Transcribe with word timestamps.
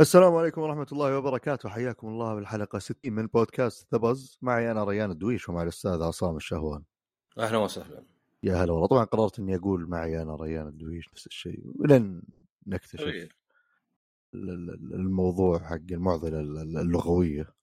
السلام 0.00 0.34
عليكم 0.34 0.60
ورحمة 0.60 0.86
الله 0.92 1.18
وبركاته. 1.18 1.68
حياكم 1.68 2.08
الله 2.08 2.34
بالحلقة 2.34 2.78
60 2.78 3.12
من 3.12 3.26
بودكاست 3.26 3.94
ذا 3.94 3.98
بز 3.98 4.38
معي 4.42 4.70
أنا 4.70 4.84
ريان 4.84 5.10
الدويش 5.10 5.48
ومع 5.48 5.62
الأستاذ 5.62 6.02
عصام 6.02 6.36
الشهوان. 6.36 6.82
أهلا 7.38 7.58
وسهلا. 7.58 8.02
يا 8.42 8.54
هلا 8.64 8.72
والله. 8.72 8.86
طبعا 8.86 9.04
قررت 9.04 9.38
إني 9.38 9.56
أقول 9.56 9.88
معي 9.88 10.22
أنا 10.22 10.36
ريان 10.36 10.66
الدويش 10.68 11.08
نفس 11.12 11.26
الشيء. 11.26 11.62
ولن 11.78 12.22
نكتشف. 12.66 13.00
ال- 13.02 13.30
ال- 14.34 14.94
الموضوع 14.94 15.58
حق 15.58 15.74
المعضلة 15.90 16.40
ال- 16.40 16.78
اللغوية. 16.78 17.54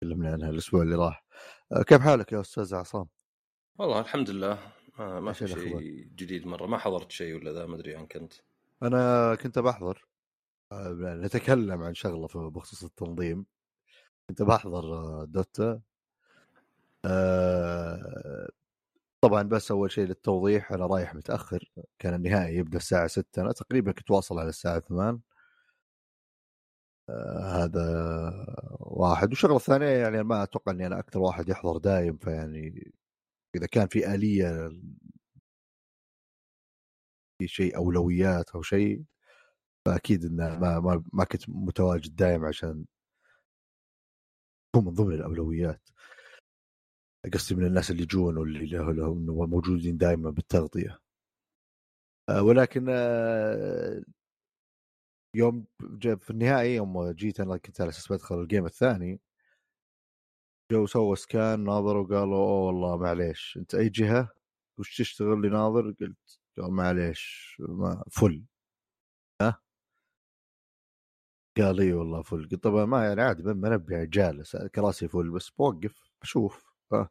تكلمنا 0.00 0.32
عنها 0.32 0.50
الأسبوع 0.50 0.82
اللي 0.82 0.96
راح. 0.96 1.24
أه، 1.72 1.82
كيف 1.82 2.00
حالك 2.00 2.32
يا 2.32 2.40
أستاذ 2.40 2.74
عصام؟ 2.74 3.06
والله 3.78 4.00
الحمد 4.00 4.30
لله. 4.30 4.58
ما, 4.98 5.20
ما 5.20 5.30
إيش 5.30 5.38
في؟ 5.38 5.48
شيء 5.48 6.08
جديد 6.16 6.46
مرة. 6.46 6.66
ما 6.66 6.78
حضرت 6.78 7.10
شيء 7.10 7.34
ولا 7.36 7.52
ذا 7.52 7.66
ما 7.66 7.74
أدري 7.76 7.96
عنك 7.96 8.16
انت 8.16 8.32
أنا 8.82 9.34
كنت 9.34 9.58
بحضر. 9.58 10.06
أه، 10.72 10.92
نتكلم 11.24 11.82
عن 11.82 11.94
شغلة 11.94 12.26
في- 12.26 12.38
بخصوص 12.38 12.84
التنظيم. 12.84 13.46
كنت 14.28 14.42
بحضر 14.42 14.94
أه، 14.94 15.24
دوتا. 15.24 15.80
أه، 17.04 18.48
طبعا 19.20 19.42
بس 19.42 19.70
أول 19.70 19.90
شيء 19.92 20.04
للتوضيح 20.06 20.72
أنا 20.72 20.86
رايح 20.86 21.14
متأخر. 21.14 21.70
كان 21.98 22.14
النهائي 22.14 22.56
يبدأ 22.56 22.76
الساعة 22.78 23.06
6 23.06 23.42
أنا 23.42 23.52
تقريبا 23.52 23.92
كنت 23.92 24.10
واصل 24.10 24.38
على 24.38 24.48
الساعة 24.48 24.78
8 24.78 25.20
آه 27.10 27.64
هذا 27.64 27.82
واحد. 28.80 29.28
والشغلة 29.28 29.56
الثانية 29.56 29.86
يعني 29.86 30.22
ما 30.22 30.42
أتوقع 30.42 30.72
إني 30.72 30.86
أنا 30.86 30.98
أكثر 30.98 31.18
واحد 31.20 31.48
يحضر 31.48 31.76
دايم 31.78 32.16
فيعني 32.16 32.92
إذا 33.56 33.66
كان 33.66 33.86
في 33.88 34.14
آلية 34.14 34.70
في 37.38 37.48
شيء 37.48 37.76
أولويات 37.76 38.50
أو 38.50 38.62
شيء 38.62 39.04
فأكيد 39.86 40.24
انه 40.24 40.58
ما 40.58 40.80
ما, 40.80 41.04
ما 41.12 41.24
كنت 41.24 41.48
متواجد 41.48 42.16
دايم 42.16 42.44
عشان 42.44 42.86
هو 44.76 44.80
من 44.80 44.94
ضمن 44.94 45.14
الأولويات. 45.14 45.88
قصدي 47.34 47.54
من 47.54 47.66
الناس 47.66 47.90
اللي 47.90 48.02
يجون 48.02 48.36
واللي 48.38 48.66
له 48.66 48.92
له 48.92 49.12
إنه 49.12 49.46
موجودين 49.46 49.96
دائما 49.96 50.30
بالتغطية. 50.30 50.98
آه، 52.28 52.42
ولكن 52.42 52.86
آه، 52.90 54.02
يوم 55.36 55.66
في 56.00 56.30
النهائي 56.30 56.74
يوم 56.76 57.10
جيت 57.10 57.40
أنا 57.40 57.56
كنت 57.56 57.80
على 57.80 57.90
أساس 57.90 58.12
بدخل 58.12 58.40
الجيم 58.40 58.66
الثاني 58.66 59.20
جو 60.72 60.86
سووا 60.86 61.14
سكان 61.14 61.64
ناظروا 61.64 62.02
وقالوا 62.04 62.36
أوه 62.36 62.66
والله 62.66 62.96
معليش 62.96 63.56
أنت 63.60 63.74
أي 63.74 63.88
جهة 63.88 64.28
وش 64.78 64.98
تشتغل 64.98 65.42
لي 65.42 65.48
ناظر 65.48 65.90
قلت 65.90 66.18
قال 66.58 66.70
معليش 66.72 67.56
ما 67.60 68.04
فل. 68.10 68.44
ها؟ 69.42 69.60
قال 71.56 71.80
إي 71.80 71.92
والله 71.92 72.22
فل. 72.22 72.36
قلت 72.42 72.54
طبعا 72.54 72.84
ما 72.84 73.04
يعني 73.06 73.22
عادي 73.22 73.42
منبه 73.42 74.04
جالس 74.04 74.56
كراسي 74.56 75.08
فل 75.08 75.30
بس 75.30 75.50
بوقف 75.50 76.10
بشوف 76.22 76.72
ها؟ 76.92 77.08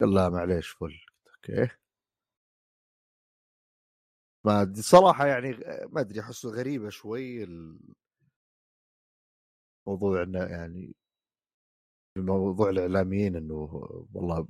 قال 0.00 0.14
لا 0.14 0.28
معليش 0.30 0.68
فل. 0.68 0.86
قلت 1.26 1.50
أوكي. 1.50 1.76
ما 4.44 4.72
صراحة 4.76 5.26
يعني 5.26 5.50
ما 5.92 6.00
أدري 6.00 6.20
أحسه 6.20 6.48
غريبة 6.50 6.88
شوي 6.90 7.44
الموضوع 9.86 10.22
إنه 10.22 10.38
يعني 10.38 10.94
موضوع 12.16 12.70
الإعلاميين 12.70 13.36
إنه 13.36 13.88
والله 14.14 14.46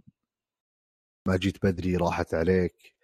ما 1.28 1.36
جيت 1.36 1.66
بدري 1.66 1.96
راحت 1.96 2.34
عليك. 2.34 2.94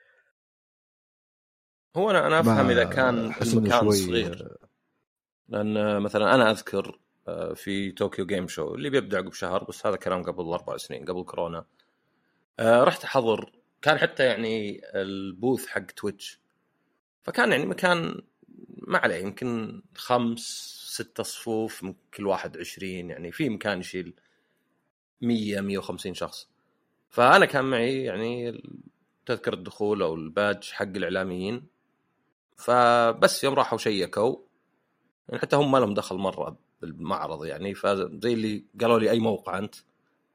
هو 1.96 2.10
أنا 2.10 2.26
أنا 2.26 2.40
أفهم 2.40 2.70
إذا 2.70 2.84
كان 2.84 3.18
المكان 3.42 3.90
صغير. 3.90 4.56
لأن 5.48 6.02
مثلا 6.02 6.34
أنا 6.34 6.50
أذكر 6.50 6.98
آه، 7.28 7.54
في 7.54 7.92
طوكيو 7.92 8.26
Game 8.26 8.48
Show 8.48 8.74
اللي 8.74 8.90
بيبدأ 8.90 9.18
عقب 9.18 9.32
شهر 9.32 9.64
بس 9.64 9.86
هذا 9.86 9.96
كلام 9.96 10.22
قبل 10.22 10.44
أربع 10.44 10.76
سنين 10.76 11.04
قبل 11.04 11.24
كورونا. 11.24 11.64
آه، 12.58 12.84
رحت 12.84 13.04
أحضر. 13.04 13.52
كان 13.82 13.98
حتى 13.98 14.24
يعني 14.24 14.80
ال 14.94 15.06
booth 15.06 15.66
حق 15.66 15.86
Twitch 15.86 16.40
فكان 17.22 17.52
يعني 17.52 17.66
مكان 17.66 18.22
ما 18.86 18.98
عليه 18.98 19.16
يمكن 19.16 19.82
خمس 19.94 20.40
ستة 20.86 21.22
صفوف 21.22 21.84
من 21.84 21.94
كل 22.14 22.26
واحد 22.26 22.58
عشرين 22.58 23.10
يعني 23.10 23.32
في 23.32 23.48
مكان 23.48 23.80
يشيل 23.80 24.14
100 25.20 25.60
150 25.60 26.14
شخص. 26.14 26.48
فأنا 27.08 27.46
كان 27.46 27.64
معي 27.64 28.04
يعني 28.04 28.62
تذكرة 29.26 29.54
الدخول 29.54 30.02
أو 30.02 30.14
البادج 30.14 30.70
حق 30.70 30.82
الإعلاميين. 30.82 31.66
فبس 32.56 33.44
يوم 33.44 33.54
راحوا 33.54 33.78
شيكوا. 33.78 34.36
يعني 35.28 35.40
حتى 35.40 35.56
هم 35.56 35.72
ما 35.72 35.78
لهم 35.78 35.94
دخل 35.94 36.16
مرة 36.16 36.58
بالمعرض 36.82 37.44
يعني. 37.44 37.74
فزي 37.74 38.32
اللي 38.32 38.64
قالوا 38.80 38.98
لي 38.98 39.10
أي 39.10 39.18
موقع 39.18 39.58
أنت 39.58 39.74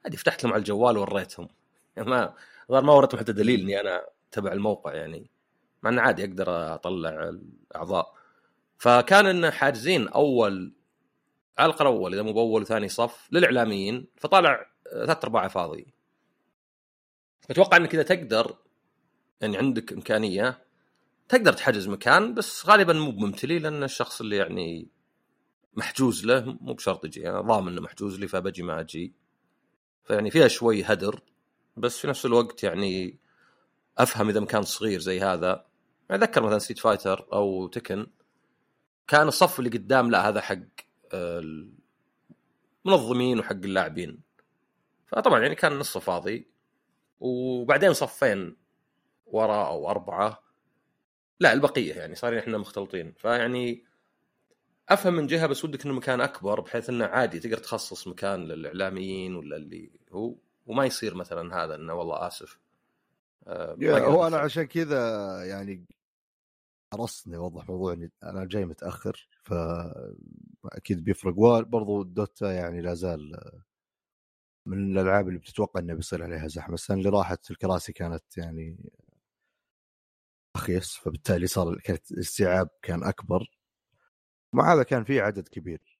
عادي 0.05 0.17
فتحت 0.17 0.43
لهم 0.43 0.53
على 0.53 0.59
الجوال 0.59 0.97
وريتهم. 0.97 1.47
يعني 1.95 2.09
ما 2.09 2.33
الظاهر 2.63 2.83
ما 2.83 2.93
وريتهم 2.93 3.19
حتى 3.19 3.33
دليل 3.33 3.61
إني 3.61 3.81
أنا 3.81 4.05
تبع 4.31 4.51
الموقع 4.51 4.93
يعني. 4.93 5.29
مع 5.83 5.89
إنه 5.89 6.01
عادي 6.01 6.23
أقدر 6.23 6.75
أطلع 6.75 7.29
الأعضاء. 7.29 8.15
فكان 8.77 9.25
إن 9.25 9.51
حاجزين 9.51 10.07
اول 10.07 10.73
على 11.57 11.69
الأقل 11.69 11.85
أول 11.85 12.13
إذا 12.13 12.21
مو 12.21 12.33
بأول 12.33 12.61
وثاني 12.61 12.89
صف 12.89 13.27
للإعلاميين. 13.31 14.07
فطالع 14.17 14.74
ثلاث 14.95 15.23
ارباعه 15.23 15.47
فاضي. 15.47 15.93
أتوقع 17.49 17.77
إنك 17.77 17.93
إذا 17.93 18.03
تقدر 18.03 18.57
يعني 19.41 19.57
عندك 19.57 19.93
إمكانية 19.93 20.65
تقدر 21.29 21.53
تحجز 21.53 21.87
مكان 21.87 22.33
بس 22.33 22.65
غالبا 22.65 22.93
مو 22.93 23.11
بممتلي 23.11 23.59
لأن 23.59 23.83
الشخص 23.83 24.21
اللي 24.21 24.35
يعني 24.35 24.87
محجوز 25.73 26.25
له 26.25 26.57
مو 26.61 26.73
بشرط 26.73 27.05
يجي. 27.05 27.29
أنا 27.29 27.41
ضامن 27.41 27.67
إنه 27.71 27.81
محجوز 27.81 28.19
لي 28.19 28.27
فبجي 28.27 28.63
ما 28.63 28.79
أجي. 28.79 29.13
فيعني 30.03 30.31
فيها 30.31 30.47
شوي 30.47 30.83
هدر 30.83 31.21
بس 31.77 31.97
في 31.97 32.07
نفس 32.07 32.25
الوقت 32.25 32.63
يعني 32.63 33.19
أفهم 33.97 34.29
إذا 34.29 34.39
مكان 34.39 34.61
صغير 34.61 34.99
زي 34.99 35.21
هذا. 35.21 35.65
أتذكر 36.11 36.43
مثلا 36.43 36.59
Street 36.59 36.79
Fighter 36.79 37.27
أو 37.33 37.67
Tekken 37.67 38.07
كان 39.07 39.27
الصف 39.27 39.59
اللي 39.59 39.69
قدام 39.69 40.11
لا 40.11 40.29
هذا 40.29 40.41
حق 40.41 40.57
المنظمين 42.85 43.39
وحق 43.39 43.51
اللاعبين. 43.51 44.24
فطبعا 45.15 45.41
يعني 45.41 45.55
كان 45.55 45.79
نصه 45.79 45.99
فاضي. 45.99 46.47
وبعدين 47.19 47.93
صفين 47.93 48.55
وراء 49.25 49.67
أو 49.67 49.89
أربعة. 49.89 50.43
لا 51.39 51.53
البقية 51.53 51.93
يعني 51.93 52.15
صار 52.15 52.39
إحنا 52.39 52.57
مختلطين. 52.57 53.13
فيعني 53.17 53.83
أفهم 54.89 55.13
من 55.13 55.27
جهة 55.27 55.47
بس 55.47 55.65
ودك 55.65 55.85
إنه 55.85 55.93
مكان 55.93 56.21
أكبر 56.21 56.59
بحيث 56.59 56.89
إنه 56.89 57.05
عادي 57.05 57.39
تقدر 57.39 57.57
تخصص 57.57 58.07
مكان 58.07 58.43
للإعلاميين 58.43 59.35
ولا 59.35 59.55
اللي 59.55 59.91
هو. 60.11 60.35
وما 60.65 60.85
يصير 60.85 61.15
مثلا 61.15 61.63
هذا 61.63 61.75
إنه 61.75 61.93
والله 61.93 62.27
آسف. 62.27 62.59
آه، 63.47 63.71
أقدر 63.71 64.05
هو 64.05 64.27
أنا. 64.27 64.37
عشان 64.37 64.63
كذا 64.63 65.43
يعني 65.45 65.85
حرصني 66.93 67.37
اوضح 67.37 67.69
موضوع 67.69 67.93
إني 67.93 68.11
أنا 68.23 68.45
جاي 68.45 68.65
متأخر 68.65 69.27
فأكيد 69.43 71.03
بيفرق. 71.03 71.33
وبرضو 71.37 72.03
دوتا 72.03 72.51
يعني 72.51 72.81
لا 72.81 72.93
زال 72.93 73.51
من 74.65 74.91
الألعاب 74.91 75.27
اللي 75.27 75.39
بتتوقع 75.39 75.79
إنه 75.79 75.93
بيصير 75.93 76.23
عليها 76.23 76.47
زحمة 76.47 76.73
السنة 76.73 76.97
اللي 76.97 77.09
راحت 77.09 77.51
الكراسي 77.51 77.93
كانت 77.93 78.37
يعني 78.37 78.77
اخيس 80.55 80.95
فبالتالي 80.95 81.47
صار 81.47 81.79
كانت 81.79 82.11
الاستيعاب 82.11 82.69
كان 82.81 83.03
أكبر. 83.03 83.47
مع 84.53 84.73
هذا 84.73 84.83
كان 84.83 85.03
في 85.03 85.19
عدد 85.21 85.47
كبير. 85.47 85.99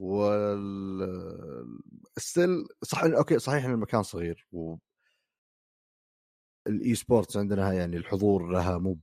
well 0.00 1.00
still 2.18 2.66
صح 2.82 3.04
okay 3.04 3.38
صحيح 3.38 3.64
إن 3.64 3.70
المكان 3.72 4.02
صغير 4.02 4.46
و 4.52 4.76
ال 6.66 6.94
esports 6.94 7.36
عندنا 7.36 7.72
يعني 7.72 7.96
الحضور 7.96 8.50
لها 8.52 8.78
مو 8.78 8.98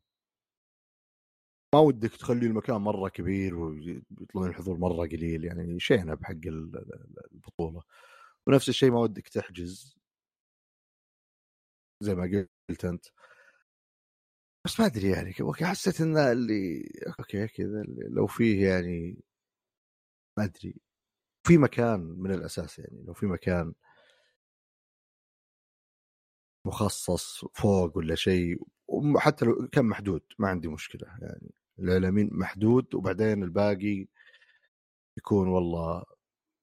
ما 1.76 1.80
ودك 1.82 2.12
تخلي 2.16 2.46
المكان 2.48 2.76
مرة 2.76 3.10
كبير 3.10 3.56
ويطلعون 3.56 4.50
الحضور 4.50 4.78
مرة 4.78 5.08
قليل 5.08 5.46
يعني 5.46 5.80
شينه 5.80 6.14
بحق 6.14 6.32
ال- 6.32 6.76
ال- 6.78 7.34
البطولة. 7.34 7.82
ونفس 8.48 8.70
الشيء 8.70 8.92
ما 8.92 9.00
ودك 9.00 9.28
تحجز. 9.28 9.96
زي 12.04 12.16
ما 12.16 12.24
قلت 12.70 12.86
أنت. 12.86 13.06
بس 14.66 14.80
ما 14.80 14.86
أدري 14.86 15.10
يعني 15.10 15.34
حسيت 15.62 16.02
إن 16.02 16.18
اللي 16.18 16.84
أوكي 17.20 17.48
كذا 17.48 17.84
لو 18.10 18.28
فيه 18.28 18.68
يعني 18.70 19.18
ما 20.38 20.44
أدري. 20.44 20.76
في 21.48 21.58
مكان 21.58 22.00
من 22.00 22.32
الأساس 22.32 22.80
يعني 22.80 23.04
لو 23.08 23.14
في 23.14 23.26
مكان 23.26 23.74
مخصص 26.66 27.46
فوق 27.54 27.98
ولا 27.98 28.16
شيء 28.16 28.62
وحتى 28.88 29.46
لو 29.46 29.68
كان 29.72 29.86
محدود 29.86 30.22
ما 30.40 30.48
عندي 30.48 30.68
مشكلة 30.68 31.08
يعني. 31.22 31.52
الاعلاميين 31.80 32.30
محدود 32.32 32.96
وبعدين 32.96 33.44
الباقي 33.44 34.08
يكون 35.18 35.48
والله 35.48 36.04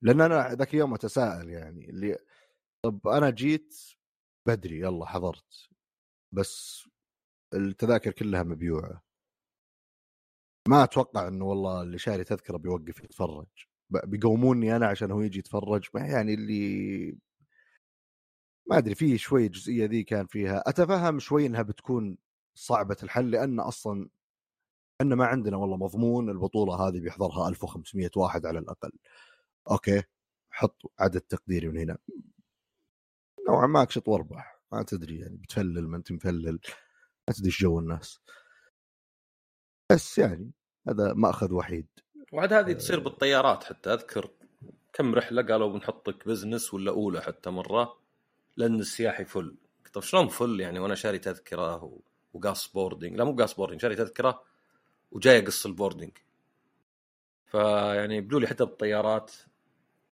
لأن 0.02 0.20
أنا 0.20 0.54
ذاك 0.54 0.74
اليوم 0.74 0.94
أتساءل 0.94 1.48
يعني 1.50 1.90
اللي 1.90 2.18
طب 2.84 3.08
أنا 3.08 3.30
جيت 3.30 3.76
بدري 4.46 4.80
يلا 4.80 5.06
حضرت 5.06 5.68
بس 6.32 6.84
التذاكر 7.54 8.12
كلها 8.12 8.42
مبيوعة. 8.42 9.02
ما 10.68 10.84
أتوقع 10.84 11.28
إنه 11.28 11.44
والله 11.44 11.82
اللي 11.82 11.98
شاري 11.98 12.24
تذكرة 12.24 12.56
بيوقف 12.56 13.04
يتفرج. 13.04 13.46
بيقوموني 13.90 14.76
أنا 14.76 14.86
عشان 14.86 15.10
هو 15.10 15.20
يجي 15.20 15.38
يتفرج. 15.38 15.88
يعني 15.94 16.34
اللي 16.34 17.16
ما 18.70 18.78
أدري 18.78 18.94
في 18.94 19.18
شوي 19.18 19.46
الجزئيه 19.46 19.84
ذي 19.86 20.02
كان 20.04 20.26
فيها. 20.26 20.62
أتفهم 20.66 21.18
شوي 21.18 21.46
إنها 21.46 21.62
بتكون 21.62 22.18
صعبة 22.54 22.96
الحل 23.02 23.30
لأن 23.30 23.60
أصلا 23.60 24.08
إحنا 25.00 25.14
ما 25.14 25.26
عندنا 25.26 25.56
والله 25.56 25.76
مضمون 25.76 26.30
البطولة 26.30 26.74
هذه 26.88 27.00
بيحضرها 27.00 27.48
1500 27.48 28.10
واحد 28.16 28.46
على 28.46 28.58
الأقل. 28.58 28.92
أوكي 29.70 30.02
حط 30.50 30.92
عدد 30.98 31.20
تقديري 31.20 31.68
من 31.68 31.78
هنا. 31.78 31.98
نوعا 33.48 33.66
ما 33.66 33.82
أكشط 33.82 34.08
وأربح 34.08 34.60
ما 34.72 34.82
تدري 34.82 35.18
يعني 35.18 35.36
بتفلل 35.36 35.88
ما 35.88 35.96
أنت 35.96 36.12
مفلل 36.12 36.60
ما 37.28 37.34
تدري 37.34 37.46
إيش 37.46 37.62
جو 37.62 37.78
الناس. 37.78 38.20
بس 39.92 40.18
يعني 40.18 40.50
هذا 40.88 41.12
مأخذ 41.12 41.52
وحيد. 41.52 41.86
وعاد 42.32 42.52
هذه 42.52 42.72
تصير 42.72 43.00
بالطيارات 43.00 43.64
حتى 43.64 43.92
أذكر 43.92 44.30
كم 44.92 45.14
رحلة 45.14 45.42
قالوا 45.42 45.72
بنحطك 45.72 46.28
business 46.28 46.74
ولا 46.74 46.90
أولى 46.90 47.20
حتى 47.20 47.50
مرة 47.50 47.98
لأن 48.56 48.80
السياحي 48.80 49.24
full 49.24 49.56
طيب 49.92 50.04
شلون 50.04 50.28
full 50.28 50.60
يعني؟ 50.60 50.78
وأنا 50.78 50.94
شاري 50.94 51.18
تذكرة 51.18 51.98
وقاص 52.32 52.72
boarding 52.72 53.16
لا 53.16 53.24
مو 53.24 53.36
قاص 53.36 53.54
boarding 53.54 53.80
شاري 53.80 53.94
تذكرة 53.94 54.42
وجاي 55.10 55.38
أقص 55.38 55.66
ال 55.66 55.71
boarding 55.71 56.10
فيعني 57.46 58.16
يبدو 58.16 58.38
لي 58.38 58.46
حتى 58.46 58.64
بالطيارات 58.64 59.32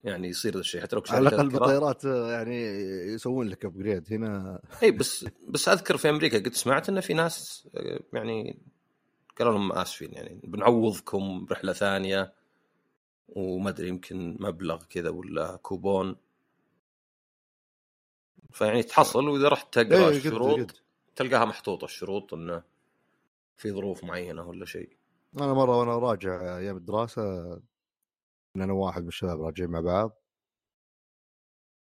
يعني 0.03 0.27
يصير 0.27 0.59
الشيء. 0.59 0.81
حتى 0.81 0.95
لو 0.95 1.01
على 1.09 1.29
الأقل 1.29 1.49
بالطيارات 1.49 2.05
يعني 2.05 2.61
يسوون 3.13 3.47
لك 3.47 3.65
upgrade 3.65 4.13
هنا 4.13 4.61
إي 4.83 4.91
بس 4.91 5.25
بس 5.47 5.69
أذكر 5.69 5.97
في 5.97 6.09
أمريكا 6.09 6.37
قد 6.37 6.53
سمعت 6.53 6.89
انه 6.89 7.01
في 7.01 7.13
ناس 7.13 7.67
يعني 8.13 8.59
قالوا 9.39 9.53
لهم 9.53 9.71
آسفين 9.71 10.13
يعني 10.13 10.41
بنعوضكم 10.43 11.45
برحلة 11.45 11.73
ثانية 11.73 12.33
وما 13.29 13.69
أدري 13.69 13.87
يمكن 13.87 14.37
مبلغ 14.39 14.83
كذا 14.89 15.09
ولا 15.09 15.55
كوبون. 15.55 16.15
فيعني 18.51 18.83
تحصل 18.83 19.27
وإذا 19.27 19.47
رحت 19.47 19.73
تقرا 19.73 20.09
إيه 20.09 20.17
الشروط 20.17 20.83
تلقاها 21.15 21.45
محطوطة 21.45 21.85
الشروط 21.85 22.33
انه 22.33 22.63
في 23.57 23.71
ظروف 23.71 24.03
معينة 24.03 24.47
ولا 24.47 24.65
شيء. 24.65 24.89
أنا 25.37 25.53
مرة 25.53 25.79
وأنا 25.79 25.97
راجع 25.97 26.57
أيام 26.57 26.77
الدراسة 26.77 27.21
أنا 28.63 28.73
واحد 28.73 29.01
من 29.01 29.07
الشباب 29.07 29.41
راجعين 29.41 29.69
مع 29.69 29.79
بعض. 29.81 30.21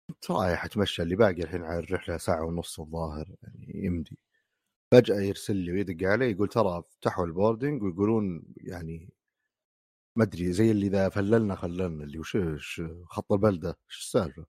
كنت 0.09 0.31
رايح 0.31 0.65
أتمشى 0.65 1.01
اللي 1.01 1.15
باقي 1.15 1.43
الحين 1.43 1.63
على 1.63 1.79
الرحلة 1.79 2.17
ساعة 2.17 2.45
ونص 2.45 2.79
الظاهر 2.79 3.35
يعني 3.43 3.85
يمدي. 3.85 4.17
فجأة 4.91 5.19
يرسل 5.21 5.55
لي 5.55 5.71
ويدق 5.71 6.07
علي 6.09 6.31
يقول 6.31 6.47
ترى 6.49 6.83
فتحوا 6.89 7.25
ال 7.25 7.32
boarding 7.32 7.83
ويقولون 7.83 8.43
يعني 8.57 9.09
ما 10.15 10.23
أدري 10.23 10.53
زي 10.53 10.71
اللي 10.71 10.87
إذا 10.87 11.09
فللنا 11.09 11.55
خللنا 11.55 12.03
اللي 12.03 12.19
وش 12.19 12.37
خط 13.05 13.31
البلدة 13.31 13.69
إيش 13.69 13.99
السالفة؟ 13.99 14.45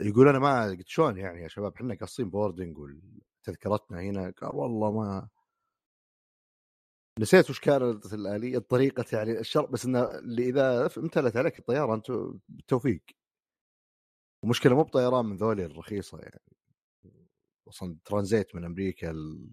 يقول 0.00 0.28
أنا 0.28 0.38
ما 0.38 0.64
قلت 0.64 0.88
شلون 0.88 1.16
يعني 1.18 1.42
يا 1.42 1.48
شباب 1.48 1.74
إحنا 1.74 1.94
قاصين 1.94 2.30
boarding 2.30 2.78
وتذكرتنا 2.78 4.00
هنا؟ 4.00 4.30
قال 4.30 4.56
والله 4.56 4.92
ما 4.92 5.28
نسيت 7.20 7.50
وش 7.50 7.60
كانت 7.60 8.12
الآلية 8.14 8.58
طريقه 8.58 9.04
يعني 9.12 9.40
الشرط 9.40 9.68
بس 9.70 9.84
إنه 9.84 10.04
اللي 10.18 10.48
إذا 10.48 10.90
امتلت 10.98 11.36
عليك 11.36 11.58
الطياره 11.58 11.94
انت 11.94 12.10
بالتوفيق. 12.48 13.02
المشكلة 14.44 14.74
مو 14.74 14.82
بطيران 14.82 15.24
من 15.26 15.36
ذولي 15.36 15.64
الرخيصة 15.64 16.18
يعني. 16.18 16.40
أصلا 17.68 17.96
ترانزيت 18.04 18.54
من 18.54 18.64
أمريكا 18.64 19.10
ال... 19.10 19.48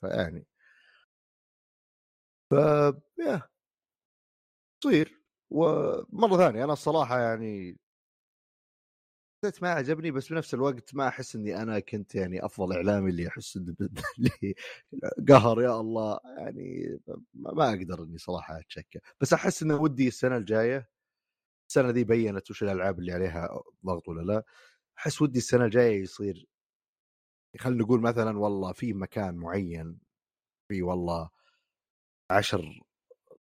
فيعني. 0.00 0.46
ف 2.50 2.52
يا 3.18 3.48
تصير. 4.80 5.20
ومرة 5.50 6.36
ثانية 6.36 6.64
أنا 6.64 6.72
الصراحة 6.72 7.18
يعني 7.20 7.78
ما 9.62 9.70
عجبني 9.70 10.10
بس 10.10 10.28
بنفس 10.32 10.54
الوقت 10.54 10.94
ما 10.94 11.08
أحس 11.08 11.36
إني 11.36 11.62
أنا 11.62 11.80
كنت 11.80 12.14
يعني 12.14 12.44
أفضل 12.46 12.72
إعلامي 12.76 13.10
اللي 13.10 13.28
احس 13.28 13.56
اللي 14.18 14.54
قهر 15.28 15.62
يا 15.62 15.80
الله. 15.80 16.18
يعني 16.38 16.98
ما 17.34 17.68
أقدر 17.68 18.02
إني 18.02 18.18
صراحة 18.18 18.58
أتشكى. 18.60 18.98
بس 19.20 19.32
أحس 19.32 19.62
إنه 19.62 19.76
ودي 19.76 20.08
السنة 20.08 20.36
الجاية 20.36 20.88
السنة 21.70 21.90
ذي 21.90 22.04
بينت 22.04 22.50
وش 22.50 22.62
الألعاب 22.62 22.98
اللي 22.98 23.12
عليها 23.12 23.48
ضغط 23.86 24.08
ولا 24.08 24.22
لا 24.32 24.44
أحس 24.98 25.22
ودي 25.22 25.38
السنة 25.38 25.64
الجاية 25.64 26.02
يصير 26.02 26.46
خلينا 27.58 27.82
نقول 27.84 28.00
مثلا 28.00 28.38
والله 28.38 28.72
في 28.72 28.92
مكان 28.92 29.36
معين 29.36 29.98
في 30.68 30.82
والله 30.82 31.30
10 32.30 32.62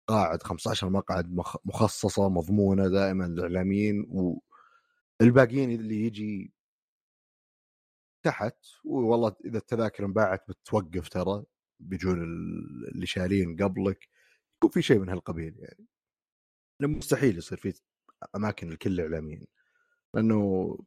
قاعد 0.09 0.43
15 0.43 0.91
مقعد 0.91 1.37
مخصصة 1.65 2.29
مضمونة 2.29 2.89
دائما 2.89 3.25
للإعلاميين 3.25 4.07
والباقيين 5.21 5.71
اللي 5.71 6.07
يجي 6.07 6.53
تحت 8.25 8.57
والله 8.85 9.37
إذا 9.45 9.59
التذاكر 9.59 10.05
انباعت 10.05 10.49
بتوقف 10.49 11.09
ترى 11.09 11.45
بيجون 11.81 12.23
اللي 12.93 13.07
شارين 13.07 13.57
قبلك 13.63 14.09
يكون 14.57 14.71
في 14.71 14.83
شيء 14.83 14.99
من 14.99 15.09
هالقبيل 15.09 15.55
يعني. 15.59 15.87
مستحيل 16.83 17.39
يصير 17.39 17.59
في 17.59 17.81
أماكن 18.37 18.71
لكل 18.71 18.91
الاعلاميين 18.93 19.47
لأنه 20.15 20.79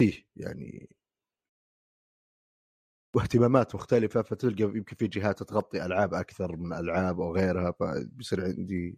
فيه 0.00 0.24
يعني 0.36 0.96
واهتمامات 3.16 3.74
مختلفة 3.74 4.22
فتلقى 4.22 4.62
يمكن 4.62 4.96
في 4.96 5.08
جهات 5.08 5.42
تغطي 5.42 5.84
ألعاب 5.86 6.14
أكثر 6.14 6.56
من 6.56 6.72
ألعاب 6.72 7.20
أو 7.20 7.34
غيرها 7.36 7.70
فبيصير 7.70 8.44
عندي 8.44 8.96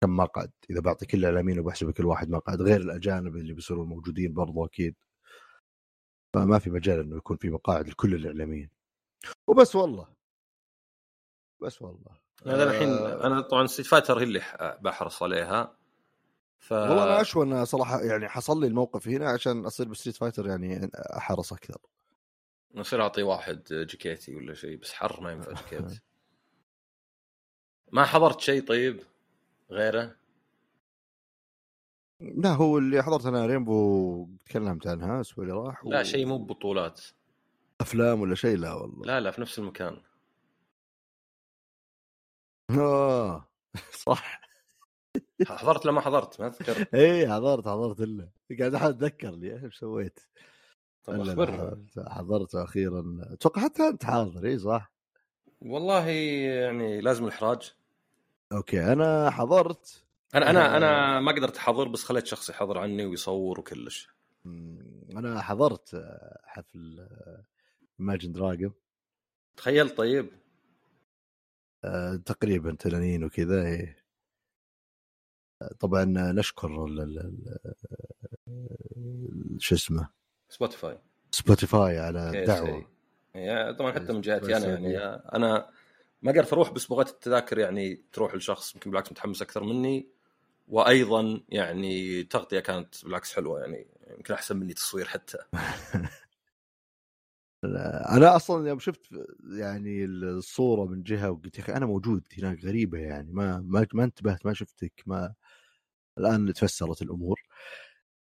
كم 0.00 0.16
مقعد 0.16 0.50
إذا 0.70 0.80
بعطي 0.80 1.06
كل 1.06 1.18
الاعلاميين 1.18 1.58
وبحسب 1.58 1.90
كل 1.90 2.04
واحد 2.04 2.30
مقعد 2.30 2.62
غير 2.62 2.80
الأجانب 2.80 3.36
اللي 3.36 3.52
بيصيرون 3.52 3.88
موجودين 3.88 4.34
برضو 4.34 4.64
أكيد. 4.64 4.94
فما 6.34 6.58
في 6.58 6.70
مجال 6.70 7.00
إنه 7.00 7.16
يكون 7.16 7.36
في 7.36 7.50
مقاعد 7.50 7.88
لكل 7.88 8.14
الإعلاميين. 8.14 8.70
وبس 9.46 9.76
والله. 9.76 10.08
بس 11.62 11.82
والله. 11.82 12.26
هذا 12.46 12.64
الحين 12.64 12.88
آه. 12.88 13.26
أنا 13.26 13.40
طبعا 13.40 13.66
Street 13.66 13.86
Fighter 13.86 14.18
هي 14.18 14.22
اللي 14.22 14.42
بحرص 14.80 15.22
عليها. 15.22 15.76
ف... 16.58 16.72
والله 16.72 17.04
أنا 17.04 17.20
اشوى 17.20 17.44
انه 17.44 17.64
صراحة 17.64 18.00
يعني 18.00 18.28
حصل 18.28 18.60
لي 18.60 18.66
الموقف 18.66 19.08
هنا 19.08 19.30
عشان 19.30 19.66
أصير 19.66 19.88
ب 19.88 19.92
Street 19.92 20.16
Fighter 20.16 20.46
يعني 20.46 20.90
أحرص 20.94 21.52
أكثر. 21.52 21.78
نصير 22.74 23.02
أعطي 23.02 23.22
واحد 23.22 23.62
جاكيتي 23.70 24.34
ولا 24.34 24.54
شيء 24.54 24.76
بس 24.76 24.92
حر 24.92 25.20
ما 25.20 25.32
ينفع 25.32 25.52
جاكيت 25.52 25.92
ما 27.92 28.04
حضرت 28.04 28.40
شيء 28.40 28.66
طيب؟ 28.66 29.00
غيره؟ 29.70 30.16
لا 32.20 32.48
هو 32.48 32.78
اللي 32.78 33.02
حضرت 33.02 33.26
أنا 33.26 33.46
رينبو 33.46 34.28
تكلمت 34.46 34.86
عنها 34.86 35.16
الأسبوع 35.16 35.44
اللي 35.44 35.56
راح 35.56 35.84
لا 35.84 36.00
و... 36.00 36.02
شيء 36.02 36.26
مو 36.26 36.38
ببطولات. 36.38 37.00
أفلام 37.80 38.20
ولا 38.20 38.34
شيء؟ 38.34 38.56
لا 38.56 38.74
والله. 38.74 39.06
لا 39.06 39.20
لا 39.20 39.30
في 39.30 39.40
نفس 39.40 39.58
المكان. 39.58 40.02
آه 42.70 43.48
صح. 43.92 44.40
حضرت 45.46 45.86
لما 45.86 46.00
حضرت 46.00 46.40
ما 46.40 46.46
أذكر. 46.46 46.86
اي 47.00 47.28
حضرت 47.28 47.68
حضرت 47.68 48.00
إلا. 48.00 48.28
قاعد 48.58 48.74
أحاول 48.74 48.92
أتذكر 48.92 49.30
لي 49.30 49.64
إيش 49.64 49.78
سويت؟ 49.78 50.20
طيب 51.04 51.20
اخبرنا 51.20 51.86
حضرت 51.98 52.54
أخيرا. 52.54 53.18
أتوقع 53.20 53.62
حتى 53.62 53.88
أنت 53.88 54.04
حاضر 54.04 54.46
اي 54.46 54.58
صح؟ 54.58 54.92
والله 55.62 56.06
يعني 56.08 57.00
لازم 57.00 57.24
الإحراج. 57.24 57.74
okay 58.52 58.92
أنا 58.92 59.30
حضرت 59.30 60.04
أنا 60.34 60.50
أنا 60.50 60.76
أنا 60.76 61.20
ما 61.20 61.32
قدرت 61.32 61.56
أحضر 61.56 61.88
بس 61.88 62.04
خليت 62.04 62.26
شخص 62.26 62.50
يحضر 62.50 62.78
عني 62.78 63.06
ويصور 63.06 63.60
وكلش. 63.60 64.08
أنا 65.16 65.42
حضرت 65.42 66.06
حفل 66.44 67.08
Imagine 67.98 68.32
Dragons 68.32 68.72
تخيل 69.56 69.90
طيب. 69.90 70.30
أه 71.84 72.16
تقريبا 72.16 72.74
تنانين 72.74 73.24
وكذا 73.24 73.66
إيه. 73.66 74.06
طبعا 75.80 76.04
نشكر 76.16 76.86
شو 79.58 79.74
اسمه؟ 79.74 80.08
Spotify 80.48 80.98
Spotify 81.30 81.98
على 81.98 82.40
الدعوه 82.40 82.86
طبعا 83.72 83.92
حتى 83.92 84.12
من 84.12 84.20
جهتي 84.20 84.56
أنا 84.56 84.66
يعني 84.66 84.98
أنا 85.34 85.70
ما 86.26 86.32
قدرت 86.32 86.52
أروح 86.52 86.70
بس 86.72 86.86
بغيت 86.86 87.08
التذاكر 87.08 87.58
يعني 87.58 88.02
تروح 88.12 88.34
لشخص 88.34 88.74
يمكن 88.74 88.90
بالعكس 88.90 89.12
متحمس 89.12 89.42
أكثر 89.42 89.64
مني. 89.64 90.08
وأيضا 90.68 91.40
يعني 91.48 92.22
تغطية 92.24 92.60
كانت 92.60 93.04
بالعكس 93.04 93.34
حلوة 93.34 93.60
يعني 93.60 93.86
يمكن 94.18 94.34
أحسن 94.34 94.56
مني 94.56 94.74
تصوير 94.74 95.06
حتى. 95.08 95.38
أنا 98.16 98.36
أصلا 98.36 98.68
يوم 98.68 98.78
شفت 98.78 99.00
يعني 99.58 100.04
الصورة 100.04 100.84
من 100.86 101.02
جهة 101.02 101.30
وقلت 101.30 101.58
يا 101.58 101.62
أخي 101.64 101.72
أنا 101.72 101.86
موجود 101.86 102.24
هناك 102.38 102.64
غريبة 102.64 102.98
يعني 102.98 103.32
ما 103.32 103.60
ما, 103.60 103.86
ما 103.94 104.04
انتبهت 104.04 104.46
ما 104.46 104.54
شفتك 104.54 104.92
ما 105.06 105.34
الآن 106.18 106.52
تفسرت 106.54 107.02
الأمور. 107.02 107.42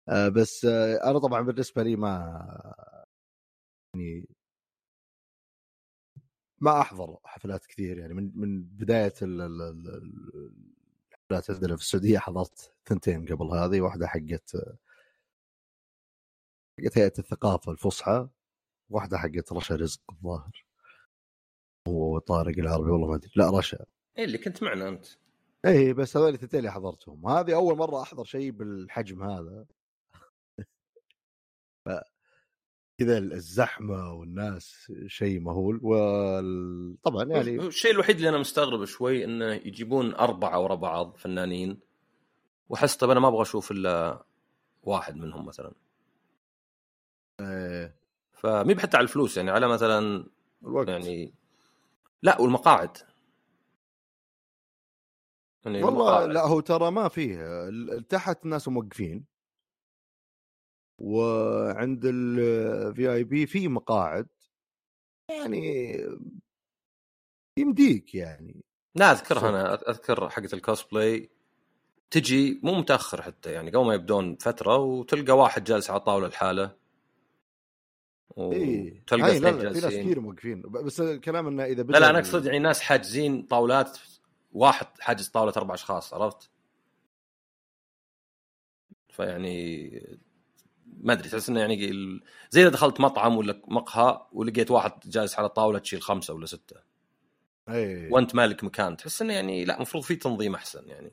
آه، 0.09 0.29
بس 0.29 0.65
آه، 0.65 1.11
أنا 1.11 1.19
طبعا 1.19 1.41
بالنسبة 1.41 1.83
لي 1.83 1.95
ما 1.95 2.75
يعني 3.95 4.27
ما 6.65 6.81
أحضر 6.81 7.17
حفلات 7.23 7.65
كثير 7.65 7.97
يعني 7.97 8.13
من 8.13 8.31
من 8.35 8.63
بداية 8.63 9.13
ال- 9.21 9.41
ال- 9.41 9.61
ال- 9.61 10.51
الحفلات 11.11 11.51
عندنا 11.51 11.75
في 11.75 11.81
السعودية 11.81 12.19
حضرت 12.19 12.73
ثنتين 12.85 13.25
قبل 13.25 13.45
هذه 13.45 13.81
واحدة 13.81 14.07
حقت 14.07 14.51
حقت 16.79 16.97
هيئة 16.97 17.13
الثقافة 17.19 17.71
الفصحى 17.71 18.27
واحدة 18.89 19.17
حقت 19.17 19.53
رشا 19.53 19.75
رزق 19.75 20.01
الظاهر. 20.11 20.65
هو 21.87 22.19
طارق 22.19 22.57
العربي 22.57 22.89
والله 22.91 23.07
ما 23.07 23.15
أدري. 23.15 23.31
لا 23.35 23.49
رشا. 23.57 23.85
إيه 24.17 24.23
اللي 24.25 24.37
كنت 24.37 24.63
معنا 24.63 24.89
أنت. 24.89 25.05
اي 25.65 25.93
بس 25.93 26.17
هذول 26.17 26.33
الثنتين 26.33 26.59
اللي 26.59 26.71
حضرتهم. 26.71 27.27
هذه 27.27 27.55
أول 27.55 27.77
مرة 27.77 28.01
أحضر 28.01 28.23
شيء 28.23 28.51
بالحجم 28.51 29.23
هذا 29.23 29.65
ف 31.85 31.89
كذا 32.97 33.17
الزحمة 33.17 34.13
والناس 34.13 34.91
شيء 35.07 35.39
مهول 35.39 35.79
وطبعا 35.83 37.23
يعني 37.23 37.59
الشيء 37.67 37.91
الوحيد 37.91 38.15
اللي 38.15 38.29
أنا 38.29 38.37
مستغرب 38.37 38.85
شوي 38.85 39.25
انه 39.25 39.53
يجيبون 39.53 40.13
أربعة 40.15 40.59
ورا 40.59 40.75
بعض 40.75 41.17
فنانين 41.17 41.79
وأحس 42.69 42.95
طب 42.95 43.09
أنا 43.09 43.19
ما 43.19 43.27
أبغى 43.27 43.41
أشوف 43.41 43.71
إلا 43.71 44.25
واحد 44.83 45.15
منهم 45.15 45.45
مثلا. 45.45 45.73
آه، 47.39 47.93
فمي 48.33 48.73
بحتى 48.73 48.97
على 48.97 49.03
الفلوس 49.03 49.37
يعني 49.37 49.51
على 49.51 49.67
مثلا 49.67 50.25
الوقت. 50.63 50.87
يعني 50.87 51.33
لا 52.21 52.41
والمقاعد. 52.41 52.97
يعني 55.65 55.83
والله 55.83 55.89
المقاعد. 55.91 56.29
لا 56.29 56.41
هو 56.41 56.59
ترى 56.59 56.91
ما 56.91 57.07
فيه 57.07 57.69
تحت 58.09 58.45
ناس 58.45 58.67
موقفين. 58.67 59.34
وعند 60.97 62.01
ال 62.05 63.13
VIP 63.13 63.47
في 63.47 63.67
مقاعد 63.67 64.27
يعني 65.29 65.97
يمديك 67.59 68.15
يعني 68.15 68.63
لا 68.95 69.11
أذكرها 69.11 69.39
صدق. 69.39 69.47
أنا 69.47 69.89
أذكر 69.89 70.29
حقت 70.29 70.53
الكوسبلاي 70.53 71.29
تجي 72.11 72.59
مو 72.63 72.73
متأخر 72.75 73.21
حتى 73.21 73.51
يعني 73.51 73.71
قبل 73.71 73.85
ما 73.85 73.93
يبدون 73.93 74.35
فترة 74.35 74.77
وتلقى 74.77 75.37
واحد 75.37 75.63
جالس 75.63 75.89
على 75.89 75.99
طاولة 75.99 76.27
لحاله 76.27 76.75
اي 78.37 79.01
وتلقى 79.03 79.31
إيه. 79.31 79.39
لا 79.39 79.49
اثنين 79.49 79.63
لا 79.63 79.73
في 79.73 79.79
ناس 79.79 79.83
جالسين 79.83 80.03
كثير 80.03 80.19
موقفين 80.19 80.61
بس 80.61 80.99
الكلام 81.01 81.47
إنه 81.47 81.63
إذا 81.63 81.83
لا 81.83 81.97
لا 81.97 82.09
أنا 82.09 82.19
أقصد 82.19 82.45
يعني 82.45 82.59
ناس 82.59 82.81
حاجزين 82.81 83.43
طاولات 83.43 83.97
واحد 84.53 84.87
حاجز 84.99 85.29
طاولة 85.29 85.53
أربع 85.57 85.73
أشخاص 85.73 86.13
عرفت؟ 86.13 86.49
فيعني 89.09 89.89
ما 90.97 91.13
أدري 91.13 91.29
تحس 91.29 91.49
إنه 91.49 91.59
يعني 91.59 91.91
زي 92.49 92.61
إذا 92.61 92.69
دخلت 92.69 92.99
مطعم 92.99 93.37
ولا 93.37 93.61
مقهى 93.67 94.27
ولقيت 94.31 94.71
واحد 94.71 94.91
جالس 95.05 95.39
على 95.39 95.49
طاوله 95.49 95.79
تشيل 95.79 96.01
خمسة 96.01 96.33
ولا 96.33 96.45
ستة. 96.45 96.75
أي. 97.69 98.09
وأنت 98.09 98.35
مالك 98.35 98.63
مكان 98.63 98.97
تحس 98.97 99.21
إنه 99.21 99.33
يعني 99.33 99.65
لا 99.65 99.75
المفروض 99.75 100.03
في 100.03 100.15
تنظيم 100.15 100.55
أحسن 100.55 100.87
يعني. 100.87 101.11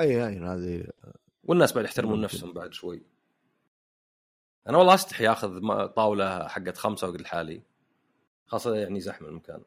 أي 0.00 0.26
أي 0.26 0.38
هذه 0.38 0.84
والناس 1.44 1.72
بعد 1.72 1.84
يحترمون. 1.84 2.20
نفسهم 2.20 2.52
بعد 2.52 2.74
شوي. 2.74 3.02
أنا 4.68 4.78
والله 4.78 4.94
أستحي 4.94 5.28
آخذ 5.28 5.60
طاولة 5.86 6.48
حقت 6.48 6.76
خمسة 6.76 7.08
وقت 7.08 7.20
لحالي. 7.20 7.62
خاصة 8.46 8.76
يعني 8.76 9.00
زحمة 9.00 9.28
المكان. 9.28 9.62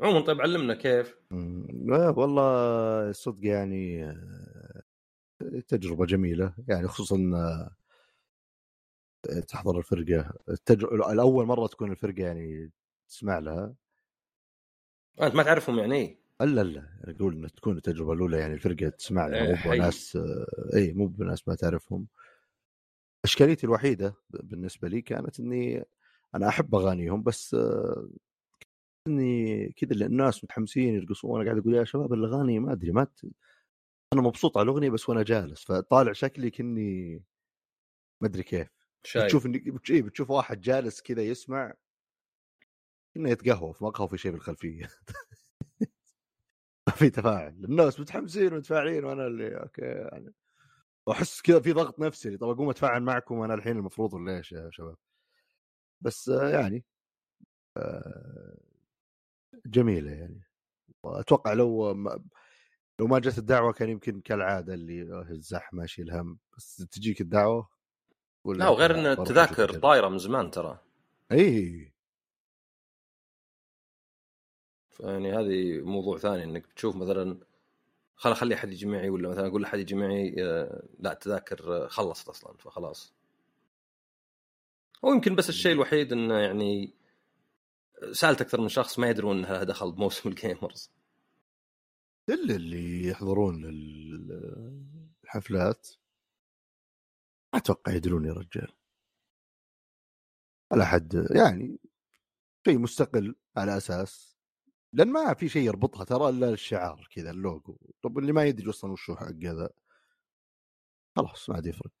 عموما 0.00 0.20
طيب 0.20 0.40
علمنا 0.40 0.74
كيف. 0.74 1.16
والله 2.16 3.12
صدق 3.12 3.46
يعني 3.46 4.16
آه، 5.42 5.60
تجربة 5.68 6.06
جميلة 6.06 6.54
يعني 6.68 6.88
خصوصا 6.88 7.30
آه، 7.34 7.76
تحضر 9.40 9.78
الفرقة. 9.78 10.32
التجربة 10.48 11.12
الأول 11.12 11.46
مرة 11.46 11.66
تكون 11.66 11.90
الفرقة 11.90 12.22
يعني 12.22 12.70
تسمع 13.08 13.38
لها. 13.38 13.74
آه، 15.20 15.26
أنت 15.26 15.34
ما 15.34 15.42
تعرفهم 15.42 15.78
يعني 15.78 16.18
الا 16.40 16.64
لا 16.64 16.88
أقول 17.04 17.34
ان 17.34 17.52
تكون 17.52 17.76
التجربة 17.76 18.12
الأولى 18.12 18.38
يعني 18.38 18.54
الفرقة 18.54 18.88
تسمع 18.88 19.26
لها 19.26 19.42
إيه، 19.42 19.50
مو 19.50 19.56
حي. 19.56 19.78
بناس 19.78 20.16
آه، 20.16 20.46
إي 20.74 20.92
مو 20.92 21.06
بناس 21.06 21.48
ما 21.48 21.54
تعرفهم. 21.54 22.06
أشكاليتي 23.24 23.66
الوحيدة 23.66 24.14
بالنسبة 24.30 24.88
لي 24.88 25.02
كانت 25.02 25.40
إني 25.40 25.84
أنا 26.34 26.48
أحب 26.48 26.74
أغانيهم 26.74 27.22
بس 27.22 27.54
آه، 27.54 28.08
إني 29.06 29.68
كذا 29.72 30.06
الناس 30.06 30.44
متحمسين 30.44 30.94
يرقصون 30.94 31.30
وأنا 31.30 31.44
قاعد 31.44 31.58
أقول 31.58 31.74
يا 31.74 31.84
شباب 31.84 32.12
الأغاني 32.12 32.58
ما 32.58 32.72
أدري 32.72 32.92
ما 32.92 33.04
ت... 33.04 33.20
أنا 34.12 34.22
مبسوط 34.22 34.58
على 34.58 34.64
الأغنية 34.64 34.90
بس 34.90 35.08
وأنا 35.08 35.22
جالس 35.22 35.64
فطالع 35.64 36.12
شكلي 36.12 36.50
كني 36.50 37.14
ما 38.20 38.28
أدري 38.28 38.42
كيف. 38.42 38.68
شايف. 39.04 39.24
بتشوف. 39.24 39.46
إيه 39.90 40.02
بتشوف 40.02 40.30
واحد 40.30 40.60
جالس 40.60 41.02
كذا 41.02 41.22
يسمع 41.22 41.74
إنه 43.16 43.30
يتقهوى 43.30 43.74
في 43.74 43.84
مقهى 43.84 44.04
وفي 44.04 44.18
شيء 44.18 44.32
بالخلفية. 44.32 44.88
في 46.98 47.10
تفاعل. 47.10 47.64
الناس 47.64 48.00
متحمسين 48.00 48.52
ومتفاعلين 48.52 49.04
وأنا 49.04 49.26
اللي 49.26 49.56
أوكي 49.56 49.82
يعني. 49.82 50.32
واحس 51.06 51.40
كذا 51.42 51.60
في 51.60 51.72
ضغط 51.72 51.98
نفسي 52.00 52.36
طب 52.36 52.48
أقوم 52.48 52.70
أتفاعل 52.70 53.02
معكم 53.02 53.38
وأنا 53.38 53.54
الحين 53.54 53.76
المفروض 53.76 54.14
ولا 54.14 54.36
إيش 54.36 54.52
يا 54.52 54.70
شباب؟ 54.72 54.96
بس 56.00 56.28
يعني 56.28 56.84
آه، 57.76 58.56
جميلة 59.66 60.10
يعني. 60.10 60.42
أتوقع 61.04 61.52
لو 61.52 61.94
ما 61.94 62.24
لو 63.00 63.06
ما 63.06 63.18
جت 63.18 63.38
الدعوة 63.38 63.72
كان 63.72 63.88
يمكن 63.88 64.20
كالعادة 64.20 64.74
اللي 64.74 65.12
آه، 65.12 65.26
الزحمة 65.30 65.86
شيل 65.86 66.10
هم. 66.10 66.38
بس 66.56 66.76
تجيك 66.76 67.20
الدعوة 67.20 67.68
ولا 68.44 68.58
لا 68.58 68.68
وغير 68.68 68.94
إن 68.94 69.06
التذاكر 69.06 69.78
طايرة 69.78 70.08
من 70.08 70.18
زمان 70.18 70.50
ترى. 70.50 70.78
اي 71.32 71.92
يعني 75.00 75.32
هذه 75.32 75.80
موضوع 75.80 76.18
ثاني 76.18 76.44
إنك 76.44 76.66
تشوف 76.66 76.96
مثلا 76.96 77.38
خل 78.16 78.34
خلي 78.34 78.54
أحد 78.54 78.72
يجي 78.72 78.86
معي 78.86 79.10
ولا 79.10 79.28
مثلا 79.28 79.46
أقول 79.46 79.62
لأحد 79.62 79.78
يجي 79.78 79.94
معي 79.94 80.34
آه، 80.38 80.82
لا 80.98 81.12
التذاكر 81.12 81.84
آه، 81.84 81.88
خلصت 81.88 82.28
أصلا 82.28 82.56
فخلاص. 82.58 83.12
هو 85.04 85.12
يمكن 85.12 85.34
بس 85.34 85.48
الشيء 85.48 85.72
الوحيد 85.72 86.12
إنه 86.12 86.38
يعني 86.38 86.94
سألت 88.12 88.40
أكثر 88.40 88.60
من 88.60 88.68
شخص 88.68 88.98
ما 88.98 89.10
يدرون 89.10 89.38
انها 89.38 89.64
دخل 89.64 89.92
بموسم 89.92 90.28
الجيمرز 90.30 90.90
الا 92.30 92.56
اللي 92.56 93.08
يحضرون 93.08 93.64
ال- 93.64 95.10
الحفلات 95.24 95.88
ما 97.54 97.58
أتوقع 97.60 97.92
يدرون 97.92 98.24
يا 98.24 98.32
رجال. 98.32 98.72
ولا 100.72 100.84
حد 100.84 101.14
يعني 101.36 101.78
شيء 102.66 102.78
مستقل 102.78 103.34
على 103.56 103.76
أساس. 103.76 104.36
لأن 104.92 105.08
ما 105.12 105.34
في 105.34 105.48
شيء 105.48 105.62
يربطها 105.62 106.04
ترى 106.04 106.28
إلا 106.28 106.50
الشعار 106.50 107.08
كذا 107.14 107.30
اللوجو. 107.30 107.78
طب 108.02 108.18
اللي 108.18 108.32
ما 108.32 108.44
يدري 108.44 108.70
أصلا 108.70 108.92
وش 108.92 109.10
حق 109.10 109.26
هذا. 109.44 109.70
خلاص 111.16 111.50
ما 111.50 111.56
عاد 111.56 111.66
يفرق. 111.66 111.92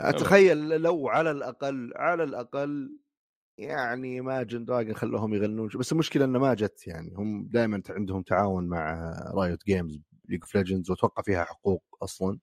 أتخيل 0.00 0.68
لو 0.68 1.08
على 1.08 1.30
الأقل 1.30 1.92
على 1.96 2.24
الأقل 2.24 2.98
يعني 3.58 4.20
Imagine 4.20 4.64
Dragons 4.64 4.94
خلوهم 4.96 5.34
يغنون 5.34 5.68
بس 5.78 5.92
المشكلة 5.92 6.24
إنه 6.24 6.38
ما 6.38 6.54
جت 6.54 6.86
يعني. 6.86 7.14
هم 7.14 7.48
دائما 7.48 7.82
عندهم 7.90 8.22
تعاون 8.22 8.68
مع 8.68 9.10
Riot 9.34 9.64
Games 9.64 9.98
League 10.28 10.40
of 10.42 10.54
Legends 10.54 10.90
وأتوقع 10.90 11.22
فيها 11.22 11.44
حقوق 11.44 11.84
أصلا. 12.02 12.38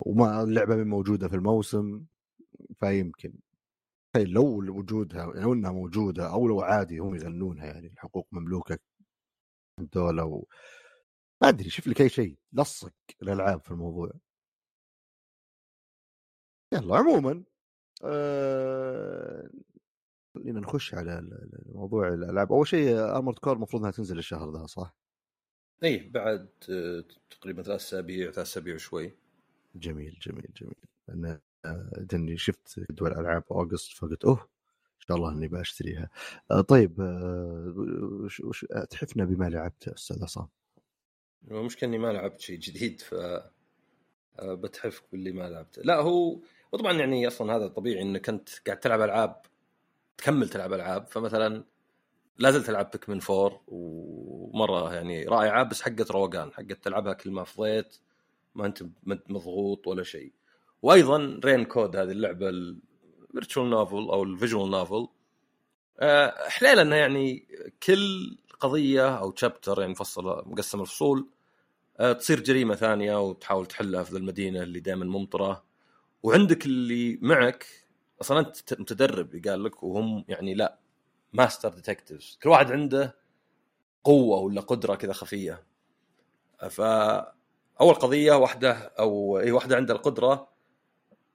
وما 0.00 0.42
اللعبة 0.42 0.76
موجودة 0.76 1.28
في 1.28 1.36
الموسم 1.36 2.04
فيمكن. 2.80 3.34
تخيل 4.14 4.30
لو 4.30 4.44
وجودها 4.78 5.26
لو 5.26 5.52
إنها 5.52 5.72
موجودة 5.72 6.32
أو 6.32 6.48
لو 6.48 6.60
عادي 6.62 6.98
هم 6.98 7.14
يغنونها 7.14 7.66
يعني 7.66 7.86
الحقوق 7.86 8.28
مملوكة. 8.32 8.78
دولة 9.78 10.24
و... 10.24 10.44
ما 11.42 11.48
أدري 11.48 11.70
شوف 11.70 11.86
لك 11.88 12.00
أي 12.00 12.08
شيء 12.08 12.38
لصق 12.52 12.92
الألعاب 13.22 13.60
في 13.64 13.70
الموضوع. 13.70 14.10
يلا 16.72 16.96
عموما 16.96 17.44
آه... 18.04 19.48
خلينا 20.34 20.60
نخش 20.60 20.94
على 20.94 21.22
موضوع 21.66 22.08
الألعاب. 22.08 22.52
أول 22.52 22.66
شيء 22.66 22.98
أرمورد 22.98 23.38
كور 23.38 23.52
المفروض 23.52 23.82
إنها 23.82 23.92
تنزل 23.92 24.18
الشهر 24.18 24.52
ذا 24.52 24.66
صح؟ 24.66 24.94
إيه 25.82 26.12
بعد 26.12 26.48
آه، 26.70 27.04
تقريبا 27.30 27.62
ثلاث 27.62 27.76
أسابيع 27.80 28.30
ثلاث 28.30 28.38
أسابيع 28.38 28.74
وشوي. 28.74 29.12
جميل 29.74 30.18
جميل 30.22 30.48
جميل. 30.56 31.38
آه، 31.64 32.06
اني 32.14 32.38
شفت 32.38 32.80
جدول 32.90 33.12
ألعاب 33.12 33.44
أوغست 33.50 33.92
فقلت 33.92 34.24
أوه 34.24 34.40
إن 34.40 35.06
شاء 35.08 35.16
الله 35.16 35.32
إني 35.32 35.48
بشتريها 35.48 36.10
آه، 36.50 36.60
طيب 36.60 37.00
آه، 37.00 37.74
وش 38.24 38.40
وش 38.40 38.66
تحفنا 38.90 39.24
بما 39.24 39.48
لعبت 39.48 39.88
أستاذ 39.88 40.22
عصام؟ 40.22 40.48
المشكلة 41.50 41.88
إني 41.88 41.98
ما 41.98 42.12
لعبت 42.12 42.40
شيء 42.40 42.58
جديد 42.58 43.00
ف 43.00 43.14
آه، 43.14 44.54
بتحف 44.54 45.02
باللي 45.12 45.32
ما 45.32 45.48
لعبته. 45.48 45.82
لا 45.82 45.96
هو 45.96 46.38
وطبعا 46.72 46.92
يعني 46.92 47.26
أصلا 47.26 47.56
هذا 47.56 47.68
طبيعي 47.68 48.02
إنك 48.02 48.28
أنت 48.28 48.48
قاعد 48.66 48.80
تلعب 48.80 49.00
ألعاب 49.00 49.42
تكمل 50.18 50.48
تلعب 50.48 50.72
ألعاب. 50.72 51.06
فمثلا 51.06 51.64
لا 52.38 52.50
زلت 52.50 52.68
ألعب 52.70 52.90
Pikmin 52.90 53.20
4 53.30 53.60
ومرة 53.68 54.94
يعني 54.94 55.24
رائعة 55.24 55.62
بس 55.62 55.82
حقت 55.82 56.10
روقان 56.10 56.52
حقت 56.52 56.84
تلعبها 56.84 57.12
كل 57.12 57.30
ما 57.30 57.44
فضيت 57.44 57.96
ما 58.54 58.66
أنت 58.66 58.82
مضغوط 59.06 59.86
ولا 59.86 60.02
شيء. 60.02 60.32
وأيضا 60.82 61.40
Rain 61.44 61.64
Code 61.64 61.96
هذه 61.96 62.10
اللعبة 62.10 62.48
ال 62.48 62.63
virtual 62.63 63.70
novel 63.70 63.96
أو 63.96 64.22
ال 64.22 64.29
visual 64.29 64.70
novel 64.70 65.08
حليلة 66.48 66.82
إنها 66.82 66.98
يعني 66.98 67.46
كل 67.82 68.36
قضية 68.60 69.18
أو 69.18 69.30
chapter 69.30 69.80
يعني 69.80 69.92
مفصله 69.92 70.42
مقسمه 70.46 70.82
الفصول 70.82 71.28
آه، 72.00 72.12
تصير 72.12 72.40
جريمة 72.40 72.74
ثانية 72.74 73.20
وتحاول 73.20 73.66
تحلها 73.66 74.02
في 74.02 74.16
المدينة 74.16 74.62
اللي 74.62 74.80
دائما 74.80 75.04
ممطرة. 75.04 75.64
وعندك 76.22 76.66
اللي 76.66 77.18
معك 77.22 77.66
أصلا 78.20 78.38
أنت 78.38 78.80
متدرب 78.80 79.42
قال 79.46 79.64
لك 79.64 79.82
وهم 79.82 80.24
يعني 80.28 80.54
لا 80.54 80.78
master 81.32 81.68
detectives 81.68 82.38
كل 82.42 82.48
واحد 82.48 82.72
عنده 82.72 83.16
قوة 84.04 84.38
ولا 84.38 84.60
قدرة 84.60 84.94
كذا 84.94 85.12
خفية. 85.12 85.64
ف 86.70 86.80
أول 87.80 87.94
قضية 87.94 88.32
واحدة 88.32 88.72
أو 88.72 89.38
اي 89.38 89.52
واحدة 89.52 89.76
عندها 89.76 89.96
القدرة 89.96 90.48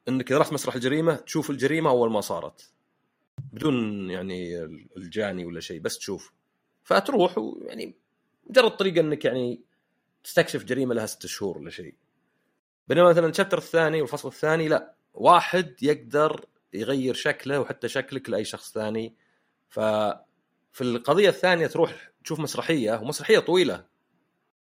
إنك 0.07 0.31
إذا 0.31 0.39
رحت 0.39 0.53
مسرح 0.53 0.75
الجريمة 0.75 1.15
تشوف 1.15 1.49
الجريمة 1.49 1.89
أول 1.89 2.11
ما 2.11 2.21
صارت. 2.21 2.73
بدون 3.53 4.09
يعني 4.09 4.63
الجاني 4.97 5.45
ولا 5.45 5.59
شيء 5.59 5.79
بس 5.79 5.97
تشوف. 5.97 6.33
فتروح 6.83 7.37
ويعني 7.37 7.93
مجرد 8.49 8.71
طريقة 8.71 9.01
إنك 9.01 9.25
يعني 9.25 9.61
تستكشف 10.23 10.63
جريمة 10.63 10.93
لها 10.93 11.05
ست 11.05 11.25
شهور 11.25 11.57
ولا 11.57 11.69
شيء. 11.69 11.95
بينما 12.87 13.09
مثلا 13.09 13.27
الشابتر 13.27 13.57
الثاني 13.57 14.01
والفصل 14.01 14.27
الثاني 14.27 14.67
لا 14.67 14.95
واحد 15.13 15.83
يقدر 15.83 16.45
يغير 16.73 17.13
شكله 17.13 17.59
وحتى 17.59 17.87
شكلك 17.87 18.29
لأي 18.29 18.45
شخص 18.45 18.73
ثاني. 18.73 19.15
ف 19.69 19.79
في 20.73 20.81
القضية 20.81 21.29
الثانية 21.29 21.67
تروح 21.67 22.11
تشوف 22.23 22.39
مسرحية 22.39 22.99
ومسرحية 23.01 23.39
طويلة. 23.39 23.85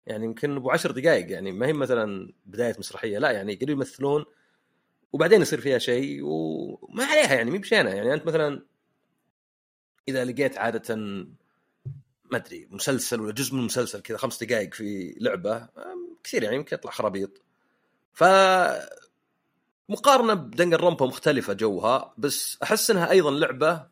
يعني 0.06 0.24
يمكن 0.24 0.56
أبو 0.56 0.70
عشر 0.70 0.90
دقائق 0.90 1.30
يعني 1.32 1.52
ما 1.52 1.66
هي 1.66 1.72
مثلا 1.72 2.32
بداية 2.46 2.76
مسرحية 2.78 3.18
لا 3.18 3.30
يعني 3.30 3.52
يقدروا 3.52 3.76
يمثلون 3.76 4.24
وبعدين 5.12 5.42
يصير 5.42 5.60
فيها 5.60 5.78
شيء 5.78 6.20
وما 6.24 7.04
عليها 7.04 7.34
يعني 7.34 7.50
مي 7.50 7.58
بشينة. 7.58 7.90
يعني 7.90 8.14
أنت 8.14 8.26
مثلا 8.26 8.66
إذا 10.08 10.24
لقيت 10.24 10.58
عادة 10.58 10.96
ما 12.30 12.36
أدري 12.36 12.68
مسلسل 12.70 13.20
ولا 13.20 13.32
جزء 13.32 13.54
من 13.54 13.62
مسلسل 13.62 14.00
كذا 14.00 14.16
خمس 14.16 14.44
دقائق 14.44 14.74
في 14.74 15.14
لعبة 15.20 15.68
كثير 16.24 16.42
يعني 16.42 16.56
يمكن 16.56 16.76
يطلع 16.76 16.90
خرابيط. 16.90 17.42
ف 18.12 18.24
مقارنه 19.88 20.34
بدنجر 20.34 20.80
رومبا 20.80 21.06
مختلفة 21.06 21.52
جوها 21.52 22.14
بس 22.18 22.58
أحس 22.62 22.90
إنها 22.90 23.10
أيضا 23.10 23.30
لعبة 23.30 23.86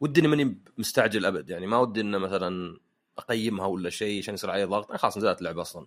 ودي 0.00 0.20
اني 0.20 0.28
ماني 0.28 0.58
مستعجل 0.78 1.26
أبد 1.26 1.50
يعني 1.50 1.66
ما 1.66 1.78
ودي 1.78 2.00
إنه 2.00 2.18
مثلا 2.18 2.78
أقيمها 3.18 3.66
ولا 3.66 3.90
شيء 3.90 4.18
عشان 4.18 4.34
يصير 4.34 4.50
علي 4.50 4.64
ضغط 4.64 4.96
خلاص 4.96 5.18
نزلت 5.18 5.38
اللعبه 5.38 5.62
أصلا. 5.62 5.86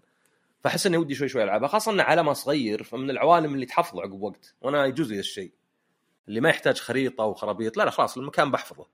فأحس 0.64 0.88
إني 0.88 0.98
ودي 0.98 1.16
شوي 1.16 1.28
شوي 1.28 1.44
ألعبها 1.44 1.68
خاصة 1.68 1.92
انه 1.92 2.04
عالمها 2.04 2.34
صغير 2.34 2.84
فمن 2.84 3.10
العوالم 3.10 3.54
اللي 3.54 3.66
تحفظه 3.66 4.02
عقب 4.02 4.22
وقت 4.22 4.56
وأنا 4.62 4.86
يجوز 4.86 5.12
لي 5.12 5.20
الشيء. 5.20 5.52
اللي 6.28 6.42
ما 6.42 6.50
يحتاج 6.50 6.78
خريطة 6.78 7.24
وخرابيط 7.24 7.78
لا 7.78 7.84
لا 7.84 7.92
خلاص 7.92 8.18
المكان 8.18 8.52
بحفظه. 8.52 8.88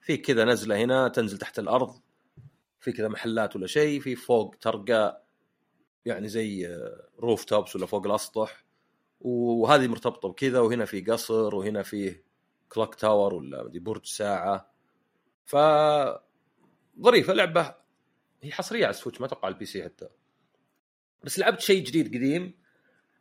في 0.00 0.16
كذا 0.16 0.44
نزلة 0.44 0.76
هنا 0.76 1.08
تنزل 1.08 1.38
تحت 1.38 1.58
الأرض 1.58 2.00
في 2.80 2.92
كذا 2.92 3.08
محلات 3.08 3.56
ولا 3.56 3.66
شيء 3.66 4.00
في 4.00 4.16
فوق 4.16 4.54
ترقى 4.60 5.21
يعني 6.06 6.28
زي 6.28 6.78
rooftops 7.18 7.76
ولا 7.76 7.86
فوق 7.86 8.06
الأسطح 8.06 8.64
وهذه 9.20 9.86
مرتبطة 9.86 10.28
بكذا 10.28 10.60
وهنا 10.60 10.84
في 10.84 11.00
قصر 11.00 11.54
وهنا 11.54 11.82
فيه 11.82 12.24
clock 12.68 12.94
tower 12.94 13.34
ولا 13.34 13.70
برج 13.74 14.06
ساعة. 14.06 14.70
ف 15.44 15.56
ظريفه 17.00 17.32
لعبة 17.32 17.74
هي 18.42 18.52
حصرية 18.52 18.84
على 18.84 18.90
ال 18.90 18.94
Switch 18.94 19.20
ما 19.20 19.26
أتوقع 19.26 19.46
على 19.46 19.52
ال 19.52 19.66
PC 19.66 19.84
حتى. 19.84 20.08
بس 21.24 21.38
لعبت 21.38 21.60
شيء 21.60 21.84
جديد 21.84 22.08
قديم 22.08 22.54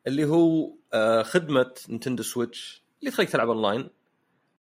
اللي 0.08 0.26
هو 0.26 0.74
آه، 0.94 1.24
خدمة 1.24 1.74
Nintendo 1.90 2.24
Switch 2.24 2.84
اللي 3.00 3.12
تخليك 3.12 3.30
تلعب 3.30 3.50
أونلاين. 3.50 3.90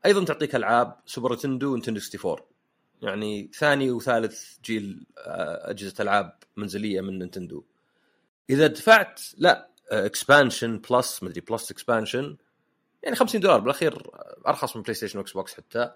أيضا 0.06 0.26
تعطيك 0.26 0.56
ألعاب 0.56 1.00
Super 1.06 1.34
Nintendo 1.34 1.74
و 1.74 1.77
Nintendo 1.77 2.00
64 2.16 2.48
يعني 3.02 3.52
ثاني 3.54 3.92
وثالث 3.92 4.60
جيل 4.64 5.06
آه، 5.18 5.70
أجهزة 5.70 5.96
ألعاب 6.00 6.40
منزلية 6.58 7.02
من 7.02 7.20
Nintendo 7.20 7.64
إذا 8.50 8.68
دفعت 8.68 9.22
لا 9.38 9.70
Expansion 9.92 10.80
Plus 10.80 11.24
مدري 11.24 11.42
Plus 11.42 11.72
Expansion 11.72 12.38
يعني 13.04 13.16
50 13.16 13.42
دولار 13.42 13.60
بالأخير 13.60 14.12
أرخص 14.48 14.76
من 14.76 14.82
PlayStation 14.82 15.20
و 15.20 15.32
Xbox 15.34 15.54
حتى. 15.54 15.92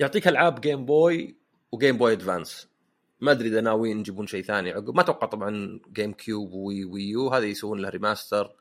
يعطيك 0.00 0.28
ألعاب 0.28 0.60
Game 0.60 0.84
Boy 0.86 1.36
و 1.72 1.77
Game 1.77 1.98
Boy 1.98 2.12
Advance 2.12 2.68
ما 3.20 3.32
أدري 3.32 3.48
إذا 3.48 3.60
ناويين 3.60 4.00
يجيبون 4.00 4.26
شيء 4.26 4.42
ثاني 4.42 4.70
عقب 4.70 4.94
ما 4.94 5.00
أتوقع 5.00 5.26
طبعا 5.26 5.80
GameCube 5.92 6.52
Wii 6.52 6.84
Wii 6.84 7.02
U 7.02 7.28
هذا 7.28 7.44
يسوون 7.44 7.80
له 7.80 7.88
remaster 7.88 8.56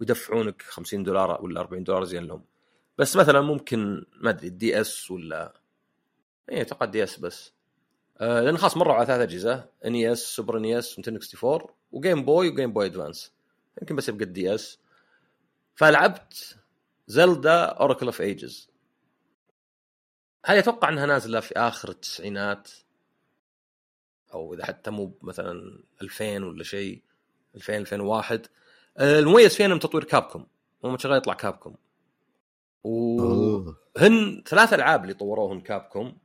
ويدفعونك 0.00 0.62
50 0.62 1.02
دولار 1.02 1.42
ولا 1.42 1.60
40 1.60 1.84
دولار 1.84 2.04
زين 2.04 2.24
لهم. 2.24 2.44
بس 2.98 3.16
مثلا 3.16 3.40
ممكن 3.40 4.06
ما 4.20 4.30
أدري 4.30 4.48
ال 4.48 4.80
DS 4.80 5.10
ولا 5.10 5.60
اي 6.50 6.62
أتوقع 6.62 6.86
DS 6.86 7.18
بس. 7.18 7.54
آه 8.20 8.40
لأن 8.40 8.58
خلاص 8.58 8.76
مروا 8.76 8.94
على 8.94 9.06
ثلاث 9.06 9.20
أجهزة 9.20 9.68
NES 9.84 10.18
Super 10.18 10.56
NES 10.58 10.98
و 10.98 11.00
Nintendo 11.00 11.20
64 11.34 11.74
و 11.92 11.98
Game 11.98 12.24
Boy 12.24 12.48
و 12.48 12.53
Game 12.53 12.72
Boy 12.72 12.86
Advance 12.86 13.32
يمكن 13.82 13.96
بس 13.96 14.08
يبقى 14.08 14.24
ال 14.24 14.54
DS 14.54 14.78
فلعبت 15.74 16.56
Zelda 17.06 17.64
Oracle 17.64 18.06
of 18.06 18.20
Ages 18.20 18.70
هذه 20.46 20.58
أتوقع 20.58 20.88
إنها 20.88 21.06
نازلة 21.06 21.40
في 21.40 21.54
آخر 21.56 21.88
التسعينات 21.88 22.70
أو 24.34 24.54
إذا 24.54 24.64
حتى 24.64 24.90
مو 24.90 25.18
مثلا 25.22 25.82
2000 26.02 26.44
ولا 26.44 26.64
شيء 26.64 27.02
2000 27.54 27.76
2001 27.76 28.46
المميز 29.00 29.54
فيها 29.54 29.66
إنهم 29.66 29.78
تطوير 29.78 30.04
Capcom 30.04 30.46
هم 30.84 30.98
شغال 30.98 31.16
يطلع 31.16 31.34
Capcom 31.34 31.74
وهن 32.84 34.42
ثلاث 34.46 34.72
ألعاب 34.72 35.02
اللي 35.02 35.14
طوروهم 35.14 35.60
Capcom 35.60 36.16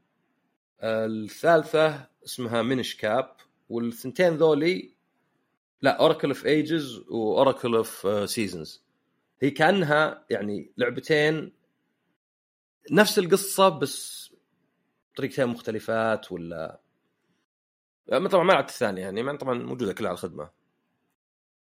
الثالثة 0.84 2.08
اسمها 2.26 2.62
Minish 2.62 2.96
Cap 2.96 3.36
والثنتين 3.70 4.34
ذولي 4.34 4.94
لا 5.82 6.00
Oracle 6.00 6.28
of 6.28 6.46
Ages 6.46 6.98
و 7.10 7.19
Oracle 7.19 7.76
of 7.76 8.08
Seasons 8.30 8.84
هي 9.42 9.52
كأنها 9.52 10.26
يعني 10.30 10.72
لعبتين 10.78 11.54
نفس 12.92 13.20
القصة 13.20 13.70
بس 13.70 14.30
طريقتين 15.16 15.48
مختلفات 15.48 16.32
ولا؟ 16.32 16.80
طبعا 18.10 18.44
ما 18.44 18.54
لعبت 18.54 18.70
الثانية 18.70 19.02
يعني 19.02 19.38
طبعا 19.38 19.54
موجودة 19.54 19.94
كلها 19.94 20.10
على 20.10 20.16
الخدمة. 20.16 20.50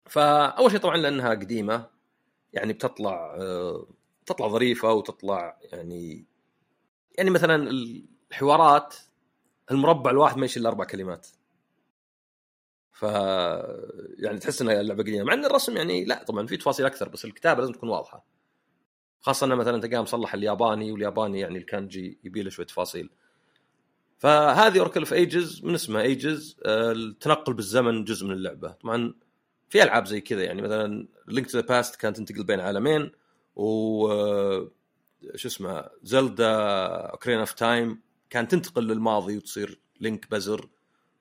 فأول 0.06 0.70
شيء 0.70 0.80
طبعا 0.80 0.96
لأنها 0.96 1.30
قديمة 1.30 1.86
يعني 2.52 2.72
بتطلع 2.72 3.34
آه، 3.38 3.86
تطلع 4.26 4.48
ظريفة 4.48 4.92
وتطلع 4.92 5.58
يعني 5.62 6.24
يعني 7.18 7.30
مثلا 7.30 7.70
الحوارات 8.30 8.96
المربع 9.70 10.10
الواحد 10.10 10.36
ما 10.36 10.44
يشيل 10.44 10.66
أربع 10.66 10.84
كلمات. 10.84 11.26
ف 12.92 13.02
يعني 14.18 14.38
تحس 14.40 14.62
إنها 14.62 14.80
اللعبة 14.80 15.02
قديمة 15.02 15.24
مع 15.24 15.34
إن 15.34 15.44
الرسم 15.44 15.76
يعني 15.76 16.04
لا 16.04 16.24
طبعا 16.24 16.46
في 16.46 16.56
تفاصيل 16.56 16.86
أكثر 16.86 17.08
بس 17.08 17.24
الكتابة 17.24 17.60
لازم 17.60 17.72
تكون 17.72 17.88
واضحة. 17.88 18.26
خاصة 19.20 19.46
إنه 19.46 19.54
مثلا 19.54 19.80
تلقاه 19.80 20.02
مصلح 20.02 20.34
الياباني 20.34 20.92
والياباني 20.92 21.40
يعني 21.40 21.58
الكانجي 21.58 22.18
يبي 22.24 22.42
له 22.42 22.50
شوية 22.50 22.66
تفاصيل. 22.66 23.10
فهذه 24.18 24.78
Oracle 24.78 25.00
of 25.00 25.12
Ages 25.12 25.64
من 25.64 25.74
اسمها 25.74 26.02
Ages 26.02 26.56
التنقل 26.66 27.54
بالزمن 27.54 28.04
جزء 28.04 28.26
من 28.26 28.32
اللعبة. 28.32 28.72
طبعا 28.72 29.14
في 29.68 29.82
ألعاب 29.82 30.06
زي 30.06 30.20
كذا 30.20 30.42
يعني 30.42 30.62
مثلا 30.62 31.08
Link 31.28 31.50
to 31.50 31.58
the 31.58 31.66
Past 31.66 31.96
كانت 31.96 32.16
تنتقل 32.16 32.44
بين 32.44 32.60
عالمين 32.60 33.12
و 33.56 34.06
آه، 34.12 34.70
شو 35.34 35.48
اسمه 35.48 35.84
Zelda 36.02 36.56
Ocarina 37.10 37.38
of 37.38 37.52
Time 37.52 38.00
كانت 38.30 38.50
تنتقل 38.50 38.86
للماضي 38.86 39.36
وتصير 39.36 39.80
Link 40.00 40.30
بزر 40.30 40.68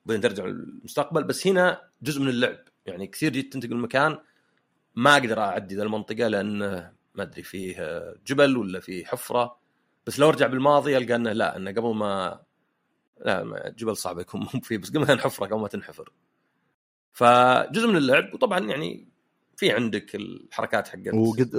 بعدين 0.05 0.21
ترجع 0.21 0.45
للمستقبل. 0.45 1.23
بس 1.23 1.47
هنا 1.47 1.89
جزء 2.01 2.21
من 2.21 2.29
اللعب 2.29 2.57
يعني 2.85 3.07
كثير 3.07 3.31
جيت 3.31 3.53
تنتقل 3.53 3.77
مكان 3.77 4.17
ما 4.95 5.13
أقدر 5.13 5.39
أعدي 5.39 5.75
ذا 5.75 5.83
المنطقة 5.83 6.27
لأن 6.27 6.59
ما 7.15 7.23
أدري 7.23 7.43
فيه 7.43 8.15
جبل 8.27 8.57
ولا 8.57 8.79
فيه 8.79 9.05
حفرة. 9.05 9.59
بس 10.05 10.19
لو 10.19 10.29
أرجع 10.29 10.47
بالماضي 10.47 10.97
ألقى 10.97 11.15
إنه 11.15 11.31
لا 11.31 11.57
إنه 11.57 11.71
قبل 11.71 11.95
ما 11.95 12.41
لا 13.25 13.73
جبل 13.77 13.97
صعب 13.97 14.19
يكون 14.19 14.41
مو 14.41 14.61
فيه 14.61 14.77
بس 14.77 14.89
قبل 14.89 14.99
ما 14.99 15.17
حفره 15.17 15.45
قبل 15.45 15.59
ما 15.59 15.67
تنحفر. 15.67 16.11
فجزء 17.13 17.87
من 17.87 17.97
اللعب 17.97 18.33
وطبعا 18.33 18.59
يعني 18.59 19.07
في 19.55 19.71
عندك 19.71 20.15
الحركات 20.15 20.87
حقت 20.87 21.13
وقد 21.13 21.55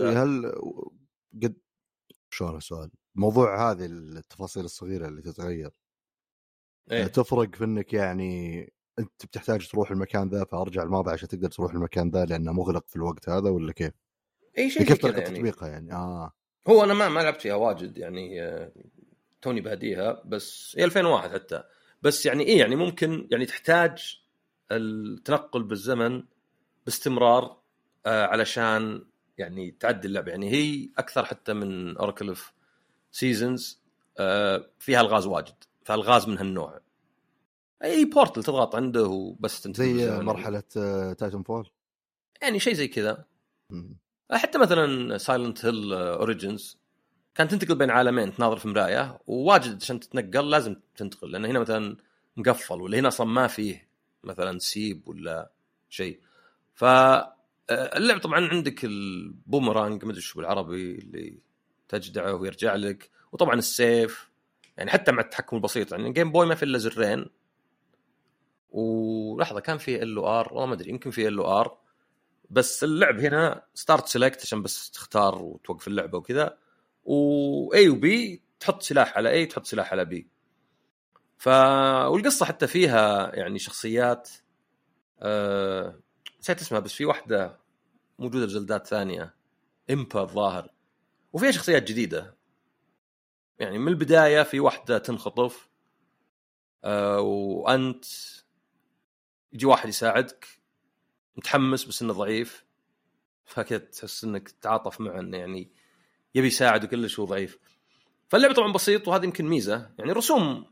هل 0.00 0.52
قد 1.42 1.56
شلون 2.30 2.56
السؤال؟ 2.56 2.90
موضوع 3.20 3.70
هذه 3.70 3.86
التفاصيل 3.86 4.64
الصغيرة 4.64 5.08
اللي 5.08 5.22
تتغير 5.22 5.70
إيه؟ 6.90 7.06
تفرق 7.06 7.54
في 7.54 7.64
إنك 7.64 7.92
يعني 7.92 8.60
أنت 8.98 9.26
بتحتاج 9.26 9.68
تروح 9.68 9.90
المكان 9.90 10.28
ذا 10.28 10.44
فأرجع 10.44 10.82
الماضي 10.82 11.10
عشان 11.10 11.28
تقدر 11.28 11.48
تروح 11.48 11.72
المكان 11.74 12.10
ذا 12.10 12.24
لأنه 12.24 12.52
مغلق 12.52 12.88
في 12.88 12.96
الوقت 12.96 13.28
هذا 13.28 13.50
ولا 13.50 13.72
كيف؟ 13.72 13.92
اي 14.58 14.70
شيء 14.70 14.82
كيف 14.82 14.98
طريقة 14.98 15.20
يعني. 15.20 15.36
تطبيقها 15.36 15.68
يعني 15.68 15.92
آه 15.92 16.32
هو 16.68 16.84
أنا 16.84 16.94
ما 16.94 17.08
ما 17.08 17.20
لعبت 17.20 17.40
فيها 17.40 17.54
واجد 17.54 17.98
يعني 17.98 18.42
آه، 18.42 18.72
توني 19.42 19.60
باديها 19.60 20.22
بس 20.24 20.74
هي 20.78 20.84
2001 20.84 21.32
حتى 21.32 21.62
بس 22.02 22.26
يعني 22.26 22.44
إيه 22.44 22.58
يعني 22.58 22.76
ممكن 22.76 23.28
يعني 23.30 23.46
تحتاج 23.46 24.22
التنقل 24.72 25.62
بالزمن 25.62 26.22
باستمرار 26.84 27.60
آه 28.06 28.26
علشان 28.26 29.04
يعني 29.38 29.70
تعدي 29.70 30.08
اللعبة 30.08 30.30
يعني 30.30 30.50
هي 30.50 30.90
أكثر 30.98 31.24
حتى 31.24 31.52
من 31.52 31.96
Oracle 31.96 32.28
of 32.28 32.52
Seasons 33.10 33.80
آه 34.18 34.66
فيها 34.78 35.00
الغاز 35.00 35.26
واجد 35.26 35.54
فالغاز 35.84 36.28
من 36.28 36.38
هالنوع. 36.38 36.80
أي 37.84 38.04
portal 38.04 38.42
تضغط 38.42 38.74
عنده 38.74 39.06
وبس 39.06 39.62
تنتهي 39.62 39.98
زي. 39.98 40.18
مرحلة 40.18 40.60
Titanfall 41.18 41.70
يعني 42.42 42.58
شيء 42.58 42.74
زي 42.74 42.88
كذا. 42.88 43.24
حتى 44.32 44.58
مثلا 44.58 45.18
Silent 45.18 45.64
Hill 45.64 45.92
Origins 45.92 46.78
كانت 47.34 47.50
تنتقل 47.50 47.74
بين 47.74 47.90
عالمين 47.90 48.34
تناظر 48.34 48.56
في 48.56 48.68
مرايه 48.68 49.18
وواجد 49.26 49.82
عشان 49.82 50.00
تتنقل 50.00 50.50
لازم 50.50 50.76
تنتقل 50.96 51.30
لأن 51.30 51.44
هنا 51.44 51.58
مثلا 51.58 51.96
مقفل 52.36 52.80
ولا 52.80 52.98
هنا 52.98 53.08
أصلا 53.08 53.26
ما 53.26 53.46
فيه 53.46 53.88
مثلا 54.24 54.58
سيب 54.58 55.08
ولا 55.08 55.52
شيء. 55.88 56.20
ف 56.74 56.84
آه، 56.84 57.96
اللعب 57.96 58.20
طبعا 58.20 58.48
عندك 58.48 58.84
البومرانج 58.84 60.04
ما 60.04 60.10
أدري 60.10 60.22
شو 60.22 60.38
بالعربي 60.38 60.94
اللي 60.94 61.38
تجدعه 61.98 62.34
ويرجع 62.34 62.74
لك. 62.74 63.10
وطبعا 63.32 63.54
السيف 63.54 64.30
يعني 64.76 64.90
حتى 64.90 65.12
مع 65.12 65.22
التحكم 65.22 65.56
البسيط 65.56 65.92
يعني 65.92 66.12
Game 66.12 66.32
Boy 66.32 66.46
ما 66.46 66.54
في 66.54 66.62
إلا 66.62 66.78
زرين. 66.78 67.26
ولحظة 68.70 69.60
كان 69.60 69.78
في 69.78 70.02
L 70.02 70.18
R 70.18 70.48
والله 70.52 70.66
ما 70.66 70.74
أدري 70.74 70.90
يمكن 70.90 71.10
في 71.10 71.28
L 71.28 71.40
R 71.40 71.78
بس 72.50 72.84
اللعب 72.84 73.20
هنا 73.20 73.64
start 73.74 74.08
select 74.08 74.42
عشان 74.42 74.62
بس 74.62 74.90
تختار 74.90 75.42
وتوقف 75.42 75.88
اللعبة 75.88 76.18
وكذا. 76.18 76.58
و 77.04 77.88
A 77.88 78.06
و 78.06 78.24
B 78.24 78.42
تحط 78.60 78.82
سلاح 78.82 79.16
على 79.16 79.30
A 79.30 79.46
تحط 79.46 79.66
سلاح 79.66 79.92
على 79.92 80.04
B 80.04 80.28
ف 81.38 81.48
والقصة 82.08 82.46
حتى 82.46 82.66
فيها 82.66 83.34
يعني 83.34 83.58
شخصيات 83.58 84.30
أه... 85.20 86.00
نسيت 86.40 86.60
اسمها 86.60 86.80
بس 86.80 86.92
في 86.92 87.04
واحدة 87.04 87.58
موجودة 88.18 88.46
في 88.46 88.52
زلدات 88.52 88.86
ثانية. 88.86 89.34
Impa 89.90 90.22
الظاهر. 90.22 90.70
وفيها 91.32 91.50
شخصيات 91.50 91.82
جديدة. 91.82 92.36
يعني 93.58 93.78
من 93.78 93.88
البداية 93.88 94.42
في 94.42 94.60
واحدة 94.60 94.98
تنخطف 94.98 95.68
أه 96.84 97.20
وأنت 97.20 98.04
يجي 99.52 99.66
واحد 99.66 99.88
يساعدك 99.88 100.46
متحمس 101.36 101.84
بس 101.84 102.02
إنه 102.02 102.12
ضعيف 102.12 102.64
فكذا 103.44 103.78
تحس 103.78 104.24
إنك 104.24 104.48
تتعاطف 104.48 105.00
معه 105.00 105.20
إنه 105.20 105.36
يعني 105.36 105.70
يبي 106.34 106.46
يساعد 106.46 106.84
وكلش 106.84 107.20
هو 107.20 107.26
ضعيف. 107.26 107.58
فاللعبة 108.28 108.54
طبعا 108.54 108.72
بسيط 108.72 109.08
وهذه 109.08 109.24
يمكن 109.24 109.48
ميزة. 109.48 109.90
يعني 109.98 110.10
الرسوم 110.10 110.66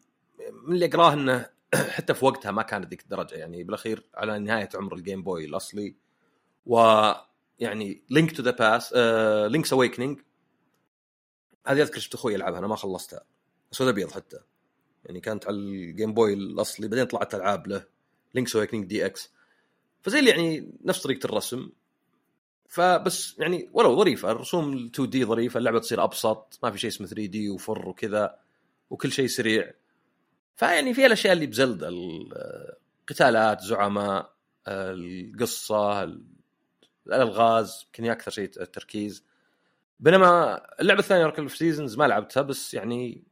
من 0.67 0.75
اللي 0.75 0.87
أقراه 0.87 1.13
إنه 1.13 1.51
حتى 1.97 2.15
في 2.15 2.25
وقتها 2.25 2.51
ما 2.51 2.63
كانت 2.63 2.91
ذيك 2.91 3.03
الدرجة. 3.03 3.35
يعني 3.35 3.65
بالأخير 3.65 4.09
على 4.15 4.39
نهاية 4.39 4.69
عمر 4.75 4.95
ال 4.95 5.00
Game 5.00 5.23
Boy 5.23 5.45
الأصلي 5.45 5.97
و 6.67 6.79
يعني 7.59 8.03
Link 8.11 8.37
to 8.37 8.43
the 8.43 8.51
Past 8.51 8.93
Link's 9.53 9.73
Awakening 9.73 10.21
هذه 11.69 11.83
أذكر 11.83 11.99
شفت 11.99 12.15
أخوي 12.15 12.35
يلعبها 12.35 12.59
أنا 12.59 12.67
ما 12.67 12.77
خلصتها 12.77 13.25
اسود 13.73 13.89
أبيض 13.89 14.11
حتى. 14.11 14.39
يعني 15.05 15.21
كانت 15.21 15.47
على 15.47 15.57
ال 15.57 15.68
Game 15.68 16.15
Boy 16.15 16.33
الأصلي 16.35 16.89
بعدين 16.89 17.05
طلعت 17.05 17.35
ألعاب 17.35 17.67
له 17.67 17.85
Link's 18.35 18.57
Awakening 18.57 18.87
DX 18.87 19.31
فزي 20.03 20.19
اللي 20.19 20.31
يعني 20.31 20.73
نفس 20.85 21.03
طريقة 21.03 21.27
الرسم. 21.27 21.71
فبس 22.69 23.39
يعني 23.39 23.71
ولو 23.73 23.97
ظريفة 23.97 24.31
الرسوم 24.31 24.87
2 24.95 25.11
D 25.11 25.25
ظريفة 25.25 25.59
اللعبة 25.59 25.79
تصير 25.79 26.05
أبسط 26.05 26.59
ما 26.63 26.71
في 26.71 26.79
شيء 26.79 26.91
اسمه 26.91 27.07
3 27.07 27.27
D 27.27 27.51
وفر 27.51 27.89
وكذا 27.89 28.39
وكل 28.91 29.13
شيء 29.13 29.27
سريع. 29.27 29.73
فيعني 30.57 30.95
في 30.95 31.07
الأشياء 31.07 31.33
اللي 31.33 31.47
ب 31.47 31.54
Zelda 31.54 31.89
القتالات 31.89 33.61
زعماء 33.61 34.33
القصة 34.69 36.13
الألغاز 37.07 37.85
يمكن 37.87 38.11
أكثر 38.11 38.31
شيء 38.31 38.51
التركيز. 38.61 39.25
بينما 40.01 40.61
اللعبة 40.81 41.01
الثانية 41.01 41.27
Oracle 41.27 41.43
of 41.43 41.57
Seasons 41.57 41.97
ما 41.97 42.05
لعبتها 42.05 42.43
بس 42.43 42.75
يعني 42.75 43.25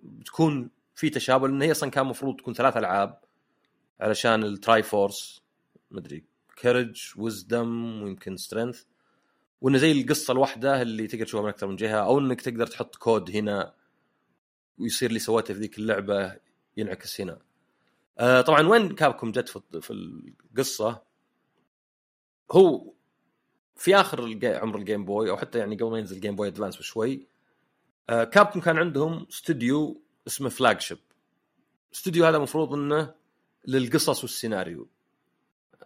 بتكون 0.00 0.70
في 0.94 1.10
تشابه 1.10 1.48
لأن 1.48 1.62
هي 1.62 1.70
أصلا 1.70 1.90
كان 1.90 2.04
المفروض 2.04 2.36
تكون 2.36 2.54
ثلاث 2.54 2.76
ألعاب 2.76 3.20
علشان 4.00 4.44
ال 4.44 4.82
Triforce 4.82 5.42
مدري 5.90 6.24
courage 6.58 7.12
wisdom 7.16 8.02
ويمكن 8.02 8.36
strength 8.36 8.82
وإنه 9.60 9.78
زي 9.78 9.92
القصة 9.92 10.32
الواحدة 10.32 10.82
اللي 10.82 11.06
تقدر 11.06 11.24
تشوفها 11.24 11.42
من 11.42 11.48
أكثر 11.48 11.66
من 11.66 11.76
جهة 11.76 12.04
أو 12.04 12.18
إنك 12.18 12.40
تقدر 12.40 12.66
تحط 12.66 12.96
كود 12.96 13.36
هنا 13.36 13.74
ويصير 14.78 15.08
اللي 15.08 15.18
سويته 15.18 15.54
في 15.54 15.60
ذيك 15.60 15.78
اللعبة 15.78 16.36
ينعكس 16.76 17.20
هنا. 17.20 17.38
آه 18.18 18.40
طبعا 18.40 18.68
وين 18.68 18.94
Capcom 18.94 19.32
جت 19.32 19.48
في 19.80 19.90
القصة 19.90 21.02
هو 22.52 22.92
في 23.76 23.96
آخر 23.96 24.38
عمر 24.44 24.78
ال 24.78 24.83
Game 24.83 25.04
Boy 25.04 25.30
أو 25.30 25.36
حتى 25.36 25.58
يعني 25.58 25.76
قبل 25.76 25.90
ما 25.90 25.98
ينزل 25.98 26.20
Game 26.20 26.36
Boy 26.36 26.48
Advance 26.48 26.76
بشوي 26.76 27.26
آه 28.10 28.24
Capcom 28.24 28.60
كان 28.60 28.78
عندهم 28.78 29.26
استوديو 29.30 30.02
اسمه 30.26 30.48
Flagship. 30.48 30.98
الاستوديو 31.92 32.26
هذا 32.26 32.36
المفروض 32.36 32.72
إنه 32.72 33.14
للقصص 33.66 34.22
والسيناريو 34.22 34.88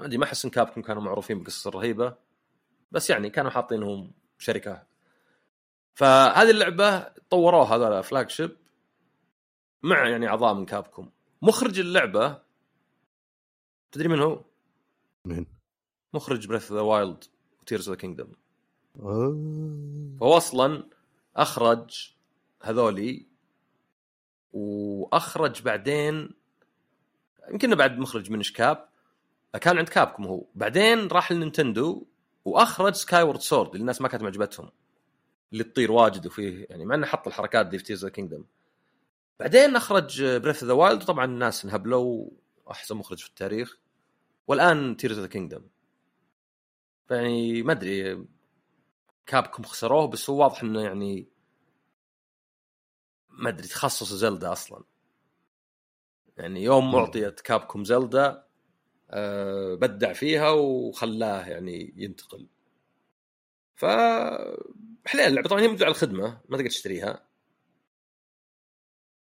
ما 0.01 0.07
أدري 0.07 0.19
ما 0.19 0.25
أحس 0.25 0.45
إن 0.45 0.51
Capcom 0.51 0.83
كانوا 0.83 1.03
معروفين 1.03 1.39
بالقصص 1.39 1.67
الرهيبه 1.67 2.17
بس 2.93 3.11
يعني 3.11 3.31
كانوا 3.31 3.51
حاطينهم 3.51 4.13
شركة 4.39 4.87
فهذه 5.95 6.51
اللعبة 6.51 7.01
طوروها 7.31 7.77
هذول 7.77 8.03
Flagship 8.03 8.57
مع 9.83 10.09
يعني 10.09 10.29
اعضاء 10.29 10.55
من 10.55 10.67
Capcom 10.67 11.11
مخرج 11.43 11.81
اللعبة 11.81 12.43
تدري 13.93 14.09
من 14.09 14.21
هو؟ 14.21 14.45
مين؟ 15.25 15.47
مخرج 16.15 16.49
Breath 16.49 16.73
the 16.73 16.81
Wild 16.81 17.25
و 17.63 17.68
Tears 17.68 17.91
the 17.91 17.97
Kingdom 17.97 18.33
فهو 20.21 20.37
أصلا 20.37 20.85
أخرج 21.37 22.15
هذولي 22.63 23.27
وأخرج 24.53 25.63
بعدين 25.63 26.31
يمكن 27.51 27.75
بعد 27.75 27.99
مخرج 27.99 28.31
Minish 28.31 28.43
Cap 28.43 28.89
كان 29.61 29.79
عند 29.79 29.89
Capcom 29.89 30.27
هو. 30.27 30.45
بعدين 30.55 31.07
راح 31.07 31.33
ل 31.33 31.41
Nintendo 31.41 32.07
وأخرج 32.45 32.95
Skyward 32.95 33.41
Sword 33.41 33.69
اللي 33.71 33.81
الناس 33.81 34.01
ما 34.01 34.09
كانت 34.09 34.23
معجبتهم. 34.23 34.71
اللي 35.53 35.65
تطير 35.65 35.93
واجد 35.93 36.27
وفيه 36.27 36.67
يعني 36.71 36.85
مع 36.85 36.95
إنه 36.95 37.07
حط 37.07 37.27
الحركات 37.27 37.67
دي 37.67 37.79
في 37.79 37.85
Tears 37.85 38.07
Kingdom 38.07 38.45
بعدين 39.41 39.77
أخرج 39.77 40.25
Breath 40.25 40.65
the 40.65 40.73
Wild 40.73 41.03
وطبعا 41.03 41.25
الناس 41.25 41.65
انهبلوا 41.65 42.31
احسن 42.71 42.97
مخرج 42.97 43.19
في 43.19 43.29
التاريخ. 43.29 43.79
والآن 44.49 44.97
Tears 44.97 45.19
the 45.19 45.27
Kingdom 45.27 45.63
فيعني 47.11 47.63
ما 47.63 47.73
أدري 47.73 48.25
Capcom 49.27 49.63
خسروه 49.63 50.07
بس 50.07 50.31
هو 50.31 50.43
واضح 50.43 50.63
إنه 50.63 50.83
يعني 50.83 51.29
ما 53.29 53.49
أدري 53.49 53.69
تخصص 53.69 54.13
Zelda 54.13 54.53
أصلا. 54.53 54.85
يعني 56.37 56.63
يوم 56.63 56.95
اعطيت 56.95 57.41
Capcom 57.41 57.85
Zelda 57.85 58.47
أه 59.11 59.75
بدع 59.75 60.13
فيها 60.13 60.51
وخلاه 60.51 61.49
يعني 61.49 61.95
ينتقل. 61.97 62.47
ف 63.77 63.85
حليل 65.07 65.27
اللعبه 65.27 65.49
طبعا 65.49 65.61
هي 65.61 65.67
موجوده 65.67 65.85
على 65.85 65.93
الخدمة 65.93 66.41
ما 66.49 66.57
تقدر 66.57 66.71
تشتريها. 66.71 67.27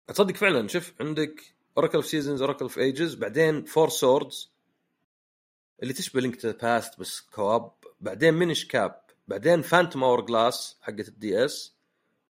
تصدق 0.08 0.36
فعلا 0.36 0.68
شوف 0.68 0.94
عندك 1.00 1.56
Oracle 1.78 1.98
of 1.98 2.06
Seasons 2.06 2.42
Oracle 2.42 2.62
of 2.62 2.80
Ages 2.80 3.16
بعدين 3.16 3.66
Four 3.66 3.90
Swords 3.90 4.57
اللي 5.84 5.94
تشبه 5.94 6.22
Link 6.22 6.42
to 6.42 6.54
Past 6.62 7.00
بس 7.00 7.22
co-op 7.22 7.72
بعدين 8.02 8.34
Minish 8.34 8.66
Cap 8.68 9.02
بعدين 9.28 9.62
Phantom 9.62 10.04
Hourglass 10.04 10.78
حقت 10.82 11.08
ال 11.08 11.46
DS 11.46 11.76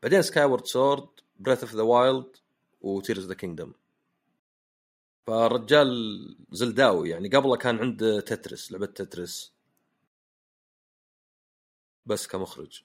بعدين 0.03 0.21
Skyward 0.21 0.45
Sword 0.45 0.65
Breath 0.65 1.07
of 1.39 1.61
the 1.63 1.75
Wild 1.75 1.81
و 1.81 2.35
Tears 2.81 3.25
the 3.25 3.33
Kingdom 3.33 3.73
فالرجال 5.27 5.87
زلداوي 6.51 7.09
يعني 7.09 7.29
قبله 7.29 7.55
كان 7.55 7.79
عنده 7.79 8.19
Tetris 8.19 8.71
لعبة 8.71 8.85
Tetris. 8.85 9.53
بس 12.05 12.27
كمخرج. 12.27 12.83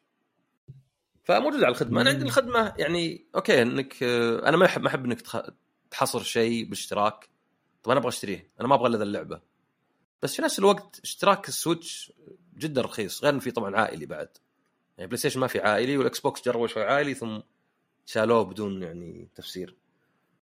فموجود 1.25 1.64
على 1.64 1.73
الخدمة. 1.73 2.01
أنا 2.01 2.11
عندي 2.11 2.25
الخدمة 2.25 2.75
يعني 2.79 3.27
أوكي 3.35 3.62
إنك 3.62 4.03
أنا 4.03 4.57
ما 4.57 4.66
احب 4.66 4.83
ما 4.83 4.88
احب 4.88 5.05
إنك 5.05 5.23
تحصر 5.90 6.23
شيء 6.23 6.68
باشتراك 6.68 7.29
طب 7.83 7.90
أنا 7.90 8.01
أبغى 8.01 8.09
أشتريه. 8.09 8.51
أنا 8.61 8.68
ما 8.68 8.75
أبغى 8.75 8.88
إلا 8.88 9.03
اللعبة. 9.03 9.40
بس 10.22 10.37
في 10.37 10.42
نفس 10.42 10.59
الوقت 10.59 11.00
اشتراك 11.04 11.48
ال 11.48 11.58
Switch 11.58 12.12
جدا 12.59 12.81
رخيص 12.81 13.22
غير 13.24 13.33
إنه 13.33 13.40
في 13.40 13.50
طبعا 13.50 13.76
عائلي 13.76 14.07
بعد. 14.07 14.28
يعني 14.98 15.09
PlayStation 15.09 15.40
ما 15.40 15.46
في 15.46 15.61
عائلي 15.61 15.96
وال 15.96 16.20
Xbox 16.20 16.44
جربوا 16.44 16.66
شوي 16.66 16.85
عائلي 16.85 17.14
ثم 17.14 17.40
شالوه 18.07 18.42
بدون 18.42 18.83
يعني 18.83 19.28
تفسير. 19.35 19.76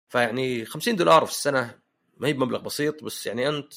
فيعني 0.10 0.66
50 0.66 0.96
دولار 0.96 1.26
في 1.26 1.32
السنة 1.32 1.80
ما 2.18 2.28
هي 2.28 2.34
بمبلغ 2.34 2.60
بسيط 2.60 3.04
بس 3.04 3.28
يعني 3.28 3.50
أنت 3.50 3.74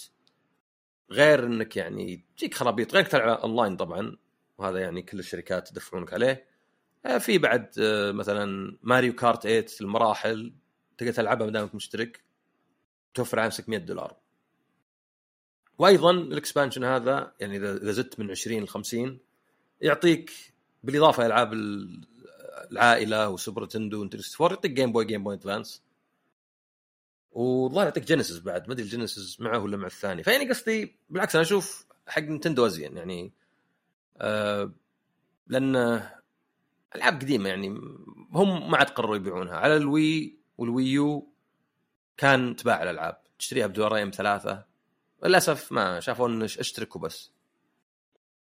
غير 1.11 1.47
إنك 1.47 1.77
يعني 1.77 2.25
تجيك 2.37 2.55
خرابيط 2.55 2.93
غير 2.93 3.03
إنك 3.03 3.11
تلعب 3.11 3.39
أونلاين 3.39 3.77
طبعا 3.77 4.17
وهذا 4.59 4.81
يعني 4.81 5.03
كل 5.03 5.19
الشركات 5.19 5.71
يدفعونك 5.71 6.13
عليه. 6.13 6.47
آه، 7.07 7.19
في 7.19 7.39
بعد 7.39 7.71
آه، 7.81 8.13
مثلا 8.13 8.79
Mario 8.83 9.15
Kart 9.15 9.43
8 9.43 9.67
المراحل 9.81 10.55
تقدر 10.99 11.13
تلعبها 11.13 11.47
ما 11.47 11.53
دامك 11.53 11.75
مشترك 11.75 12.21
توفر 13.15 13.45
نفسك 13.45 13.69
100 13.69 13.79
دولار. 13.79 14.17
وأيضا 15.79 16.11
ال 16.11 16.18
expansion 16.18 16.85
هذا 16.85 17.33
يعني 17.41 17.57
اذا 17.57 17.77
إذا 17.77 17.93
زدت 17.93 18.21
من 18.21 18.31
20 18.31 18.63
ل 18.63 18.69
50 18.69 19.19
يعطيك 19.81 20.31
بالإضافة 20.85 21.27
ألعاب 21.27 21.53
ال- 21.53 22.05
العائلة 22.73 23.29
و 23.29 23.35
Super 23.35 23.65
Nintendo 23.67 24.01
و 24.01 24.05
Nintendo 24.05 24.41
64 24.41 24.55
يعطيك 24.57 24.71
Game 24.71 24.93
Boy 24.93 25.05
Game 25.05 25.25
Boy 25.25 25.35
Advance 25.35 25.83
والله 27.33 27.85
يعطيك 27.85 28.05
Genesis 28.05 28.39
بعد 28.39 28.67
ما 28.69 28.73
أدري 28.75 28.85
ال 28.85 28.92
Genesis 28.92 29.41
معه 29.41 29.59
ولا 29.59 29.77
مع 29.77 29.87
الثاني. 29.87 30.23
فيعني 30.23 30.49
قصدي 30.49 30.97
بالعكس 31.11 31.35
أنا 31.35 31.43
أشوف 31.45 31.87
حق 32.09 32.23
Nintendo 32.23 32.67
أزين 32.67 32.97
يعني 32.97 33.33
آه 34.19 34.73
لأن 35.47 35.77
ألعاب 36.97 37.15
قديمة 37.21 37.49
يعني 37.49 37.69
هم 38.33 38.71
ما 38.71 38.77
عاد 38.79 38.91
قرروا 38.91 39.17
يبيعونها. 39.17 39.57
على 39.57 39.77
ال 39.77 40.37
Wii 40.59 40.84
وال 40.84 41.00
Wii 41.00 41.25
U 41.25 41.33
كان 42.17 42.57
تباع 42.57 42.83
الألعاب. 42.83 43.19
تشتريها 43.39 43.67
بدولارين 43.67 44.11
ثلاثة. 44.11 44.65
للأسف 45.25 45.73
ما 45.73 46.01
شافوا 46.01 46.29
ان 46.29 46.43
اشترك 46.43 46.97
وبس 46.97 47.31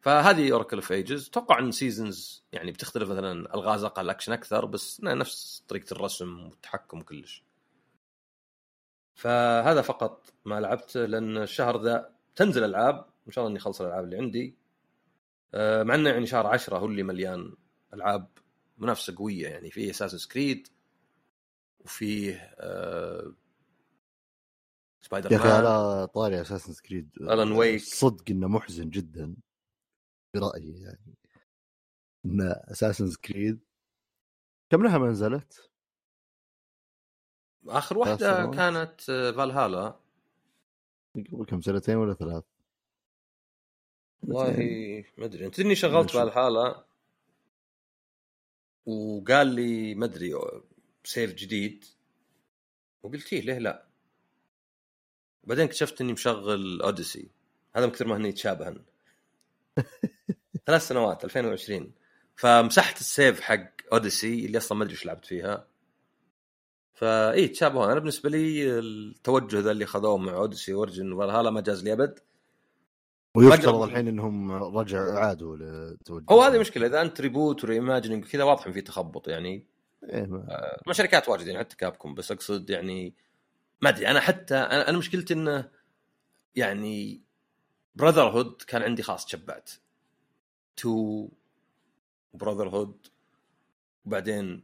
فهذه 0.02 0.52
Oracle 0.52 0.78
of 0.78 0.92
Ages 0.92 1.28
أتوقع 1.28 1.60
إن 1.60 1.72
Seasons 1.72 2.44
يعني 2.52 2.72
بتختلف 2.72 3.10
مثلا 3.10 3.56
ألغاز 3.56 3.84
أقل 3.84 4.10
أكشن 4.10 4.34
أكثر 4.34 4.66
بس 4.66 5.04
نفس 5.04 5.64
طريقة 5.68 5.94
الرسم 5.94 6.40
والتحكم 6.40 7.00
وكلش 7.00 7.44
فهذا 9.14 9.82
فقط 9.82 10.34
ما 10.46 10.60
لعبته 10.60 11.06
لأن 11.06 11.38
الشهر 11.38 11.82
ذا 11.82 12.10
تنزل 12.36 12.64
ألعاب 12.64 13.06
إن 13.28 13.32
شاء 13.32 13.42
الله 13.42 13.52
إني 13.52 13.60
أخلص 13.60 13.82
الألعاب 13.82 14.04
اللي 14.04 14.18
عندي. 14.18 14.56
آه، 15.54 15.84
مع 15.84 15.96
إنه 15.96 16.10
يعني 16.10 16.26
شهر 16.26 16.48
عشرة 16.48 16.78
هو 16.78 16.86
اللي 16.86 17.04
مليان 17.04 17.56
ألعاب 17.94 18.28
منافسة 18.78 19.16
قوية 19.18 19.48
يعني 19.48 19.72
فيه 19.72 19.90
Assassin's 19.90 20.30
Creed 20.30 20.68
وفيه 21.80 22.54
آه 22.60 23.34
Spider 25.02 25.32
يا 25.32 25.38
أخي 25.38 25.50
على 25.50 26.08
طاري 26.08 26.42
Assassin's 26.42 26.74
Creed 26.86 27.10
Alan 27.20 27.58
Wake. 27.60 27.84
صدق 27.84 28.24
إنه 28.30 28.48
محزن 28.48 28.90
جدا 28.90 29.36
برأيي 30.36 30.82
يعني 30.82 31.16
إن 32.26 32.42
Assassin's 32.72 33.12
Creed 33.26 33.60
كم 34.70 34.84
لها 34.84 34.98
ما 34.98 35.10
نزلت؟ 35.10 35.70
آخر 37.68 37.98
واحدة. 37.98 38.52
كانت 38.52 39.10
آه، 39.10 39.32
فالهالا 39.32 40.00
قبل 41.16 41.46
كم 41.46 41.62
سنتين 41.62 41.96
ولا 41.96 42.14
ثلاث؟ 42.14 42.44
والله 44.24 45.04
ما 45.18 45.26
أدري 45.26 45.46
أنت 45.46 45.60
إني 45.60 45.76
شغلت. 45.76 46.10
فالهالا 46.12 46.86
وقال 48.86 49.48
لي 49.48 49.96
ما 49.96 50.06
أدري 50.06 50.34
سيف 51.04 51.34
جديد 51.34 51.86
وقلت 53.04 53.34
إيه 53.34 53.42
ليه 53.42 53.58
لا 53.58 53.89
بعدين 55.44 55.66
اكتشفت 55.66 56.02
إني 56.02 56.14
مشغل 56.14 56.82
اوديسي 56.82 57.30
هذا 57.76 57.86
من 57.86 57.92
كثر 57.92 58.08
ما 58.08 58.18
هن 58.18 58.26
يتشابهن. 58.26 58.82
ثلاث 60.68 60.88
سنوات 60.88 61.26
2020 61.26 61.92
فمسحت 62.36 63.00
ال 63.00 63.08
save 63.08 63.42
حق 63.42 63.70
Odyssey 63.94 64.46
اللي 64.46 64.58
أصلا 64.58 64.78
ما 64.78 64.84
أدري 64.84 64.94
إيش 64.94 65.06
لعبت 65.06 65.26
فيها. 65.26 65.68
فاي 66.94 67.48
تشابهون. 67.48 67.90
أنا 67.90 68.00
بالنسبة 68.00 68.30
لي 68.30 68.80
التوجه 68.80 69.60
ذا 69.60 69.72
اللي 69.72 69.86
خذوه 69.86 70.18
مع 70.18 70.34
Odyssey 70.34 70.74
Origins 70.74 71.12
و 71.12 71.16
Valhalla 71.16 71.50
ما 71.50 71.62
جاز 71.62 71.84
لي 71.84 71.94
أبد. 71.94 72.20
ويفترض 73.36 73.82
الحين 73.82 74.08
إنهم 74.08 74.52
رجعوا 74.52 75.12
عادوا 75.20 75.58
للتوجه 75.58 76.26
هو 76.30 76.42
هذه 76.42 76.60
مشكلة. 76.60 76.88
إذا 76.88 77.02
أنت 77.02 77.22
reboot 77.22 77.64
و 77.64 77.69
reimagining 77.69 78.26
كذا 78.26 78.44
واضح 78.44 78.68
إن 78.68 78.74
في 78.74 78.82
تخبط 78.82 79.28
يعني. 79.28 79.66
إيه 80.04 80.26
ما- 80.26 80.78
مع 80.88 80.94
شركات 80.94 81.30
واجد 81.30 81.48
يعني 81.48 81.60
حتى 81.60 81.76
Capcom 81.76 82.16
بس 82.16 82.32
أقصد 82.32 82.70
يعني 82.70 83.14
ما 83.82 83.90
أدري 83.90 84.08
أنا 84.08 84.20
حتى 84.20 84.56
أنا 84.56 84.98
مشكلتي 84.98 85.34
إنه 85.34 85.72
يعني 86.56 87.22
Brotherhood 87.96 88.62
كان 88.62 88.82
عندي 88.82 89.04
خلاص 89.04 89.26
تشبعت 89.26 89.72
two 90.76 91.28
Brotherhood 92.34 93.08
وبعدين 94.06 94.64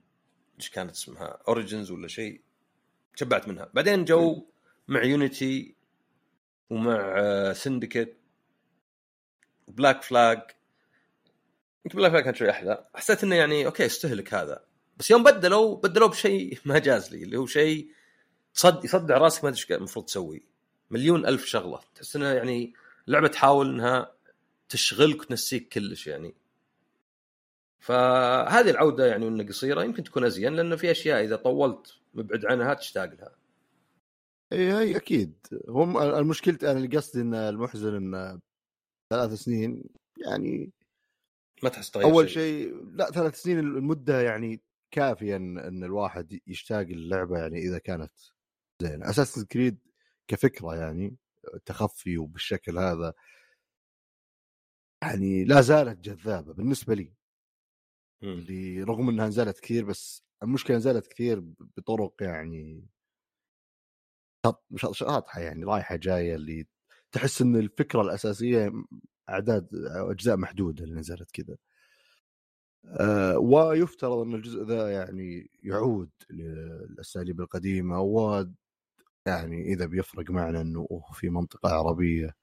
إيش 0.59 0.69
كانت 0.69 0.91
اسمها؟ 0.91 1.39
Origins 1.47 1.91
ولا 1.91 2.07
شيء 2.07 2.41
تشبعت 3.15 3.47
منها. 3.47 3.69
بعدين 3.73 4.05
جو 4.05 4.47
مع 4.87 5.03
Unity 5.03 5.75
ومع 6.69 7.53
Syndicate 7.53 8.17
Black 9.67 10.03
Flag 10.03 10.41
يمكن 11.85 11.97
Black 11.97 12.11
Flag 12.11 12.23
كانت 12.23 12.37
شوي 12.37 12.49
أحلى. 12.49 12.87
حسيت 12.95 13.23
إنه 13.23 13.35
يعني 13.35 13.65
أوكي 13.65 13.85
استهلك 13.85 14.33
هذا. 14.33 14.65
بس 14.97 15.11
يوم 15.11 15.23
بدلوا 15.23 15.75
بدلوا 15.75 16.07
بشيء 16.07 16.59
ما 16.65 16.79
جاز 16.79 17.15
لي 17.15 17.23
اللي 17.23 17.37
هو 17.37 17.45
شيء 17.45 17.91
صد 18.55 18.85
يصدع 18.85 19.17
راسك 19.17 19.43
ما 19.43 19.49
أدري 19.49 19.59
إيش 19.61 19.71
المفروض 19.71 20.05
تسوي. 20.05 20.45
مليون 20.91 21.25
ألف 21.25 21.45
شغلة. 21.45 21.79
تحس 21.95 22.15
إنها 22.15 22.33
يعني 22.33 22.73
لعبة 23.07 23.27
تحاول 23.27 23.69
إنها 23.69 24.15
تشغلك 24.69 25.21
وتنسيك 25.21 25.73
كلش 25.73 26.07
يعني. 26.07 26.35
فهذه 27.79 28.69
العودة 28.69 29.05
يعني 29.05 29.27
إنها 29.27 29.45
قصيرة 29.45 29.83
يمكن 29.83 30.03
تكون 30.03 30.23
أزين 30.25 30.53
لأن 30.53 30.75
في 30.75 30.91
أشياء 30.91 31.23
إذا 31.23 31.35
طولت 31.35 31.93
مبعد 32.13 32.45
عنها 32.45 32.73
تشتاق 32.73 33.13
لها 33.13 33.35
إي 34.53 34.73
هي 34.73 34.95
أكيد. 34.95 35.33
هم 35.69 35.97
المشكلة 35.97 36.57
أنا 36.63 36.71
اللي 36.71 36.97
قصدي 36.97 37.21
إن 37.21 37.33
المحزن 37.33 37.95
إن 37.95 38.39
ثلاث 39.09 39.33
سنين 39.33 39.83
يعني 40.25 40.71
ما 41.63 41.69
تحس 41.69 41.91
تغير 41.91 42.07
أول 42.07 42.29
شيء. 42.29 42.83
لا 42.93 43.05
ثلاث 43.05 43.41
سنين 43.41 43.59
المدة 43.59 44.21
يعني 44.21 44.61
كافية 44.91 45.35
إن, 45.35 45.83
الواحد 45.83 46.39
يشتاق 46.47 46.81
للعبة 46.81 47.37
يعني 47.37 47.59
إذا 47.59 47.77
كانت 47.77 48.13
زينه 48.81 49.09
أساس 49.09 49.43
كريد 49.45 49.79
كفكرة 50.27 50.75
يعني 50.75 51.17
تخفي 51.65 52.17
وبالشكل 52.17 52.77
هذا. 52.77 53.13
يعني 55.03 55.43
لا 55.45 55.61
زالت 55.61 55.99
جذابة 55.99 56.53
بالنسبة 56.53 56.93
لي. 56.95 57.13
مم. 58.21 58.29
اللي 58.29 58.83
رغم 58.83 59.09
إنها 59.09 59.27
نزلت 59.27 59.59
كثير 59.59 59.85
بس 59.85 60.23
المشكلة 60.43 60.77
نزلت 60.77 61.07
كثير 61.07 61.39
بطرق 61.77 62.13
يعني 62.21 62.87
مش 64.71 64.87
شاطحة 64.91 65.39
يعني 65.41 65.63
رايحة 65.63 65.95
جاية 65.95 66.35
اللي 66.35 66.67
تحس 67.11 67.41
إن 67.41 67.55
الفكرة 67.55 68.01
الأساسية 68.01 68.71
أعداد 69.29 69.69
أجزاء 69.85 70.37
محدودة 70.37 70.83
اللي 70.83 70.95
نزلت 70.95 71.31
كذا. 71.31 71.57
آه 72.85 73.37
ويفترض 73.39 74.17
إن 74.17 74.35
الجزء 74.35 74.63
ذا 74.63 74.91
يعني 74.91 75.51
يعود 75.63 76.11
للأساليب 76.29 77.41
القديمة 77.41 78.01
و 78.01 78.45
يعني 79.25 79.61
إذا 79.73 79.85
بيفرق 79.85 80.31
معنا 80.31 80.61
إنه 80.61 80.87
أوه 80.91 81.11
في 81.13 81.29
منطقة 81.29 81.69
عربية 81.69 82.35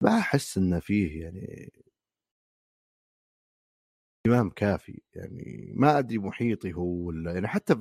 ما 0.00 0.18
احس 0.18 0.58
إنه 0.58 0.80
فيه 0.80 1.22
يعني 1.22 1.72
اهتمام 4.26 4.50
كافي 4.50 5.02
يعني 5.14 5.72
ما 5.76 5.98
أدري 5.98 6.18
محيطي 6.18 6.72
هو 6.72 6.84
ولا 7.06 7.32
يعني 7.32 7.48
حتى 7.48 7.76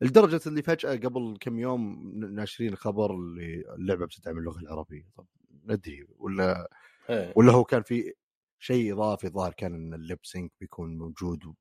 لدرجة 0.00 0.40
اللي 0.46 0.62
فجأة 0.62 0.96
قبل 0.96 1.36
كم 1.40 1.58
يوم 1.58 2.12
ناشرين 2.18 2.76
خبر 2.76 3.14
اللي 3.14 3.74
اللعبة 3.74 4.06
بتدعم 4.06 4.38
اللغة 4.38 4.58
العربية 4.58 5.08
طب 5.16 5.26
ندري 5.64 6.06
ولا 6.18 6.70
إيه. 7.10 7.32
ولا 7.36 7.52
هو 7.52 7.64
كان 7.64 7.82
في 7.82 8.12
شيء 8.58 8.92
إضافي 8.94 9.28
ظاهر 9.28 9.52
كان 9.52 9.74
إن 9.74 9.94
ال 9.94 10.00
lip 10.00 10.18
sync 10.22 10.52
بيكون 10.60 10.98
موجود 10.98 11.54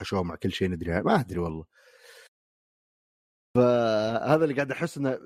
وحشوه 0.00 0.22
مع 0.22 0.34
كل 0.34 0.52
شيء 0.52 0.70
ندري. 0.70 1.02
ما 1.02 1.20
أدري 1.20 1.38
والله 1.38 1.64
فهذا 3.54 4.44
اللي 4.44 4.54
قاعد 4.54 4.70
أحس 4.70 4.98
إنه 4.98 5.18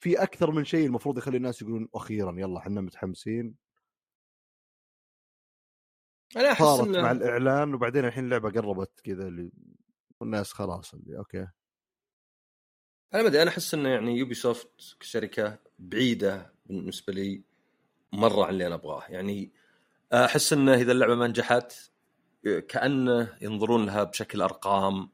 في 0.00 0.22
أكثر 0.22 0.50
من 0.50 0.64
شيء 0.64 0.86
المفروض 0.86 1.18
يخلي 1.18 1.36
الناس 1.36 1.62
يقولون 1.62 1.88
أخيرا 1.94 2.34
يلا 2.40 2.58
إحنا 2.58 2.80
متحمسين. 2.80 3.54
أنا 6.36 6.52
أحس 6.52 6.62
صارت 6.62 6.88
إنه- 6.88 6.98
مع 6.98 7.10
الإعلان 7.10 7.74
وبعدين 7.74 8.04
الحين 8.04 8.24
اللعبة 8.24 8.50
قربت 8.50 9.00
كذا 9.00 9.28
اللي 9.28 9.52
والناس 10.20 10.52
خلاص 10.52 10.94
اللي 10.94 11.18
أوكي. 11.18 11.46
أنا 13.14 13.22
ما 13.22 13.28
أدري 13.28 13.42
أنا 13.42 13.50
أحس 13.50 13.74
إنه 13.74 13.88
يعني 13.88 14.16
Ubisoft 14.18 14.96
كشركة 15.00 15.58
بعيدة 15.78 16.54
بالنسبة 16.66 17.12
لي 17.12 17.42
مرة 18.12 18.44
عن 18.44 18.50
اللي 18.52 18.66
أنا 18.66 18.74
أبغاه. 18.74 19.04
يعني 19.08 19.52
أحس 20.12 20.52
إنه 20.52 20.74
إذا 20.74 20.92
اللعبة 20.92 21.14
ما 21.14 21.26
نجحت 21.26 21.72
كأنه 22.68 23.38
ينظرون 23.40 23.86
لها 23.86 24.04
بشكل 24.04 24.42
أرقام 24.42 25.10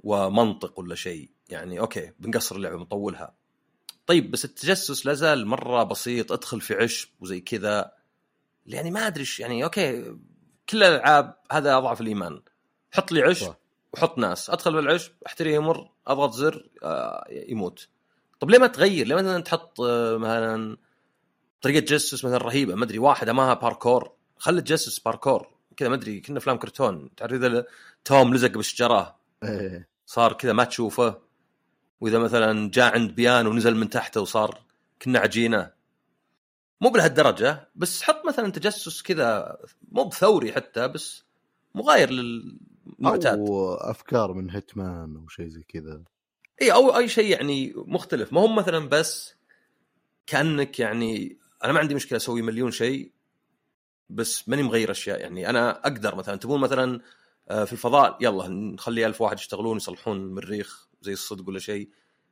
ومنطق 0.00 0.78
ولا 0.78 0.94
شيء. 0.94 1.33
يعني 1.48 1.80
أوكي 1.80 2.12
بنقصر 2.18 2.56
اللعبة 2.56 2.76
بنطولها. 2.76 3.34
طيب 4.06 4.30
بس 4.30 4.44
التجسس 4.44 5.06
لازال 5.06 5.46
مرة 5.46 5.82
بسيط 5.82 6.32
أدخل 6.32 6.60
في 6.60 6.74
عشب 6.74 7.08
وزي 7.20 7.40
كذا. 7.40 7.92
يعني 8.66 8.90
ما 8.90 9.06
أدري 9.06 9.24
يعني 9.38 9.64
أوكي 9.64 10.16
كل 10.68 10.82
الألعاب 10.82 11.36
هذا 11.52 11.76
أضعف 11.76 12.00
الإيمان. 12.00 12.42
حط 12.92 13.12
لي 13.12 13.22
عشب. 13.22 13.54
وحط 13.92 14.18
ناس. 14.18 14.50
أدخل 14.50 14.72
بالعشب 14.72 15.12
أحتريه 15.26 15.54
يمر 15.54 15.90
أضغط 16.06 16.32
زر 16.32 16.68
آه، 16.82 17.24
يموت. 17.30 17.88
طب 18.40 18.50
ليه 18.50 18.58
ما 18.58 18.66
تغير؟ 18.66 19.06
ليه 19.06 19.14
مثلا 19.14 19.42
تحط 19.42 19.80
آه، 19.80 20.16
مثلا 20.16 20.76
طريقة 21.62 21.80
تجسس 21.80 22.24
مثلا 22.24 22.38
رهيبة؟ 22.38 22.74
ما 22.74 22.84
أدري 22.84 22.98
واحدة 22.98 23.32
معها 23.32 23.54
باركور 23.54 24.12
خلي 24.38 24.62
تجسس 24.62 24.98
باركور 24.98 25.48
كذا 25.76 25.88
ما 25.88 25.94
أدري 25.94 26.20
كنا 26.20 26.38
أفلام 26.38 26.56
كرتون. 26.56 27.14
تعرف 27.16 27.32
إذا 27.32 27.66
توم 28.04 28.34
لزق 28.34 28.50
بالشجرة. 28.50 29.16
إيه. 29.44 29.88
صار 30.06 30.32
كذا 30.32 30.52
ما 30.52 30.64
تشوفه. 30.64 31.18
وإذا 32.04 32.18
مثلا 32.18 32.70
جاء 32.70 32.94
عند 32.94 33.14
بيانو 33.14 33.46
ونزل 33.46 33.76
من 33.76 33.90
تحته 33.90 34.20
وصار 34.20 34.60
كنا 35.02 35.18
عجينة. 35.18 35.70
مو 36.80 36.90
بلهالدرجه 36.90 37.68
بس 37.74 38.02
حط 38.02 38.26
مثلا 38.26 38.50
تجسس 38.50 39.02
كذا 39.02 39.58
مو 39.92 40.04
بثوري 40.04 40.52
حتى 40.52 40.88
بس 40.88 41.24
مغاير 41.74 42.10
للمعتاد. 42.10 43.38
أو 43.38 43.74
أفكار 43.74 44.32
من 44.32 44.50
Hitman 44.50 45.16
أو 45.16 45.28
شيء 45.28 45.48
زي 45.48 45.62
كذا. 45.68 46.02
إي 46.62 46.72
أو 46.72 46.96
أي 46.96 47.08
شيء 47.08 47.30
يعني 47.30 47.72
مختلف. 47.76 48.32
ما 48.32 48.40
هم 48.40 48.56
مثلا 48.56 48.88
بس 48.88 49.34
كأنك 50.26 50.80
يعني 50.80 51.38
أنا 51.64 51.72
ما 51.72 51.78
عندي 51.80 51.94
مشكلة 51.94 52.16
أسوي 52.16 52.42
مليون 52.42 52.70
شيء 52.70 53.12
بس 54.10 54.48
ماني 54.48 54.62
مغير 54.62 54.90
أشياء. 54.90 55.20
يعني 55.20 55.50
أنا 55.50 55.86
أقدر 55.86 56.14
مثلا 56.14 56.36
تبون 56.36 56.60
مثلا 56.60 57.00
آه، 57.48 57.64
في 57.64 57.72
الفضاء 57.72 58.18
يلا 58.20 58.48
نخلي 58.48 59.06
ألف 59.06 59.20
واحد 59.20 59.38
يشتغلون 59.38 59.76
يصلحون 59.76 60.34
مريخ 60.34 60.88
زي 61.04 61.12
الصدق 61.12 61.48
ولا 61.48 61.58
شيء. 61.58 61.88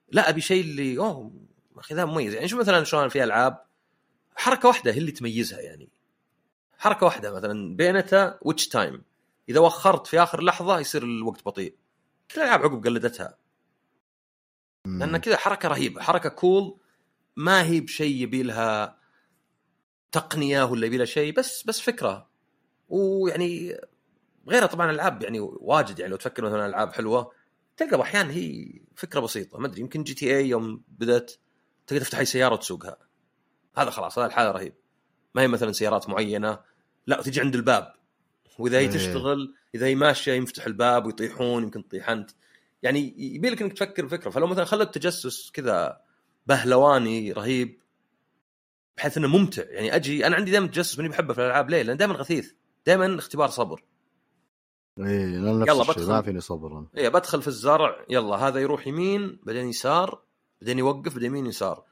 لا 0.09 0.29
أبي 0.29 0.41
شيء 0.41 0.65
اللي 0.65 0.99
أوه 0.99 1.33
أخي 1.77 1.95
ذا 1.95 2.05
مميز. 2.05 2.35
يعني 2.35 2.49
شوف 2.49 2.61
مثلا 2.61 2.85
شلون 2.85 3.09
في 3.09 3.25
ألعاب؟ 3.25 3.65
حركة 4.37 4.69
واحدة 4.69 4.93
هي 4.93 4.99
اللي 4.99 5.13
تميزها 5.13 5.61
يعني. 5.61 5.89
حركة 6.79 7.07
واحدة 7.07 7.33
مثلا 7.33 7.77
Bayonetta 7.77 8.39
Witch 8.43 8.69
Time. 8.69 9.03
إذا 9.49 9.61
وخرت 9.61 10.07
في 10.07 10.23
آخر 10.23 10.43
لحظة 10.43 10.79
يصير 10.79 11.03
الوقت 11.03 11.45
بطيء. 11.45 11.75
كل 12.35 12.41
الالعاب 12.41 12.63
عقب 12.63 12.87
قلدتها. 12.87 13.39
لأن 14.87 15.17
كذا 15.17 15.37
حركة 15.37 15.69
رهيبة. 15.69 16.03
حركة 16.03 16.29
cool 16.29 16.79
ما 17.37 17.63
هي 17.63 17.81
بشيء 17.81 18.23
يبي 18.23 18.43
لها 18.43 18.99
تقنية 20.13 20.63
ولا 20.63 20.87
يبي 20.87 20.97
لها 20.97 21.07
شيء 21.07 21.35
بس 21.35 21.63
بس 21.63 21.81
فكرة. 21.81 22.29
ويعني 22.89 23.77
غيرها 24.49 24.67
طبعا 24.67 24.91
ألعاب 24.91 25.23
يعني 25.23 25.41
واجد 25.41 25.99
يعني. 25.99 26.11
لو 26.11 26.17
تفكر 26.17 26.45
مثلا 26.45 26.67
ألعاب 26.67 26.93
حلوة 26.93 27.33
تلقى 27.77 28.03
أحيانا 28.03 28.33
هي 28.33 28.81
فكرة 28.97 29.21
بسيطة 29.21 29.59
ما 29.59 29.67
أدري 29.67 29.81
يمكن 29.81 30.03
GTA 30.03 30.49
يوم 30.49 30.83
بدأت 30.89 31.33
تقدر 31.87 32.01
تفتح 32.03 32.19
اي 32.19 32.25
سياره 32.25 32.53
وتسوقها 32.53 32.97
هذا 33.77 33.91
خلاص 33.91 34.19
هذا 34.19 34.27
الحالة 34.27 34.51
رهيب. 34.51 34.75
ما 35.35 35.43
هي 35.43 35.49
مثلا 35.49 35.73
سيارات 35.73 36.09
معينة 36.09 36.59
لا 37.07 37.23
تجي 37.23 37.41
عند 37.41 37.55
الباب. 37.55 37.93
وإذا 38.59 38.79
هي 38.79 38.83
إيه. 38.83 38.91
تشتغل 38.91 39.55
إذا 39.75 39.87
هي 39.87 39.95
ماشية 39.95 40.33
يفتح 40.33 40.67
الباب 40.67 41.07
ويطيحون 41.07 41.63
يمكن 41.63 41.89
تطيح 41.89 42.11
أنت. 42.11 42.31
يعني 42.83 43.15
يبي 43.19 43.51
لك 43.51 43.63
إنك 43.63 43.73
تفكر 43.73 44.05
بفكرة. 44.05 44.31
فلو 44.31 44.47
مثلا 44.47 44.65
خلت 44.65 44.95
تجسس 44.95 45.51
كذا 45.51 46.01
بهلواني 46.47 47.33
رهيب 47.33 47.83
بحيث 48.97 49.17
إنه 49.17 49.29
ممتع. 49.29 49.63
يعني 49.63 49.97
أجي 49.97 50.27
أنا 50.27 50.37
عندي 50.37 50.51
دائما 50.51 50.67
تجسس 50.67 50.99
ماني 50.99 51.09
بحبه 51.09 51.35
في 51.35 51.41
الألعاب 51.41 51.71
ليه؟ 51.71 51.83
لأن 51.83 51.97
دائما 51.97 52.15
غثيث. 52.15 52.53
دائما 52.87 53.19
اختبار 53.19 53.49
صبر. 53.49 53.85
إيه 54.99 55.39
نفس 55.39 55.69
يلا 55.71 55.83
بدخل. 55.83 56.09
ما 56.09 56.23
فيني 56.23 56.41
صبر 56.41 56.79
أنا 56.79 56.87
إيه 56.97 57.09
بدخل 57.09 57.43
في 57.43 57.49
الزرع 57.49 58.05
يلا 58.11 58.37
هذا 58.37 58.61
يروح 58.61 58.87
يمين 58.87 59.41
بعدين 59.43 59.69
يسار 59.69 60.23
بعدين 60.61 60.79
يوقف 60.79 61.13
بعدين 61.13 61.31
يمين 61.31 61.47
يسار. 61.47 61.85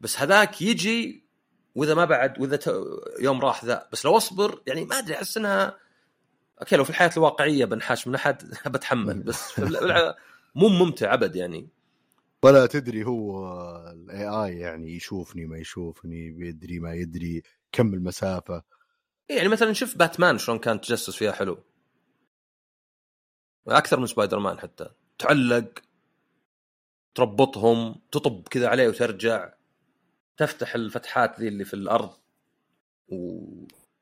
بس 0.00 0.20
هذاك 0.20 0.62
يجي 0.62 1.26
وإذا 1.74 1.94
ما 1.94 2.04
بعد 2.04 2.40
وإذا 2.40 2.56
ت... 2.56 2.74
يوم 3.20 3.40
راح 3.40 3.64
ذا. 3.64 3.88
بس 3.92 4.04
لو 4.04 4.16
أصبر 4.16 4.62
يعني 4.66 4.84
ما 4.84 4.98
أدري 4.98 5.14
أحس 5.14 5.36
إنها 5.36 5.78
okay 6.60 6.76
لو 6.76 6.84
في 6.84 6.90
الحياة 6.90 7.10
الواقعية 7.16 7.64
بنحاش 7.64 8.08
من 8.08 8.14
احد 8.14 8.54
بتحمل. 8.66 9.22
بس 9.22 9.60
مو 10.54 10.68
ممتع 10.68 11.14
أبد 11.14 11.36
يعني. 11.36 11.68
ولا 12.42 12.66
تدري 12.66 13.04
هو 13.04 13.48
ال 13.92 14.28
AI 14.28 14.58
يعني 14.58 14.96
يشوفني 14.96 15.46
ما 15.46 15.58
يشوفني 15.58 16.30
بيدري 16.30 16.78
ما 16.78 16.94
يدري 16.94 17.42
كم 17.72 17.94
المسافة. 17.94 18.62
إيه 19.30 19.36
يعني 19.36 19.48
مثلا 19.48 19.72
شوف 19.72 19.96
باتمان 19.96 20.38
شلون 20.38 20.58
كان 20.58 20.80
تجسس 20.80 21.16
فيها 21.16 21.32
حلو. 21.32 21.58
أكثر 23.68 24.00
من 24.00 24.06
سبايدر 24.06 24.38
مان 24.38 24.58
حتى. 24.58 24.88
تعلق 25.18 25.68
تربطهم 27.14 28.00
تطب 28.12 28.48
كذا 28.48 28.68
عليه 28.68 28.88
وترجع. 28.88 29.52
تفتح 30.36 30.74
الفتحات 30.74 31.40
ذي 31.40 31.48
اللي 31.48 31.64
في 31.64 31.74
الأرض. 31.74 32.10
و 33.08 33.40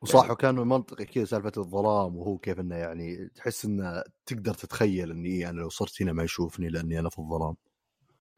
وصح 0.05 0.31
وكان 0.31 0.55
منطقي 0.55 1.05
كذا 1.05 1.25
سالفة 1.25 1.53
الظلام 1.57 2.17
وهو 2.17 2.39
كيف 2.39 2.61
إنه 2.61 2.77
يعني 2.77 3.29
تحس 3.35 3.65
إنه 3.65 4.03
تقدر 4.27 4.55
تتخيل 4.55 5.11
إني 5.11 5.49
أنا 5.49 5.61
لو 5.61 5.69
صرت 5.69 6.03
هنا 6.03 6.13
ما 6.13 6.25
يشوفني 6.25 6.69
لأني 6.69 6.99
أنا 6.99 7.09
في 7.09 7.19
الظلام. 7.19 7.57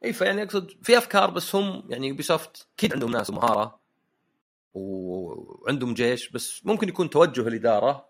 إي 0.04 0.12
فيعني 0.12 0.42
أقصد 0.42 0.70
في 0.82 0.98
أفكار 0.98 1.30
بس 1.30 1.54
هم 1.54 1.84
يعني 1.88 2.08
Ubisoft 2.08 2.68
أكيد 2.74 2.92
عندهم 2.92 3.10
ناس 3.10 3.30
ومهاره 3.30 3.80
وعندهم 4.74 5.94
جيش 5.94 6.30
بس 6.30 6.66
ممكن 6.66 6.88
يكون 6.88 7.10
توجه 7.10 7.48
الإدارة. 7.48 8.08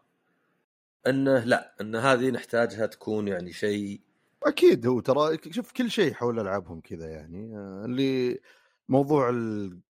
انه 1.06 1.44
لا 1.44 1.74
إن 1.80 1.96
هذه 1.96 2.30
نحتاجها 2.30 2.86
تكون 2.86 3.28
يعني 3.28 3.52
شيء 3.52 4.00
أكيد 4.42 4.86
هو 4.86 5.00
ترى 5.00 5.38
شوف 5.50 5.72
كل 5.72 5.90
شيء 5.90 6.12
حول 6.14 6.40
ألعابهم 6.40 6.80
كذا 6.80 7.10
يعني. 7.10 7.56
اللي 7.84 8.40
موضوع 8.88 9.30
ال... 9.30 9.80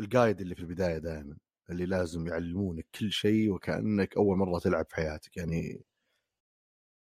الجايد 0.00 0.40
اللي 0.40 0.54
في 0.54 0.60
البداية 0.60 0.98
دائما 0.98 1.36
اللي 1.70 1.86
لازم 1.86 2.26
يعلمونك 2.26 2.86
كل 3.00 3.12
شيء 3.12 3.50
وكأنك 3.50 4.16
أول 4.16 4.36
مرة 4.38 4.58
تلعب 4.58 4.86
في 4.88 4.96
حياتك 4.96 5.36
يعني. 5.36 5.84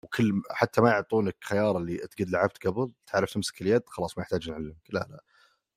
وكل 0.02 0.42
حتى 0.50 0.80
ما 0.80 0.90
يعطونك 0.90 1.36
خيار 1.44 1.76
اللي 1.76 1.98
قد 1.98 2.30
لعبت 2.30 2.66
قبل 2.66 2.92
تعرف 3.06 3.34
تمسك 3.34 3.62
اليد 3.62 3.82
خلاص 3.86 4.18
ما 4.18 4.22
يحتاج 4.22 4.50
نعلمك. 4.50 4.76
لا 4.90 5.08
لا 5.10 5.24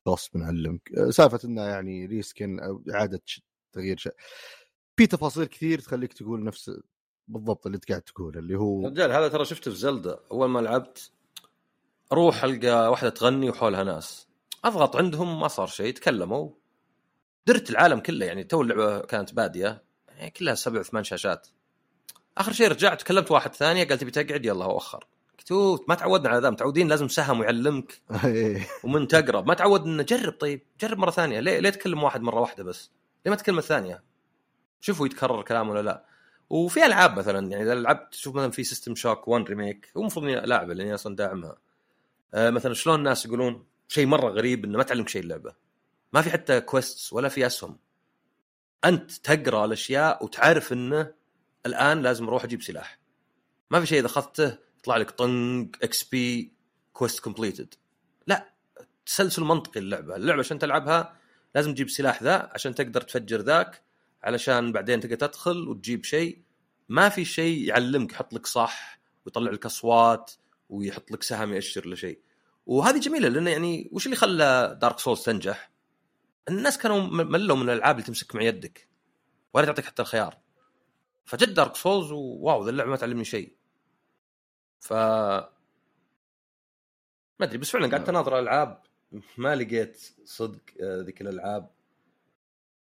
خلاص 0.06 0.30
بنعلمك. 0.34 0.92
آه، 0.98 1.10
سالفة 1.10 1.40
إنه 1.46 1.62
يعني 1.62 2.06
ريسكن 2.06 2.60
إعادة 2.94 3.22
تغيير 3.74 3.98
شيء 3.98 4.14
في 4.98 5.08
تفاصيل 5.08 5.46
كثير 5.46 5.80
تخليك 5.80 6.14
تقول 6.14 6.44
نفس 6.44 6.72
بالضبط 7.28 7.66
اللي 7.66 7.80
قاعد 7.90 8.02
تقوله 8.02 8.40
اللي 8.40 8.56
هو 8.56 8.88
رجال 8.88 9.12
هذا 9.12 9.28
ترى 9.28 9.46
شفته 9.46 9.72
في 9.72 9.78
زلدة. 9.78 10.20
أول 10.32 10.50
ما 10.50 10.60
لعبت 10.60 11.12
أروح 12.12 12.44
ألقى 12.44 12.92
واحدة 12.92 13.10
تغني 13.10 13.50
وحولها 13.50 13.84
ناس. 13.84 14.28
أضغط 14.66 14.96
عندهم 14.96 15.40
ما 15.40 15.48
صار 15.48 15.68
شيء 15.68 15.94
تكلموا. 15.94 16.50
درت 17.48 17.70
العالم 17.70 18.00
كله 18.00 18.26
يعني 18.26 18.44
تو 18.44 18.62
اللعبة 18.62 19.00
كانت 19.00 19.34
بادية. 19.34 19.84
يعني 20.08 20.30
كلها 20.32 20.56
سبع 20.56 20.82
ثمان 20.82 21.04
شاشات. 21.04 21.48
آخر 22.38 22.52
شيء 22.54 22.68
رجعت 22.68 23.02
كلمت 23.02 23.32
واحد 23.32 23.54
ثانية 23.56 23.88
قال 23.88 23.98
تبي 23.98 24.12
تقعد؟ 24.12 24.46
يلا 24.46 24.66
وخر 24.66 25.06
قلت 25.40 25.52
"أوه، 25.52 25.86
ما 25.88 25.96
تعودنا 25.96 26.30
على 26.30 26.40
ذا 26.42 26.50
متعودين 26.50 26.88
لازم 26.88 27.08
سهم 27.08 27.40
ويعلمك. 27.40 28.02
ومن 28.84 29.08
تقرب. 29.08 29.48
ما 29.48 29.54
تعود 29.54 29.82
انه 29.84 30.04
جرب 30.04 30.34
طيب 30.34 30.62
جرب 30.82 30.98
مرة 30.98 31.12
ثانية. 31.12 31.40
ليه 31.40 31.60
ليه 31.60 31.70
تكلم 31.70 32.04
واحد 32.04 32.22
مرة 32.22 32.40
واحدة 32.40 32.64
بس؟ 32.64 32.92
ليه 33.26 33.30
ما 33.32 33.36
تكلم 33.38 33.58
الثانية؟ 33.58 34.04
شوفوا 34.82 35.06
يتكرر 35.06 35.42
كلام 35.42 35.70
ولا 35.70 35.82
لا. 35.82 36.06
وفي 36.50 36.86
ألعاب 36.86 37.20
مثلا 37.20 37.48
يعني 37.52 37.64
إذا 37.64 37.76
لعبت 37.76 38.14
شوف 38.14 38.36
مثلا 38.36 38.52
في 38.52 38.64
System 38.63 38.96
Shock 38.96 39.28
1 39.28 39.46
remake 39.50 39.91
هو 39.98 40.02
المفروض 40.02 40.26
إني 40.26 40.44
ألعبه 40.44 40.74
لأني 40.74 40.94
أصلا 40.94 41.16
داعمها. 41.16 41.58
آه 42.34 42.50
مثلا 42.50 42.74
شلون 42.74 42.96
الناس 42.96 43.26
يقولون 43.26 43.66
شيء 43.88 44.06
مرة 44.06 44.30
غريب 44.30 44.66
إنه 44.66 44.78
ما 44.78 44.84
تعلمك 44.84 45.10
شيء 45.10 45.22
اللعبة. 45.22 45.56
ما 46.14 46.22
في 46.22 46.30
حتى 46.32 46.62
quests 46.62 47.13
ولا 47.14 47.30
في 47.30 47.46
أسهم. 47.46 47.78
أنت 48.86 49.12
تقرأ 49.12 49.66
الأشياء 49.66 50.24
وتعرف 50.24 50.74
إنه 50.74 51.14
الآن 51.66 52.02
لازم 52.02 52.28
أروح 52.28 52.44
أجيب 52.44 52.62
سلاح. 52.62 53.00
ما 53.72 53.80
في 53.80 53.86
شيء 53.86 54.00
إذا 54.00 54.06
أخذته 54.06 54.58
يطلع 54.80 54.98
لك 54.98 55.12
طنق 55.12 55.70
XP 55.84 56.54
quest 56.94 57.20
completed 57.20 57.74
لا 58.28 58.54
تسلسل 59.06 59.44
منطقي 59.44 59.80
اللعبة. 59.80 60.16
اللعبة 60.16 60.40
عشان 60.40 60.60
تلعبها 60.60 61.18
لازم 61.56 61.74
تجيب 61.74 61.90
سلاح 61.90 62.24
ذا 62.24 62.50
عشان 62.54 62.76
تقدر 62.76 63.02
تفجر 63.02 63.42
ذاك. 63.42 63.85
علشان 64.26 64.72
بعدين 64.72 65.00
تقدر 65.00 65.16
تدخل 65.16 65.68
وتجيب 65.68 66.04
شيء. 66.04 66.42
ما 66.90 67.10
في 67.10 67.26
شيء 67.26 67.68
يعلمك 67.68 68.12
يحط 68.12 68.34
لك 68.34 68.46
صح 68.46 69.00
ويطلع 69.26 69.52
لك 69.52 69.66
أصوات 69.66 70.32
ويحط 70.70 71.12
لك 71.12 71.24
سهم 71.24 71.54
يأشر 71.54 71.90
لشيء 71.90 72.20
وهذه 72.66 73.00
جميلة 73.00 73.30
لأنه 73.30 73.50
يعني 73.50 73.90
وش 73.92 74.06
اللي 74.06 74.16
خلى 74.16 74.78
Dark 74.82 75.00
Souls 75.00 75.24
تنجح؟ 75.24 75.72
الناس 76.50 76.78
كانوا 76.78 77.02
ملوا 77.02 77.58
من 77.58 77.64
الألعاب 77.64 77.96
اللي 77.96 78.08
تمسك 78.08 78.36
مع 78.36 78.42
يدك. 78.42 78.90
ولا 79.54 79.66
تعطيك 79.66 79.86
حتى 79.86 80.02
الخيار. 80.02 80.38
فجد 81.26 81.54
Dark 81.54 81.76
Souls 81.76 82.12
و 82.12 82.25
wow 82.25 82.63
ذا 82.64 82.70
اللعبة 82.70 82.90
ما 82.90 82.98
تعلمني 82.98 83.26
شيء. 83.26 83.56
ف 84.80 84.94
ما 84.94 85.50
أدري 87.42 87.58
بس 87.58 87.70
فعلا 87.70 87.92
قعدت 87.92 88.10
أناظر 88.10 88.39
ألعاب 88.39 88.84
ما 89.38 89.56
لقيت 89.56 90.02
صدق 90.26 90.62
آه، 90.82 91.02
ذيك 91.02 91.22
الألعاب. 91.22 91.74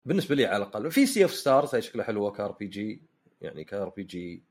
بالنسبة 0.09 0.35
لي 0.35 0.47
على 0.47 0.57
الأقل. 0.57 0.91
في 0.91 1.07
Sea 1.07 1.25
of 1.25 1.35
Stars 1.35 1.75
هي 1.75 1.83
شكلها 1.83 2.05
حلوة 2.05 2.31
ك 2.31 2.53
RPG 2.53 3.03
يعني 3.41 3.65
ك 3.64 3.89
RPG 3.89 4.43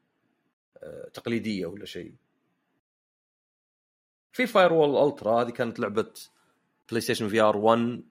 تقليدية 1.14 1.66
ولا 1.66 1.86
شيء. 1.86 2.14
في 4.32 4.48
Firewall 4.48 4.74
Ultra 4.74 5.42
هذه 5.42 5.50
كانت 5.50 5.80
لعبة 5.80 6.14
PlayStation 6.90 7.30
VR 7.30 7.58
1 7.58 8.04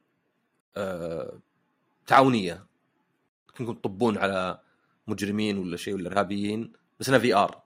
آه، 0.77 1.41
تعاونية. 2.07 2.67
كنكم 3.57 3.75
تطبون 3.75 4.19
على 4.19 4.61
مجرمين 5.07 5.59
ولا 5.59 5.77
شيء 5.77 5.95
ولا 5.95 6.11
إرهابيين 6.11 6.73
بس 7.01 7.09
إنها 7.09 7.21
VR 7.21 7.63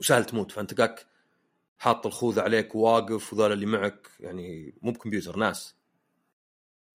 وسهل 0.00 0.24
تموت. 0.24 0.52
فأنت 0.52 0.80
قاك 0.80 1.06
حاط 1.78 2.06
الخوذة 2.06 2.42
عليك 2.42 2.74
وواقف 2.74 3.32
وذول 3.32 3.52
اللي 3.52 3.66
معك 3.66 4.08
يعني 4.20 4.74
مو 4.82 4.92
بكمبيوتر 4.92 5.36
ناس. 5.36 5.75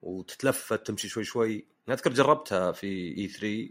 وتتلفت 0.02 0.88
تمشي 0.88 1.10
شوي 1.10 1.24
شوي. 1.24 1.68
أذكر 1.90 2.14
جربتها 2.14 2.72
في 2.72 3.18
E3 3.18 3.70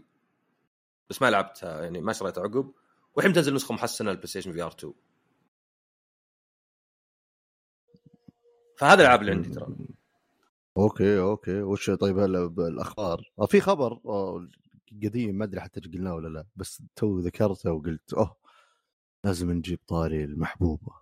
بس 1.09 1.21
ما 1.21 1.29
لعبتها 1.29 1.81
يعني 1.81 2.01
ما 2.01 2.13
شريتها 2.13 2.43
عقب. 2.43 2.73
والحين 3.15 3.33
تنزل 3.33 3.53
نسخة 3.53 3.73
محسنة 3.73 4.09
لل 4.09 4.27
PlayStation 4.27 4.51
VR 4.51 4.71
2 4.71 4.93
فهذا 8.77 8.93
الألعاب 9.01 9.21
اللي 9.21 9.31
عندي 9.31 9.49
ترى. 9.49 9.75
okay 10.77 11.19
okay. 11.19 11.61
وش 11.61 11.89
طيب 11.89 12.19
هلا 12.19 12.45
بالاخبار 12.45 13.31
آه، 13.39 13.45
في 13.45 13.61
خبر 13.61 13.99
آه، 14.05 14.47
قديم 15.03 15.35
ما 15.35 15.45
أدري 15.45 15.61
حتى 15.61 15.79
قلناه 15.81 16.15
ولا 16.15 16.27
لا 16.27 16.45
بس 16.55 16.83
تو 16.95 17.19
ذكرته 17.19 17.71
وقلت 17.71 18.13
أوه 18.13 18.37
لازم 19.25 19.51
نجيب 19.51 19.79
طاري 19.87 20.23
المحبوبة. 20.23 20.93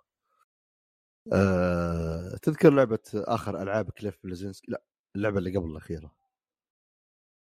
أه 1.34 2.38
تذكر 2.41 2.73
لعبة 2.73 2.99
آخر 3.15 3.61
ألعاب 3.61 3.89
Cliff 3.89 4.17
Bleszinski 4.24 4.72
لا. 4.71 4.82
اللعبة 5.16 5.38
اللي 5.38 5.57
قبل 5.57 5.72
الأخيرة. 5.72 6.16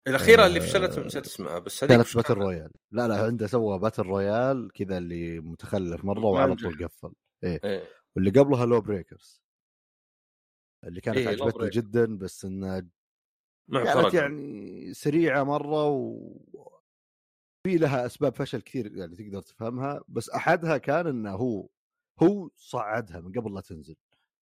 الأخيرة 0.07 0.45
اللي 0.45 0.61
فشلت 0.61 0.99
نسيت 0.99 1.25
اسمها 1.25 1.59
بس 1.59 1.83
هذيك 1.83 1.97
كانت 1.97 2.15
battle 2.15 2.33
royale. 2.33 2.71
لا 2.91 3.07
لا 3.07 3.25
عنده 3.25 3.47
سوى 3.47 3.79
battle 3.79 4.03
royale 4.03 4.71
كذا 4.73 4.97
اللي 4.97 5.39
متخلف 5.39 6.05
مرة 6.05 6.25
وعلى 6.25 6.55
طول 6.55 6.85
قفل. 6.85 7.13
إيه. 7.43 7.59
إيه. 7.63 7.87
واللي 8.15 8.29
قبلها 8.29 8.65
LawBreakers 8.65 9.41
اللي 10.83 11.01
كانت 11.01 11.17
إيه، 11.17 11.27
عجبتني. 11.27 11.69
جدا 11.69 12.17
بس 12.17 12.45
إنها 12.45 12.87
كانت 13.71 14.13
يعني 14.13 14.93
سريعة 14.93 15.43
مرة 15.43 15.89
و 15.89 16.39
في 17.63 17.77
لها 17.77 18.05
أسباب 18.05 18.33
فشل 18.33 18.61
كثير 18.61 18.97
يعني 18.97 19.15
تقدر 19.15 19.41
تفهمها 19.41 20.03
بس 20.07 20.29
أحدها 20.29 20.77
كان 20.77 21.07
إنه 21.07 21.35
هو 21.35 21.69
هو 22.23 22.49
صعدها 22.55 23.21
من 23.21 23.31
قبل 23.31 23.53
لا 23.53 23.61
تنزل 23.61 23.95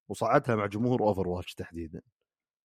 وصعدها 0.09 0.55
مع 0.55 0.65
جمهور 0.65 1.01
Overwatch 1.01 1.53
تحديدا. 1.53 2.01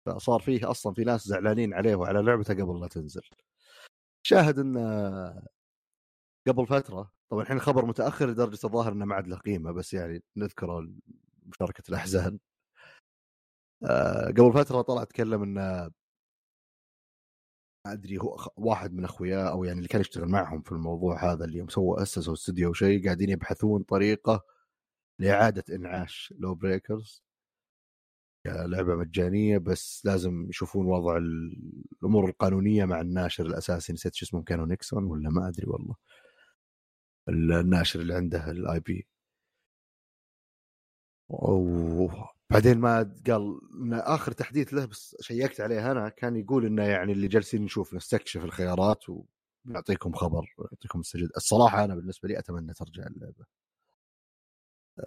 فصار 0.07 0.40
فيه 0.40 0.70
أصلا 0.70 0.94
في 0.94 1.05
ناس 1.05 1.24
زعلانين 1.28 1.74
عليه 1.74 1.94
وعلى 1.94 2.22
لعبته 2.22 2.55
قبل 2.55 2.80
لا 2.80 2.88
تنزل. 2.88 3.22
شاهد 4.22 4.59
انه 4.59 4.80
قبل 6.48 6.66
فترة 6.66 7.12
طبعا 7.30 7.42
الحين 7.42 7.57
الخبر 7.57 7.84
متأخر 7.86 8.26
لدرجة 8.30 8.59
الظاهر 8.64 8.92
إنه 8.92 9.05
ما 9.05 9.14
عاد 9.14 9.28
له 9.28 9.36
قيمة 9.36 9.72
بس 9.72 9.94
يعني 9.94 10.22
نذكره 10.36 10.88
مشاركه 11.46 11.84
الأحزان. 11.88 12.38
آه، 13.84 14.26
قبل 14.26 14.53
فترة 14.53 14.82
طلع 14.82 15.05
تكلم 15.05 15.42
انه 15.42 15.90
ما 17.86 17.92
أدري 17.92 18.18
هو 18.18 18.36
واحد 18.57 18.92
من 18.92 19.05
اخوياه 19.05 19.51
أو 19.51 19.64
يعني 19.64 19.78
اللي 19.78 19.88
كان 19.88 20.01
يشتغل 20.01 20.28
معهم 20.28 20.62
في 20.62 20.72
الموضوع 20.72 21.32
هذا 21.32 21.44
اللي 21.44 21.66
سووا 21.68 22.03
اسسوا 22.03 22.34
استوديو 22.34 22.68
أو 22.68 22.72
شيء 22.72 23.05
قاعدين 23.05 23.30
يبحثون 23.30 23.82
طريقة 23.82 24.44
لإعادة 25.20 25.64
إنعاش 25.76 26.34
LawBreakers. 26.38 27.24
كلعبة 28.47 28.95
مجانية 28.97 29.59
بس 29.59 30.03
لازم 30.05 30.47
يشوفون 30.49 30.86
وضع 30.86 31.16
ال- 31.16 31.82
الأمور 32.03 32.28
القانونية 32.28 32.84
مع 32.84 33.01
الناشر 33.01 33.47
الأساسي. 33.47 33.93
نسيت 33.93 34.14
شو 34.14 34.26
اسمه 34.26 34.43
كانوا 34.43 34.66
Nexon 34.66 35.05
ولا 35.05 35.30
ما 35.30 35.49
أدري 35.49 35.66
والله. 35.66 35.95
الناشر 37.28 38.01
اللي 38.01 38.14
عنده 38.14 38.51
ال 38.51 38.80
IP. 38.80 39.07
وبعدين 41.28 42.78
ما 42.78 43.14
قال 43.26 43.61
آخر 43.95 44.32
تحديث 44.32 44.74
له 44.74 44.86
بس 44.86 45.16
شيكت 45.20 45.61
عليه 45.61 45.91
أنا 45.93 46.09
كان 46.09 46.36
يقول 46.36 46.66
إنه 46.66 46.82
يعني 46.82 47.12
اللي 47.12 47.28
جالسين 47.28 47.62
نشوف 47.62 47.95
نستكشف 47.95 48.45
الخيارات 48.45 49.05
ونعطيكم 49.66 50.12
خبر 50.12 50.55
نعطيكم 50.72 50.99
مستجد 50.99 51.28
الصراحة 51.36 51.84
أنا 51.84 51.95
بالنسبة 51.95 52.28
لي 52.28 52.38
أتمنى 52.38 52.72
ترجع 52.74 53.07
اللعبة. 53.07 53.45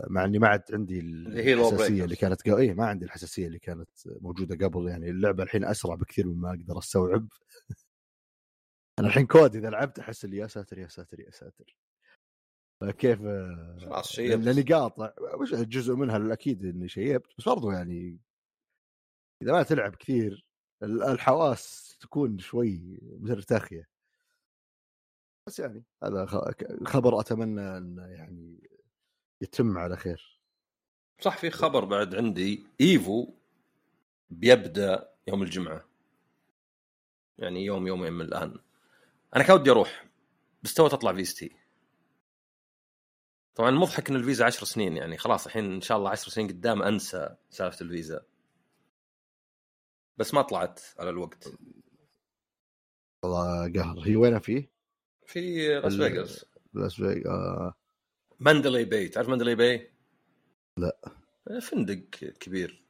مع 0.10 0.26
إني 0.26 0.39
ما 0.39 0.48
عاد 0.48 0.64
عندي 0.74 1.00
الحساسية. 1.00 2.04
اللي 2.04 2.16
كانت 2.16 2.41
قبل 2.41 2.58
اي 2.58 2.74
ما 2.74 2.86
عندي 2.86 3.06
الحساسية 3.06 3.48
اللي 3.48 3.60
كانت 3.60 3.89
موجودة 4.06 4.68
قبل 4.68 4.88
يعني 4.88 5.10
اللعبة 5.10 5.44
الحين 5.44 5.66
أسرع 5.66 5.96
بكثير 5.96 6.28
مما 6.28 6.50
أقدر 6.50 6.78
أستوعب. 6.78 7.28
أنا 9.00 9.08
الحين 9.08 9.26
كود 9.28 9.56
إذا 9.56 9.70
لعبت 9.70 10.00
أحس 10.00 10.26
اللي 10.26 10.38
يا 10.38 10.48
ساتر 10.48 10.78
يا 10.80 10.88
ساتر 10.88 11.20
يا 11.20 11.32
ساتر. 11.32 11.78
فكيف 12.82 13.20
خلاص 13.82 14.12
شيء 14.12 14.38
لأني 14.38 14.62
قاطع. 14.62 15.14
مش 15.41 15.50
جزء 15.52 15.96
منها 15.96 16.18
الاكيد 16.18 16.66
إني 16.66 16.88
شيبت 16.88 17.34
بس 17.38 17.46
برضو 17.46 17.72
يعني 17.72 18.20
إذا 19.44 19.52
ما 19.52 19.64
تلعب 19.64 19.96
كثير 19.96 20.46
ال- 20.84 21.04
الحواس 21.04 21.98
تكون 22.00 22.39
شوي 22.39 23.00
مرتخيه 23.02 23.89
بس 25.48 25.60
يعني 25.60 25.84
هذا 26.04 26.26
خبر 26.86 27.20
أتمنى 27.20 27.78
إنه 27.78 28.08
يعني 28.08 28.70
يتم 29.44 29.78
على 29.78 29.98
خير. 29.98 30.39
صح 31.20 31.38
في 31.38 31.50
خبر 31.50 31.86
بعد 31.86 32.16
عندي. 32.16 32.68
إيفو 32.82 33.34
بيبدأ 34.30 35.14
يوم 35.28 35.44
الجمعة. 35.44 35.89
يعني 37.38 37.66
يوم 37.66 37.88
يومين 37.88 38.14
من 38.14 38.26
الآن. 38.26 38.60
أنا 39.36 39.44
كان 39.44 39.56
ودي 39.56 39.72
أروح. 39.72 40.06
بس 40.64 40.74
تو 40.74 40.88
تطلع 40.88 41.14
فيزتي. 41.14 41.56
طبعا 43.56 43.72
مضحك 43.72 44.10
إن 44.10 44.16
الفيزا 44.16 44.46
10 44.46 44.66
سنين. 44.66 44.98
يعني 44.98 45.18
خلاص 45.18 45.46
الحين 45.46 45.74
إن 45.74 45.82
شاء 45.82 45.98
الله 45.98 46.10
10 46.10 46.30
سنين 46.30 46.48
قدام 46.48 46.84
أنسى 46.84 47.36
سالفة 47.50 47.82
الفيزا. 47.82 48.26
بس 50.18 50.34
ما 50.34 50.41
طلعت 50.41 50.82
على 51.00 51.10
الوقت. 51.10 51.54
والله 53.24 53.74
قهر. 53.74 54.00
هي 54.00 54.16
وين 54.16 54.39
فيه؟ 54.39 54.74
في 55.26 55.68
لاس 55.80 55.94
فيغاس 55.94 56.46
لاس 56.74 56.96
فيغاس 56.96 57.74
Mandalay 58.46 58.86
Bay 58.86 59.08
تعرف 59.08 59.30
Mandalay 59.30 59.56
Bay؟ 59.56 59.91
لا. 60.78 60.98
فندق 61.62 61.96
كبير. 62.39 62.84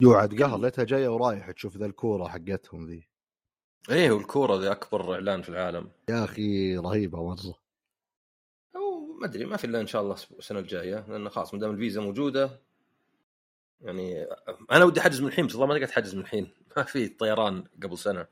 يوعد 0.00 0.42
قهر 0.42 0.60
ليتها 0.60 0.84
جاية 0.84 1.08
ورايح 1.08 1.50
تشوف 1.50 1.76
ذا 1.76 1.86
الكورة 1.86 2.28
حقتهم 2.28 2.86
ذي. 2.86 3.08
إيه 3.90 4.10
والكورة 4.10 4.56
ذي 4.56 4.70
أكبر 4.70 5.14
إعلان 5.14 5.42
في 5.42 5.48
العالم. 5.48 5.90
يا 6.08 6.24
أخي 6.24 6.76
رهيبة 6.76 7.24
مره 7.24 7.54
أو 8.76 9.06
ما 9.20 9.26
أدري 9.26 9.44
ما 9.44 9.56
في 9.56 9.64
إلا 9.64 9.80
إن 9.80 9.86
شاء 9.86 10.02
الله 10.02 10.16
السنة 10.38 10.58
الجاية 10.58 11.06
لأن 11.08 11.28
خلاص 11.28 11.54
ما 11.54 11.60
دام 11.60 11.70
الفيزا 11.70 12.00
موجودة 12.00 12.60
يعني 13.80 14.26
أنا 14.72 14.84
ودي 14.84 15.00
احجز 15.00 15.20
من 15.20 15.28
الحين 15.28 15.46
بس 15.46 15.54
والله 15.54 15.66
ما 15.66 15.74
تقدر 15.74 15.86
تحجز 15.86 16.14
من 16.14 16.20
الحين. 16.20 16.50
ما 16.76 16.82
في 16.82 17.08
طيران 17.08 17.64
قبل 17.82 17.98
سنة. 17.98 18.26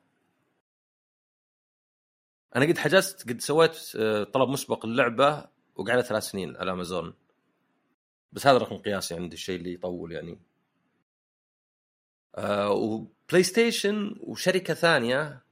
أنا 2.56 2.64
قد 2.66 2.78
حجزت 2.78 3.28
قد 3.28 3.40
سويت 3.40 3.92
آه، 3.96 4.24
طلب 4.24 4.48
مسبق 4.48 4.86
اللعبة 4.86 5.57
وقعدت 5.78 6.06
ثلاث 6.06 6.22
سنين 6.22 6.56
على 6.56 6.72
أمازون. 6.72 7.14
بس 8.32 8.46
هذا 8.46 8.58
رقم 8.58 8.76
قياسي 8.76 9.14
عندي 9.14 9.34
الشيء 9.34 9.56
اللي 9.56 9.74
يطول 9.74 10.12
يعني. 10.12 10.38
آه 12.36 12.70
و 12.70 13.42
PlayStation 13.42 14.16
وشركة 14.20 14.74
ثانية 14.74 15.42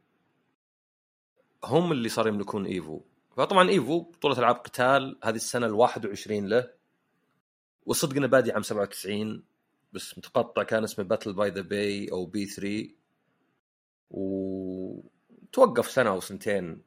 هم 1.65 1.93
اللي 1.93 2.09
صاروا 2.09 2.33
يملكون 2.33 2.67
Evo. 2.67 3.01
فطبعا 3.37 3.69
Evo 3.69 4.01
بطولة 4.01 4.39
ألعاب 4.39 4.55
قتال 4.55 5.19
هذه 5.25 5.37
السنة 5.37 5.67
ال 5.67 5.73
21 5.73 6.47
له. 6.47 6.71
وصدق 7.87 8.17
إنه 8.17 8.27
بادي 8.27 8.53
عام 8.53 8.63
97 8.63 9.45
بس 9.93 10.19
متقطع 10.19 10.63
كان 10.63 10.85
اسمه 10.85 11.05
Battle 11.05 11.33
by 11.33 11.51
the 11.51 11.61
Bay 11.61 12.13
أو 12.13 12.27
B3 12.27 12.89
وتوقف 14.11 15.91
سنة 15.91 16.11
أو 16.11 16.21
سنتين 16.21 16.83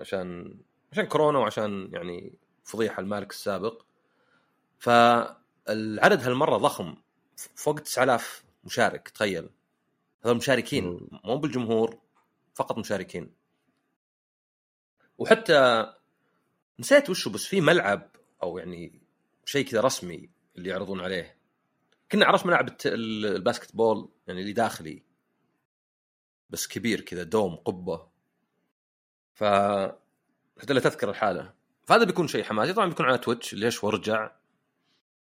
عشان 0.00 0.58
عشان 0.92 1.04
كورونا 1.04 1.38
وعشان 1.38 1.90
يعني 1.92 2.38
فضيحة 2.64 3.00
المالك 3.00 3.30
السابق. 3.30 3.82
فالعدد 4.78 6.22
هالمرة 6.22 6.56
ضخم 6.56 6.96
فوق 7.36 7.80
9000 7.80 8.44
مشارك 8.64 9.08
تخيل. 9.08 9.50
هذول 10.24 10.36
مشاركين 10.36 11.08
مو 11.24 11.38
بالجمهور 11.38 11.98
فقط 12.54 12.78
مشاركين. 12.78 13.34
وحتى 15.18 15.92
نسيت 16.80 17.10
وشو 17.10 17.30
بس 17.30 17.44
في 17.44 17.60
ملعب 17.60 18.10
أو 18.42 18.58
يعني 18.58 19.00
شيء 19.44 19.66
كذا 19.66 19.80
رسمي 19.80 20.30
اللي 20.56 20.70
يعرضون 20.70 21.00
عليه. 21.00 21.36
كنا 22.12 22.26
عرفت 22.26 22.46
ملعب 22.46 22.76
الباسكت 22.86 23.76
بول 23.76 24.08
يعني 24.26 24.40
اللي 24.40 24.52
داخلي. 24.52 25.02
بس 26.50 26.66
كبير 26.66 27.00
كذا 27.00 27.22
دوم 27.22 27.56
قبة. 27.56 28.08
ف 29.34 29.44
حتى 30.60 30.72
لا 30.72 30.80
تذكر 30.80 31.10
الحالة. 31.10 31.54
فهذا 31.90 32.04
بيكون 32.04 32.28
شيء 32.28 32.42
حماسي. 32.44 32.72
طبعا 32.72 32.88
بيكون 32.88 33.06
على 33.06 33.18
Twitch. 33.18 33.54
ليش 33.54 33.84
ورجع؟ 33.84 34.30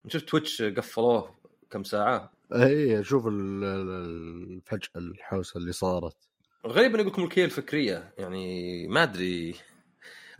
شفت 0.08 0.28
Twitch 0.28 0.62
قفلوه 0.62 1.34
كم 1.70 1.84
ساعة؟ 1.84 2.32
اي 2.52 3.04
شوف 3.04 3.26
ال- 3.26 3.64
ال- 3.64 4.52
الفجأة 4.56 4.90
الحوسة 4.96 5.58
اللي 5.58 5.72
صارت. 5.72 6.16
غريب 6.66 6.94
إنه 6.94 7.02
يقول 7.02 7.12
لك 7.12 7.18
ملكيه 7.18 7.44
الفكرية. 7.44 8.14
يعني 8.18 8.86
ما 8.88 9.02
أدري. 9.02 9.54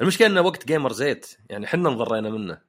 المشكلة 0.01 0.27
إنه 0.27 0.41
وقت 0.41 0.67
Gamers8. 0.67 1.37
يعني 1.51 1.67
إحنا 1.67 1.89
انضرينا 1.89 2.31
منه. 2.31 2.61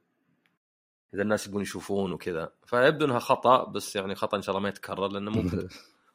إذا 1.14 1.22
الناس 1.22 1.47
يبون 1.47 1.62
يشوفون 1.62 2.12
وكذا. 2.12 2.54
فيبدو 2.66 3.06
إنها 3.06 3.20
خطأ 3.20 3.72
بس 3.72 3.95
يعني 3.95 4.16
خطأ 4.16 4.38
إن 4.38 4.41
شاء 4.41 4.56
الله 4.56 4.64
ما 4.64 4.70
يتكرر 4.70 5.08
لأنه 5.08 5.32
مو 5.32 5.41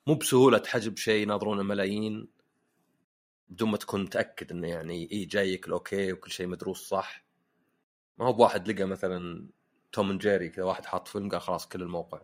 مو 0.07 0.15
بسهولة 0.15 0.59
تحجب 0.59 0.97
شيء 0.97 1.23
يناظرونه 1.23 1.63
ملايين. 1.63 2.29
بدون 3.49 3.71
ما 3.71 3.77
تكون 3.77 4.03
متأكد 4.03 4.53
إنه 4.53 4.69
يعني 4.69 5.09
اي 5.13 5.25
جايك 5.25 5.67
ال 5.67 5.76
okay 5.76 6.13
وكل 6.13 6.31
شيء 6.31 6.47
مدروس 6.47 6.89
صح. 6.89 7.24
ما 8.19 8.27
هو 8.27 8.33
بواحد 8.33 8.71
لقى 8.71 8.85
مثلا 8.85 9.49
Tom 9.93 10.11
and 10.11 10.21
Jerry 10.21 10.49
كذا 10.49 10.65
واحد 10.65 10.87
حاط 10.87 11.09
فيلم 11.09 11.29
قال 11.29 11.41
خلاص 11.41 11.69
كل 11.69 11.83
الموقع. 11.83 12.21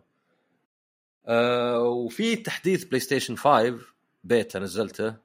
آه 1.27 1.79
وفي 1.79 2.35
تحديث 2.35 2.83
PlayStation 2.83 3.35
5 3.35 3.79
بيتا 4.23 4.59
نزلته. 4.59 5.15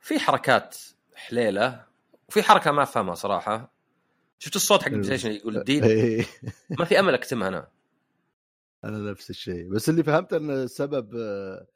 في 0.00 0.18
حركات 0.18 0.76
حليلة 1.14 1.84
وفي 2.28 2.42
حركة 2.42 2.70
ما 2.70 2.82
أفهمها 2.82 3.14
صراحة. 3.14 3.72
شفت 4.38 4.56
الصوت 4.56 4.82
حق 4.82 4.86
ال 4.88 5.04
PlayStation 5.04 5.30
يقول 5.32 5.64
ديد 5.64 5.84
إيه. 5.84 6.26
ما 6.78 6.84
في 6.84 6.98
أمل 7.00 7.14
أكتمها 7.14 7.48
أنا. 7.48 7.68
أنا 8.84 9.10
نفس 9.10 9.30
الشيء. 9.30 9.68
بس 9.68 9.88
اللي 9.88 10.02
فهمت 10.02 10.32
إن 10.32 10.50
السبب 10.50 11.14
آه، 11.16 11.66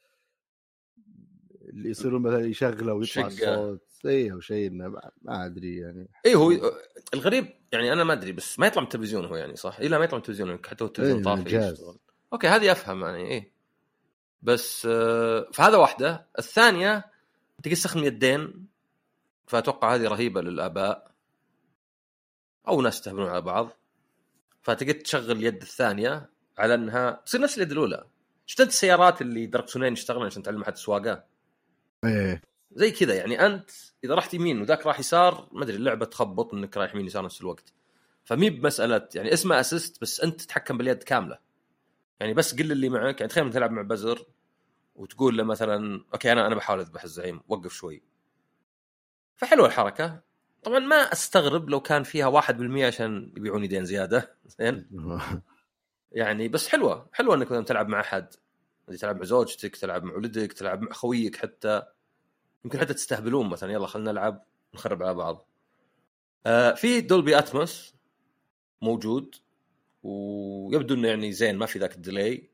اللي 1.75 1.91
يصيرون 1.91 2.23
مثلا 2.23 2.47
يشغله 2.47 2.93
ويطلع 2.95 3.29
شقة. 3.29 3.55
الصوت. 3.55 3.81
اي 4.07 4.33
أو 4.33 4.41
شيء 4.41 4.71
ما, 4.71 5.11
ما 5.23 5.47
أدري 5.47 5.77
يعني. 5.77 6.09
اي 6.27 6.35
هو 6.35 6.73
الغريب 7.15 7.47
يعني 7.73 7.93
أنا 7.93 8.05
ما 8.05 8.13
أدري 8.13 8.33
بس 8.33 8.59
ما 8.59 8.67
يطلع 8.67 8.81
من 8.81 8.87
التلفزيون 8.87 9.25
هو 9.25 9.37
يعني 9.37 9.57
صح؟ 9.57 9.79
الا 9.79 9.99
ما 9.99 10.05
يطلع 10.05 10.17
من 10.17 10.23
التلفزيون 10.23 10.59
حتى 10.67 10.85
هو 10.85 10.89
التلفزيون 10.89 11.29
إيه، 11.29 11.71
طافي. 11.71 11.75
أوكي 12.33 12.49
هذه 12.49 12.73
أفهم 12.73 13.03
يعني 13.03 13.27
إيه. 13.31 13.53
بس 14.43 14.87
آه، 14.91 15.49
فهذا 15.53 15.77
واحدة. 15.77 16.27
الثانية 16.39 17.05
تقدر 17.63 17.77
تستخدم 17.77 18.05
يدين 18.05 18.67
فأتوقع 19.47 19.95
هذه 19.95 20.09
رهيبة 20.09 20.41
للآباء. 20.41 21.11
أو 22.69 22.83
ناس 22.83 22.95
يستهبلون 22.95 23.29
على 23.29 23.41
بعض. 23.41 23.71
فتقدر 24.63 24.93
تشغل 24.93 25.31
اليد 25.31 25.63
الثانية 25.63 26.31
على 26.59 26.75
أنها 26.75 27.23
تصير 27.27 27.41
نفس 27.41 27.57
اليد 27.59 27.73
الأولى. 27.73 28.05
شفت 28.47 28.61
أنت 28.61 28.71
السيارات 28.71 29.23
اللي 29.23 29.47
دركسونين 29.47 29.93
يشتغلون 29.93 30.27
عشان 30.27 30.43
تعلم 30.43 30.63
أحد 30.63 30.73
السواقة؟ 30.73 31.34
إيه. 32.07 32.43
زي 32.73 32.91
كذا 32.91 33.15
يعني 33.15 33.47
أنت 33.47 33.71
إذا 34.05 34.15
رحت 34.15 34.35
يمين 34.35 34.61
وذاك 34.61 34.87
راح 34.87 35.01
يسار 35.01 35.49
ما 35.53 35.65
أدري 35.65 35.77
اللعبة 35.77 36.07
تخبط 36.07 36.55
إنك 36.55 36.77
رايح 36.77 36.95
يمين 36.95 37.07
يسار 37.07 37.25
نفس 37.25 37.41
الوقت. 37.41 37.73
فمهي 38.25 38.51
بمسألة 38.51 39.09
يعني 39.15 39.33
اسمها 39.33 39.61
assist 39.61 40.01
بس 40.01 40.21
أنت 40.21 40.41
تتحكم 40.41 40.79
باليد 40.79 41.03
كاملة. 41.03 41.39
يعني 42.21 42.35
بس 42.35 42.55
قل 42.55 42.73
اللي 42.73 42.89
معك 42.89 43.21
يعني 43.21 43.31
تخيل 43.33 43.53
تلعب 43.53 43.71
مع 43.71 43.83
بزر 43.83 44.27
وتقول 44.95 45.37
له 45.39 45.45
مثلا 45.45 46.05
okay 46.13 46.33
أنا 46.33 46.47
أنا 46.47 46.55
بحاول 46.55 46.81
أذبح 46.81 47.03
الزعيم 47.03 47.41
وقف 47.49 47.73
شوي. 47.73 48.03
فحلوة 49.37 49.67
الحركة. 49.67 50.21
طبعا 50.63 50.79
ما 50.79 50.97
أستغرب 50.97 51.71
لو 51.71 51.81
كان 51.81 52.03
فيها 52.03 52.27
1% 52.43 52.87
عشان 52.87 53.33
يبيعون 53.37 53.65
يدين 53.65 53.85
زيادة. 53.85 54.37
زين؟ 54.59 54.89
يعني 56.13 56.49
بس 56.49 56.69
حلوة. 56.69 57.09
حلوة 57.13 57.35
إنك 57.35 57.49
تلعب 57.69 57.89
مع 57.89 58.01
أحد. 58.01 58.35
تلعب 59.01 59.17
مع 59.17 59.25
زوجتك 59.25 59.77
تلعب 59.77 60.05
مع 60.05 60.15
ولدك 60.15 60.53
تلعب 60.53 60.83
مع 60.83 60.93
خويك 60.93 61.37
حتى. 61.37 61.83
يمكن 62.65 62.79
حتى 62.79 62.95
تستهبلون 62.95 63.49
مثلا 63.49 63.73
يلا 63.73 63.87
خلينا 63.87 64.13
نلعب 64.13 64.45
نخرب 64.75 65.03
على 65.03 65.15
بعض. 65.15 65.49
آه 66.47 66.75
في 66.75 67.01
Dolby 67.01 67.39
Atmos 67.39 67.95
موجود 68.83 69.35
ويبدو 70.03 70.95
إنه 70.95 71.09
يعني 71.09 71.33
زين 71.33 71.57
ما 71.57 71.67
في 71.67 71.79
ذاك 71.79 71.95
ال 71.95 72.03
delay. 72.03 72.51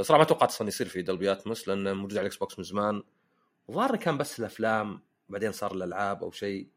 صراحة 0.00 0.18
ما 0.18 0.24
توقعت 0.24 0.48
أصلا 0.48 0.68
يصير 0.68 0.88
في 0.88 1.02
Dolby 1.02 1.32
Atmos 1.32 1.68
لأنه 1.68 1.92
موجود 1.92 2.12
على 2.12 2.20
ال 2.20 2.36
Xbox 2.36 2.58
من 2.58 2.64
زمان. 2.64 3.02
الظاهر 3.68 3.96
كان 3.96 4.18
بس 4.18 4.40
الأفلام 4.40 5.02
بعدين 5.28 5.52
صار 5.52 5.74
الألعاب 5.74 6.22
أو 6.22 6.30
شيء. 6.30 6.68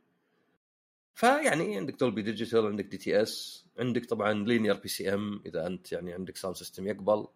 فيعني 1.16 1.78
عندك 1.78 2.00
Dolby 2.00 2.22
Digital 2.22 2.66
عندك 2.66 2.86
DTS 2.86 3.66
عندك 3.80 4.06
طبعا 4.06 4.34
linear 4.34 4.74
PCM 4.76 5.42
إذا 5.46 5.68
أنت 5.68 5.92
يعني 5.92 6.14
عندك 6.14 6.38
sound 6.38 6.58
system 6.58 6.88
يقبل. 6.88 7.28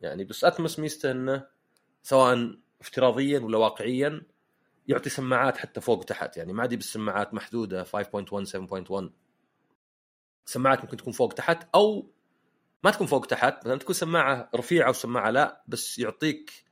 يعني 0.00 0.24
بس 0.24 0.44
Atmos 0.44 0.78
ميزته 0.78 1.10
إنه 1.10 1.46
سواء 2.02 2.58
افتراضيا 2.80 3.40
ولا 3.40 3.58
واقعيا 3.58 4.22
يعطي 4.86 5.10
سماعات 5.10 5.56
حتى 5.56 5.80
فوق 5.80 5.98
وتحت 5.98 6.36
يعني 6.36 6.52
ما 6.52 6.62
عادي 6.62 6.76
بالسماعات 6.76 7.34
محدودة 7.34 7.84
5.1 7.84 7.88
7.1 7.88 9.10
سماعات 10.46 10.84
ممكن 10.84 10.96
تكون 10.96 11.12
فوق 11.12 11.32
تحت 11.32 11.68
أو 11.74 12.10
ما 12.84 12.90
تكون 12.90 13.06
فوق 13.06 13.26
تحت 13.26 13.58
مثلا 13.58 13.78
تكون 13.78 13.94
سماعة 13.94 14.50
رفيعة 14.54 14.90
وسماعه 14.90 15.30
لا 15.30 15.64
بس 15.68 15.98
يعطيك 15.98 16.64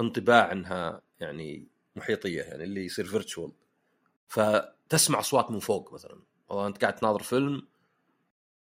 انطباع 0.00 0.52
إنها 0.52 1.02
يعني 1.20 1.68
محيطية 1.96 2.42
يعني 2.42 2.64
اللي 2.64 2.84
يصير 2.84 3.04
virtual 3.04 3.52
فتسمع 4.28 5.20
أصوات 5.20 5.50
من 5.50 5.58
فوق 5.58 5.92
مثلا. 5.92 6.22
والله 6.48 6.66
أنت 6.66 6.80
قاعد 6.80 6.94
تناظر 6.94 7.22
فيلم 7.22 7.68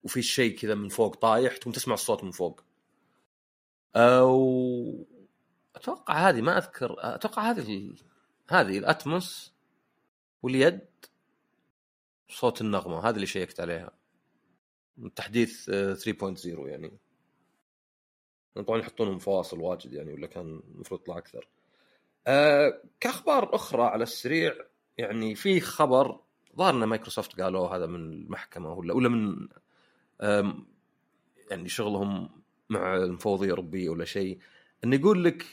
وفي 0.03 0.21
شيء 0.21 0.57
كذا 0.57 0.75
من 0.75 0.89
فوق 0.89 1.15
طايح 1.15 1.57
تقوم 1.57 1.73
تسمع 1.73 1.93
الصوت 1.93 2.23
من 2.23 2.31
فوق. 2.31 2.63
أو 3.95 5.07
أتوقع 5.75 6.29
هذه 6.29 6.41
ما 6.41 6.57
أذكر 6.57 6.95
أتوقع 6.99 7.51
هذه. 7.51 7.95
هذه 8.49 8.77
ال 8.77 8.90
Atmos 8.90 9.53
واليد 10.43 10.79
صوت 12.29 12.61
النغمة 12.61 13.09
هذه 13.09 13.15
اللي 13.15 13.25
شيكت 13.25 13.59
عليها. 13.59 13.91
تحديث 15.15 15.69
آه، 15.69 15.93
3.0 15.93 16.45
يعني. 16.45 16.97
طبعا 18.55 18.79
يحطونهم 18.79 19.19
فواصل 19.19 19.59
واجد 19.59 19.93
يعني 19.93 20.13
ولا 20.13 20.27
كان 20.27 20.61
المفروض 20.75 21.01
يطلع 21.01 21.17
أكثر. 21.17 21.47
أه 22.27 22.81
كأخبار 22.99 23.55
أخرى 23.55 23.83
على 23.83 24.03
السريع 24.03 24.53
يعني 24.97 25.35
في 25.35 25.59
خبر 25.59 26.19
ظهر 26.57 26.73
إن 26.73 26.83
مايكروسوفت 26.83 27.41
قالوا 27.41 27.67
هذا 27.67 27.85
من 27.85 27.95
المحكمة 27.95 28.73
ولا 28.73 28.93
ولا 28.93 29.09
من 29.09 29.47
يعني 31.51 31.69
شغلهم 31.69 32.29
مع 32.69 32.95
المفوضيه 32.95 33.45
الاوروبيه 33.45 33.89
ولا 33.89 34.05
شيء 34.05 34.39
انه 34.83 34.95
يقول 34.95 35.23
لك 35.23 35.45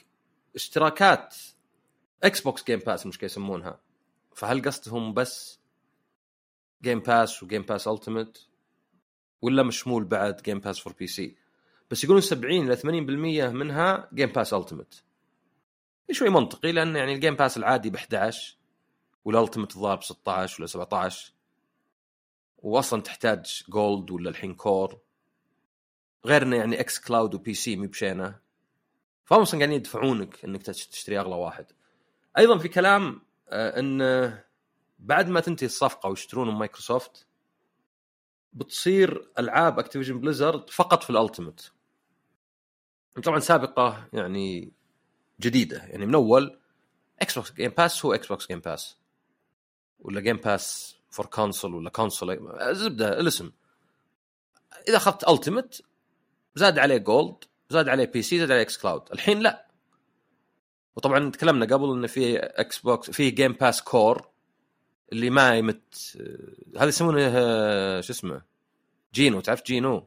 اشتراكات 0.54 1.36
Xbox 2.22 2.64
Game 2.64 2.78
Pass 2.78 3.06
مش 3.06 3.22
يسمونها. 3.22 3.80
فهل 4.34 4.62
قصدهم 4.62 5.14
بس 5.14 5.60
Game 6.82 7.00
Pass 7.00 7.42
و 7.42 7.46
Game 7.46 7.62
Pass 7.62 7.88
Ultimate 7.88 8.46
ولا 9.42 9.62
مشمول 9.62 10.04
بعد 10.04 10.42
Game 10.42 10.58
Pass 10.58 10.78
for 10.78 10.92
PC 10.92 11.36
بس 11.90 12.04
يقولون 12.04 12.22
70 12.22 12.70
إلى 12.70 12.76
80% 12.76 13.52
منها 13.52 14.08
Game 14.14 14.28
Pass 14.28 14.54
Ultimate 14.54 15.02
شوي 16.10 16.28
منطقي 16.28 16.72
لأن 16.72 16.96
يعني 16.96 17.14
ال 17.14 17.18
Game 17.18 17.34
Pass 17.34 17.56
العادي 17.56 17.90
ب 17.90 17.96
11 17.96 18.56
وال 19.24 19.35
Ultimate 19.35 19.76
الظاهر 19.76 19.96
ب 19.96 20.02
16 20.02 20.62
ولا 20.62 20.66
17 20.66 21.32
واصلا 22.58 23.02
تحتاج 23.02 23.62
Gold 23.68 24.10
ولا 24.10 24.30
الحين 24.30 24.54
Core 24.54 24.98
غير 26.24 26.42
انه 26.42 26.56
يعني 26.56 26.80
xCloud 26.80 27.34
و 27.34 27.41
PC 27.41 27.54
مهي 27.54 27.86
بشينة. 27.86 28.38
فهم 29.24 29.40
أصلا 29.40 29.60
قاعدين 29.60 29.76
يدفعونك 29.76 30.44
إنك 30.44 30.62
تشتري 30.62 31.18
أغلى 31.18 31.34
واحد. 31.34 31.66
أيضا 32.38 32.58
في 32.58 32.68
كلام 32.68 33.22
آه، 33.48 33.80
إن 33.80 34.38
بعد 34.98 35.28
ما 35.28 35.40
تنتهي 35.40 35.66
الصفقة 35.66 36.08
ويشترون 36.08 36.48
من 36.48 36.54
مايكروسوفت 36.54 37.26
بتصير 38.52 39.30
ألعاب 39.38 39.78
Activision 39.78 40.20
Blizzard 40.20 40.70
فقط 40.70 41.02
في 41.02 41.10
ال 41.10 41.17
Ultimate 41.17 41.72
طبعا 43.24 43.38
سابقة 43.38 44.08
يعني 44.12 44.72
جديدة 45.40 45.76
يعني 45.76 46.06
من 46.06 46.14
أول 46.14 46.58
Xbox 47.20 47.52
Game 47.52 47.70
Pass 47.70 48.04
هو 48.04 48.14
Xbox 48.14 48.46
Game 48.46 48.60
Pass 48.60 48.96
ولا 50.00 50.20
Game 50.20 50.36
Pass 50.36 50.96
for 51.10 51.26
Console 51.26 51.74
ولا 51.74 51.90
Console 51.90 52.56
زبدة 52.72 53.20
الاسم. 53.20 53.52
إذا 54.88 54.96
أخذت 54.96 55.28
Ultimate 55.28 55.82
زاد 56.54 56.78
عليه 56.78 56.96
Gold 56.96 57.44
زاد 57.70 57.88
عليه 57.88 58.04
PC 58.04 58.38
زاد 58.38 58.50
عليه 58.50 58.62
xCloud 58.62 59.12
الحين 59.12 59.40
لا. 59.40 59.65
وطبعا 60.96 61.30
تكلمنا 61.30 61.66
قبل 61.66 61.92
إنه 61.92 62.06
في 62.06 62.36
Xbox 62.36 63.10
في 63.10 63.30
Game 63.30 63.52
Pass 63.52 63.82
Core 63.82 64.28
اللي 65.12 65.30
ما 65.30 65.54
يمت 65.56 66.18
هذا 66.76 66.88
يسمونه 66.88 67.22
آه، 67.22 68.00
شو 68.00 68.12
اسمه؟ 68.12 68.42
GINO 69.14 69.40
تعرف 69.40 69.62
GINO؟ 69.66 70.06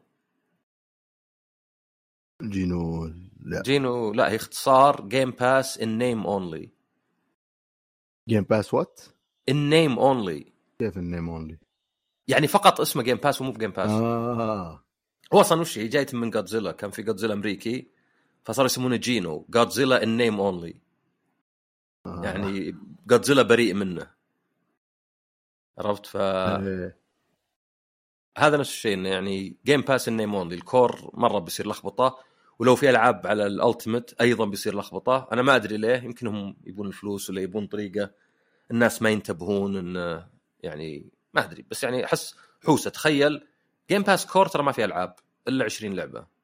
GINO 2.43 3.05
لا. 3.45 3.61
GINO 3.61 4.13
لا 4.13 4.31
هي 4.31 4.35
اختصار 4.35 5.07
Game 5.07 5.31
Pass 5.31 5.77
in 5.77 5.97
name 5.97 6.27
only 6.27 6.69
Game 8.29 8.43
Pass 8.43 8.73
what؟ 8.73 9.01
in 9.49 9.69
name 9.69 9.99
only 9.99 10.53
كيف 10.79 10.97
ال 10.97 11.04
name 11.04 11.29
only؟ 11.29 11.57
يعني 12.27 12.47
فقط 12.47 12.81
اسمه 12.81 13.03
Game 13.03 13.17
Pass 13.17 13.41
ومو 13.41 13.51
بجيم 13.51 13.71
باس 13.71 13.89
آه. 13.89 14.83
هو 15.33 15.41
أصلا 15.41 15.61
وش 15.61 15.77
هي؟ 15.77 15.87
جاية 15.87 16.07
من 16.13 16.29
جودزيلا 16.29 16.71
كان 16.71 16.91
في 16.91 17.03
جودزيلا 17.03 17.33
أمريكي. 17.33 17.91
فصار 18.43 18.65
يسمونه 18.65 18.95
جينو 18.95 19.45
Godzilla 19.49 20.03
in 20.03 20.17
name 20.17 20.39
only. 20.39 20.75
يعني 22.05 22.75
جودزيلا 23.07 23.41
بريء 23.41 23.73
منه. 23.73 24.11
عرفت؟ 25.77 26.05
ف 26.05 26.17
إيه. 26.17 26.99
هذا 28.37 28.57
نفس 28.57 28.69
الشيء 28.69 28.93
إنه 28.93 29.09
يعني 29.09 29.57
جيم 29.65 29.81
باس 29.81 30.07
ال 30.07 30.13
name 30.13 30.35
only 30.35 30.55
ال 30.55 30.66
Core 30.66 31.11
مرة 31.13 31.39
بيصير 31.39 31.67
لخبطة 31.67 32.19
ولو 32.59 32.75
في 32.75 32.89
ألعاب 32.89 33.27
على 33.27 33.47
ال 33.47 33.55
Ultimate 33.55 34.21
أيضا 34.21 34.45
بيصير 34.45 34.77
لخبطة. 34.77 35.27
أنا 35.31 35.41
ما 35.41 35.55
أدري 35.55 35.77
ليه 35.77 36.03
يمكن 36.03 36.27
هم 36.27 36.57
يبون 36.63 36.87
الفلوس 36.87 37.29
ولا 37.29 37.41
يبون 37.41 37.67
طريقة. 37.67 38.11
الناس 38.71 39.01
ما 39.01 39.09
ينتبهون 39.09 39.77
إن 39.77 40.23
يعني 40.63 41.09
ما 41.33 41.43
أدري 41.45 41.65
بس 41.71 41.83
يعني 41.83 42.05
أحس 42.05 42.35
حوسة. 42.65 42.89
تخيل 42.89 43.47
Game 43.89 44.01
Pass 44.01 44.25
Core 44.25 44.47
ترى 44.47 44.63
ما 44.63 44.71
في 44.71 44.85
ألعاب 44.85 45.15
إلا 45.47 45.65
20 45.65 45.93
لعبة. 45.93 46.38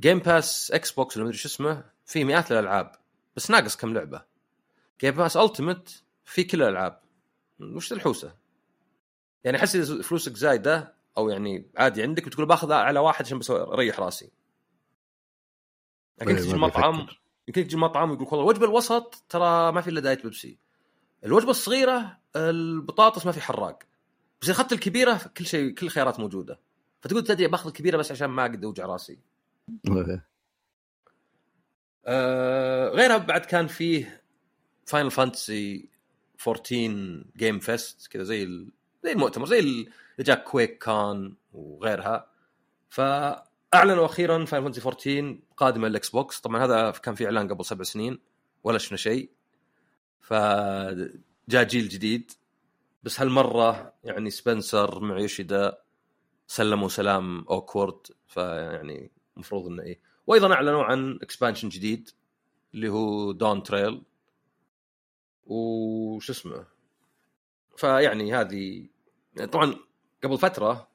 Game 0.00 0.18
Pass 0.18 0.70
إكس 0.70 0.90
بوكس 0.90 1.16
ولا 1.16 1.24
ما 1.24 1.30
أدري 1.30 1.38
شو 1.38 1.48
اسمه 1.48 1.84
في 2.04 2.24
مئات 2.24 2.52
الألعاب 2.52 2.92
بس 3.36 3.50
ناقص 3.50 3.76
كم 3.76 3.94
لعبة. 3.94 4.24
Game 5.00 5.14
Pass 5.14 5.36
Ultimate 5.36 5.90
في 6.24 6.44
كل 6.44 6.62
الألعاب. 6.62 7.00
وش 7.60 7.92
الحوسة؟ 7.92 8.34
يعني 9.44 9.56
أحس 9.58 9.76
إذا 9.76 10.02
فلوسك 10.02 10.36
زايدة 10.36 10.96
أو 11.18 11.28
يعني 11.28 11.70
عادي 11.76 12.02
عندك 12.02 12.26
بتقول 12.26 12.46
باخذ 12.46 12.72
على 12.72 13.00
واحد 13.00 13.24
عشان 13.24 13.38
بس 13.38 13.50
أريح 13.50 14.00
راسي. 14.00 14.30
لكن 16.20 16.30
إيه، 16.30 16.36
تجي 16.36 16.52
بيفكر. 16.52 17.20
يمكن 17.48 17.64
تجي 17.64 17.74
المطعم 17.74 18.10
ويقول 18.10 18.26
والله 18.26 18.42
الوجبة 18.44 18.66
الوسط 18.66 19.24
ترى 19.28 19.72
ما 19.72 19.80
في 19.80 19.90
إلا 19.90 20.00
Diet 20.00 20.22
بيبسي. 20.22 20.58
الوجبة 21.24 21.50
الصغيرة 21.50 22.18
البطاطس 22.36 23.26
ما 23.26 23.32
في 23.32 23.40
حراق. 23.40 23.78
بس 24.40 24.48
إذا 24.48 24.52
أخذت 24.52 24.72
الكبيرة 24.72 25.20
كل 25.36 25.46
شيء 25.46 25.70
كل 25.74 25.86
الخيارات 25.86 26.20
موجودة. 26.20 26.60
فتقول 27.00 27.24
تدري 27.24 27.48
باخذ 27.48 27.66
الكبيرة 27.66 27.96
بس 27.96 28.12
عشان 28.12 28.26
ما 28.26 28.46
اقعد 28.46 28.64
أوجع 28.64 28.86
راسي. 28.86 29.18
آه 32.06 32.88
غيرها 32.88 33.16
بعد 33.16 33.40
كان 33.40 33.66
فيه 33.66 34.22
فاينل 34.86 35.10
فانتسي 35.10 35.88
14 36.48 37.24
game 37.36 37.58
fest 37.58 38.06
كذا 38.06 38.22
زي 38.22 38.42
ال... 38.42 38.72
زي 39.04 39.12
المؤتمر 39.12 39.46
زي 39.46 39.58
اللي 39.58 39.90
Jack 40.20 40.44
Quaid 40.44 40.78
كان 40.78 41.36
وغيرها. 41.52 42.30
فأعلنوا 42.88 44.04
أخيرا 44.06 44.44
فاينل 44.44 44.64
فانتسي 44.64 44.80
14 44.80 45.38
قادمه 45.56 45.88
للاكس 45.88 46.10
بوكس. 46.10 46.40
طبعا 46.40 46.64
هذا 46.64 46.90
كان 46.90 47.14
في 47.14 47.24
إعلان 47.24 47.48
قبل 47.48 47.64
سبع 47.64 47.84
سنين 47.84 48.18
ولا 48.64 48.78
شفنا 48.78 48.98
شيء. 48.98 49.30
فجاء 50.20 51.64
جيل 51.64 51.88
جديد. 51.88 52.32
بس 53.02 53.20
هالمرة 53.20 53.94
يعني 54.04 54.30
سبنسر 54.30 55.00
مع 55.00 55.18
يوشيدا 55.18 55.78
سلموا 56.46 56.88
سلام 56.88 57.44
awkward 57.50 58.06
فيعني 58.26 59.10
المفروض 59.36 59.66
إنه 59.66 59.82
إيه. 59.82 60.00
وأيضا 60.26 60.54
أعلنوا 60.54 60.84
عن 60.84 61.18
expansion 61.22 61.68
جديد 61.68 62.10
اللي 62.74 62.88
هو 62.88 63.32
Dawntrail 63.32 64.02
وش 65.46 66.30
اسمه؟ 66.30 66.66
فيعني 67.76 68.34
هذه 68.34 68.88
طبعا 69.52 69.74
قبل 70.24 70.38
فترة 70.38 70.88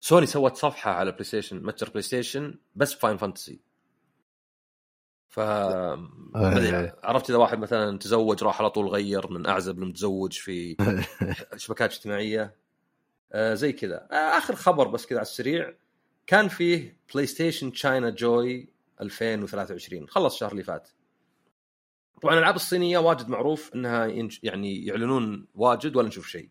سوني 0.00 0.26
سوت 0.26 0.56
صفحة 0.56 0.90
على 0.90 1.12
بلاي 1.12 1.24
ستيشن 1.24 1.62
متجر 1.62 1.88
بلاي 1.90 2.02
ستيشن 2.02 2.58
بس 2.74 2.94
فاينل 2.94 3.16
فانتسي 3.16 3.60
ف 5.28 5.40
ما 5.40 6.12
أدري، 6.34 6.92
عرفت 7.02 7.30
إذا 7.30 7.38
واحد 7.38 7.58
مثلا 7.58 7.98
تزوج 7.98 8.44
راح 8.44 8.60
على 8.60 8.70
طول 8.70 8.88
غير 8.88 9.30
من 9.32 9.46
أعزب 9.46 9.78
لمتزوج 9.78 10.32
في 10.32 10.76
شبكات 11.56 11.92
اجتماعية. 11.92 12.56
آه 13.32 13.54
زي 13.54 13.72
كذا. 13.72 14.08
آه 14.10 14.38
آخر 14.38 14.54
خبر 14.54 14.88
بس 14.88 15.06
كذا 15.06 15.18
على 15.18 15.26
السريع. 15.26 15.74
كان 16.28 16.48
فيه 16.48 16.98
بلاي 17.14 17.26
ستيشن 17.26 17.72
ChinaJoy 17.72 18.68
2023 19.00 20.08
خلص 20.08 20.34
الشهر 20.34 20.52
اللي 20.52 20.62
فات. 20.62 20.88
طبعا 22.22 22.34
الألعاب 22.34 22.56
الصينية 22.56 22.98
واجد 22.98 23.28
معروف 23.28 23.74
إنها. 23.74 24.06
يعني 24.42 24.86
يعلنون 24.86 25.46
واجد 25.54 25.96
ولا 25.96 26.08
نشوف 26.08 26.28
شيء. 26.28 26.48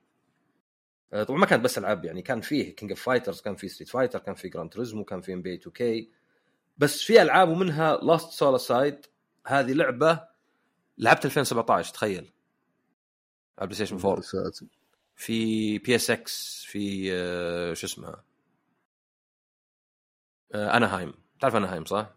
آه، 1.14 1.24
طبعا 1.24 1.40
ما 1.40 1.46
كانت 1.46 1.64
بس 1.64 1.78
ألعاب 1.78 2.06
يعني 2.06 2.22
كان 2.22 2.42
فيه 2.42 2.76
King 2.76 2.92
of 2.92 3.02
Fighters 3.02 3.42
كان 3.42 3.56
فيه 3.56 3.68
Street 3.68 3.90
Fighter 3.90 4.20
كان 4.20 4.36
فيه 4.36 4.50
Gran 4.50 4.70
Turismo 4.70 5.04
كان 5.04 5.22
فيه 5.22 5.34
NBA 5.34 5.56
2K 5.56 6.12
بس 6.78 7.02
في 7.02 7.22
ألعاب 7.22 7.50
ومنها 7.50 7.98
Lost 7.98 8.32
Soul 8.32 8.58
Aside 8.58 9.06
هذه 9.46 9.74
لعبة 9.74 10.28
لعبت 10.98 11.26
2017 11.26 11.94
تخيل. 11.94 12.32
على 13.60 13.68
بلاي 13.68 13.76
ستيشن 13.76 13.96
4 13.96 14.52
في 15.16 15.80
PSX 15.80 16.64
في 16.68 17.10
آه، 17.14 17.74
شو 17.74 17.88
اسمها؟ 17.88 18.24
أناهايم. 20.56 21.14
تعرف 21.40 21.56
أناهايم 21.56 21.86
صح؟ 21.86 22.10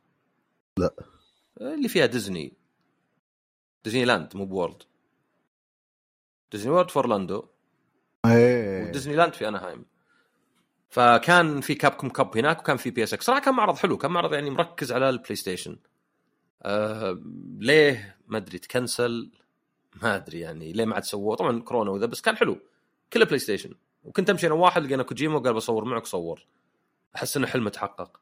لا. 0.78 0.94
آه، 1.60 1.74
اللي 1.74 1.88
فيها 1.88 2.06
ديزني. 2.06 2.52
ديزني 3.84 4.04
لاند 4.04 4.36
مو 4.36 4.44
World. 4.46 4.82
ديزني 6.52 6.72
World 6.72 6.90
في 6.90 6.96
اورلاندو 6.96 7.44
إيه. 8.26 8.88
وديزني 8.88 9.16
لاند 9.16 9.32
في 9.32 9.48
أناهايم. 9.48 9.84
فكان 10.88 11.60
في 11.60 11.74
Capcom 11.74 12.10
Cup 12.10 12.36
هناك 12.36 12.60
وكان 12.60 12.76
في 12.76 12.90
PSX. 12.90 13.24
صراحة 13.24 13.40
كان 13.40 13.54
معرض 13.54 13.76
حلو 13.76 13.98
كان 13.98 14.10
معرض 14.10 14.34
يعني 14.34 14.50
مركز 14.50 14.92
على 14.92 15.10
البلاي 15.10 15.36
ستيشن 15.36 15.76
آه 16.62 17.22
ليه؟ 17.58 18.16
ما 18.28 18.36
أدري 18.36 18.58
ت 18.58 18.67
cancel؟ 18.67 19.30
ما 20.02 20.16
أدري 20.16 20.40
يعني 20.40 20.72
ليه 20.72 20.84
ما 20.84 20.94
عاد 20.94 21.04
سووه؟ 21.04 21.36
طبعا 21.36 21.60
كورونا 21.60 21.90
وذا 21.90 22.06
بس 22.06 22.20
كان 22.20 22.36
حلو. 22.36 22.58
كله 23.12 23.24
بلاي 23.24 23.38
ستيشن 23.38 23.74
وكنت 24.04 24.30
أمشي 24.30 24.46
أنا 24.46 24.54
واحد 24.54 24.82
لقينا 24.82 25.02
كوجيما 25.02 25.36
وقال 25.36 25.54
بصور 25.54 25.84
معك 25.84 26.06
صور. 26.06 26.46
أحس 27.16 27.36
إنه 27.36 27.46
حلم 27.46 27.68
تحقق. 27.68 28.20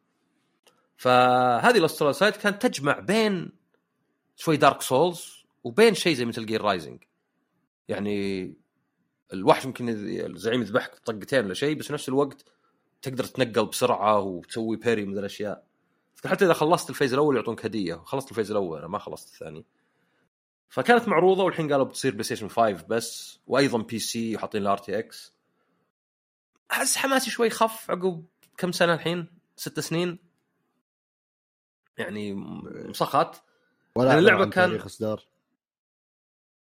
فهذه 0.96 1.78
ال 1.78 1.82
Lost 1.82 1.98
Soul 1.98 2.14
Aside 2.14 2.36
كانت 2.36 2.66
تجمع 2.66 2.98
بين 2.98 3.52
شوي 4.36 4.56
Dark 4.56 4.82
Souls 4.82 5.44
وبين 5.64 5.94
شيء 5.94 6.14
زي 6.14 6.24
مثل 6.24 6.46
Gear 6.46 6.62
Rising 6.62 7.04
يعني 7.88 8.54
الوحش 9.32 9.64
يمكن 9.64 9.88
يذ- 9.88 10.24
الزعيم 10.24 10.60
يذبحك 10.62 10.94
طقتين 11.04 11.44
ولا 11.44 11.54
شيء 11.54 11.76
بس 11.76 11.86
في 11.86 11.92
نفس 11.92 12.08
الوقت 12.08 12.44
تقدر 13.02 13.24
تتنقل 13.24 13.66
بسرعة 13.66 14.18
وتسوي 14.20 14.76
parry 14.76 15.04
من 15.04 15.18
الاشياء 15.18 15.64
حتى 16.26 16.44
إذا 16.44 16.52
خلصت 16.52 16.90
ال 16.90 16.94
phase 16.94 17.12
الأول 17.12 17.36
يعطونك 17.36 17.64
هدية. 17.64 17.94
خلصت 17.94 18.30
ال 18.30 18.34
phase 18.34 18.50
الأول 18.50 18.78
أنا 18.78 18.88
ما 18.88 18.98
خلصت 18.98 19.28
الثاني. 19.28 19.64
فكانت 20.68 21.08
معروضة 21.08 21.44
والحين 21.44 21.72
قالوا 21.72 21.84
بتصير 21.84 22.12
بلاي 22.12 22.24
ستيشن 22.24 22.48
5 22.48 22.84
بس 22.88 23.38
وأيضا 23.46 23.78
PC 23.78 24.36
وحاطين 24.36 24.62
ال 24.62 24.78
RTX 24.78 25.32
أحس 26.70 26.96
حماسي 26.96 27.30
شوي 27.30 27.50
خف 27.50 27.90
عقب 27.90 28.24
كم 28.58 28.72
سنة 28.72 28.94
الحين؟ 28.94 29.26
ست 29.56 29.80
سنين؟ 29.80 30.18
يعني 31.98 32.34
مسخن 32.34 33.42
ولا 33.94 34.08
يعني 34.08 34.20
اللعبة 34.20 34.42
عن 34.42 34.50
كان- 34.50 34.68
تاريخ 34.68 34.84
إصدار. 34.84 35.24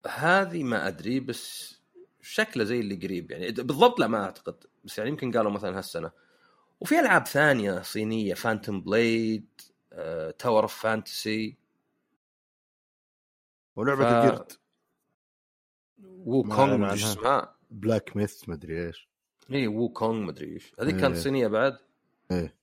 هذه 0.07 0.63
ما 0.63 0.89
أدري 0.89 1.21
بس 1.21 1.75
شكله 2.21 2.65
زي 2.65 2.81
اللي 2.81 2.95
قريب 2.97 3.31
يعني. 3.31 3.51
بالضبط 3.51 4.01
لا 4.01 4.07
ما 4.07 4.25
أعتقد. 4.25 4.65
بس 4.85 4.99
يعني 4.99 5.11
يمكن 5.11 5.33
قالوا 5.33 5.51
مثلا 5.53 5.79
هالسنة. 5.79 6.11
وفي 6.81 6.99
ألعاب 7.01 7.27
ثانية 7.27 7.83
صينية 7.83 8.35
Phantom 8.35 8.81
Blade، 8.81 9.47
Tower 10.39 10.63
of 10.63 10.75
Fantasy 10.83 11.57
ولعبة 13.77 14.05
ف- 14.05 14.25
القرد 14.25 14.53
وش 16.03 16.43
اسمها. 16.43 16.95
اسمها. 16.95 17.57
Black 17.71 18.17
Myth 18.17 18.49
مدري 18.49 18.87
إيش. 18.87 19.09
اي 19.53 19.67
Wukong 19.67 20.27
مدري 20.27 20.55
إيش. 20.55 20.73
هذيك 20.81 20.95
إيه. 20.95 21.01
كانت 21.01 21.17
صينية 21.17 21.47
بعد. 21.47 21.79
إيه. 22.31 22.55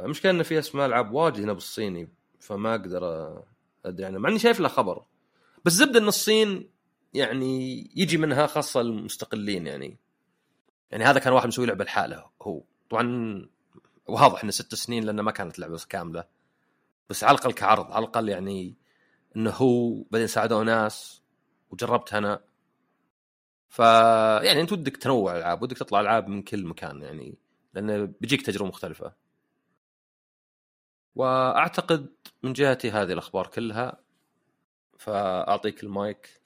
المشكلة 0.00 0.30
انه 0.30 0.42
في 0.42 0.58
اسماء 0.58 0.86
ألعاب 0.86 1.12
واجد 1.12 1.40
هنا 1.40 1.52
بالصيني 1.52 2.08
فما 2.40 2.74
أقدر 2.74 3.34
أدري 3.84 4.06
عنها 4.06 4.18
مع 4.18 4.28
إني 4.28 4.38
شايف 4.38 4.60
له 4.60 4.68
خبر. 4.68 5.04
بس 5.64 5.72
زبدة 5.72 5.98
إن 6.00 6.08
الصين 6.08 6.70
يعني 7.14 7.80
يجي 7.96 8.16
منها 8.16 8.46
خاصة 8.46 8.80
المستقلين 8.80 9.66
يعني. 9.66 9.98
يعني 10.90 11.04
هذا 11.04 11.18
كان 11.18 11.32
واحد 11.32 11.46
مسوي 11.46 11.66
لعبة 11.66 11.84
لحاله 11.84 12.24
هو. 12.42 12.62
طبعا 12.90 13.48
واضح 14.06 14.42
إنه 14.42 14.52
ست 14.52 14.74
سنين 14.74 15.04
لأنه 15.04 15.22
ما 15.22 15.30
كانت 15.30 15.58
لعبة 15.58 15.80
كاملة. 15.88 16.24
بس 17.10 17.24
على 17.24 17.34
الأقل 17.34 17.52
كعرض 17.52 17.92
على 17.92 18.04
الأقل 18.04 18.28
يعني 18.28 18.76
إنه 19.36 19.50
هو 19.50 20.02
بعدين 20.02 20.26
ساعدوا 20.26 20.64
ناس 20.64 21.22
وجربت 21.70 22.14
أنا. 22.14 22.40
ف 23.68 23.78
يعني 24.44 24.60
انت 24.60 24.72
ودك 24.72 24.96
تنوع 24.96 25.32
الألعاب 25.32 25.62
ودك 25.62 25.78
تطلع 25.78 26.00
ألعاب 26.00 26.28
من 26.28 26.42
كل 26.42 26.66
مكان 26.66 27.02
يعني 27.02 27.38
لأنه 27.74 28.14
بيجيك 28.20 28.42
تجربة 28.42 28.68
مختلفة. 28.68 29.14
وأعتقد 31.14 32.14
من 32.42 32.52
جهتي 32.52 32.90
هذه 32.90 33.12
الأخبار 33.12 33.46
كلها 33.46 34.00
فأعطيك 34.98 35.84
المايك. 35.84 36.40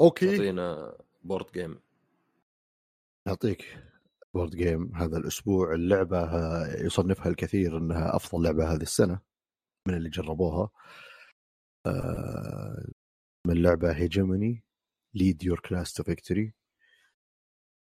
Okay. 0.00 0.36
تعطينا 0.36 0.96
board 1.22 1.52
game 1.52 1.80
يعطيك 3.26 3.78
board 4.34 4.56
game 4.56 4.96
هذا 4.96 5.16
الأسبوع. 5.16 5.74
اللعبة 5.74 6.26
يصنفها 6.84 7.28
الكثير 7.28 7.78
إنها 7.78 8.16
أفضل 8.16 8.44
لعبة 8.44 8.74
هذه 8.74 8.82
السنة 8.82 9.20
من 9.88 9.94
اللي 9.94 10.08
جربوها. 10.08 10.70
آه، 11.86 12.86
من 13.46 13.62
لعبة 13.62 13.92
Hegemony: 13.92 14.65
Lead 15.16 15.42
Your 15.42 15.60
Class 15.60 15.92
to 15.92 16.02
Victory 16.02 16.54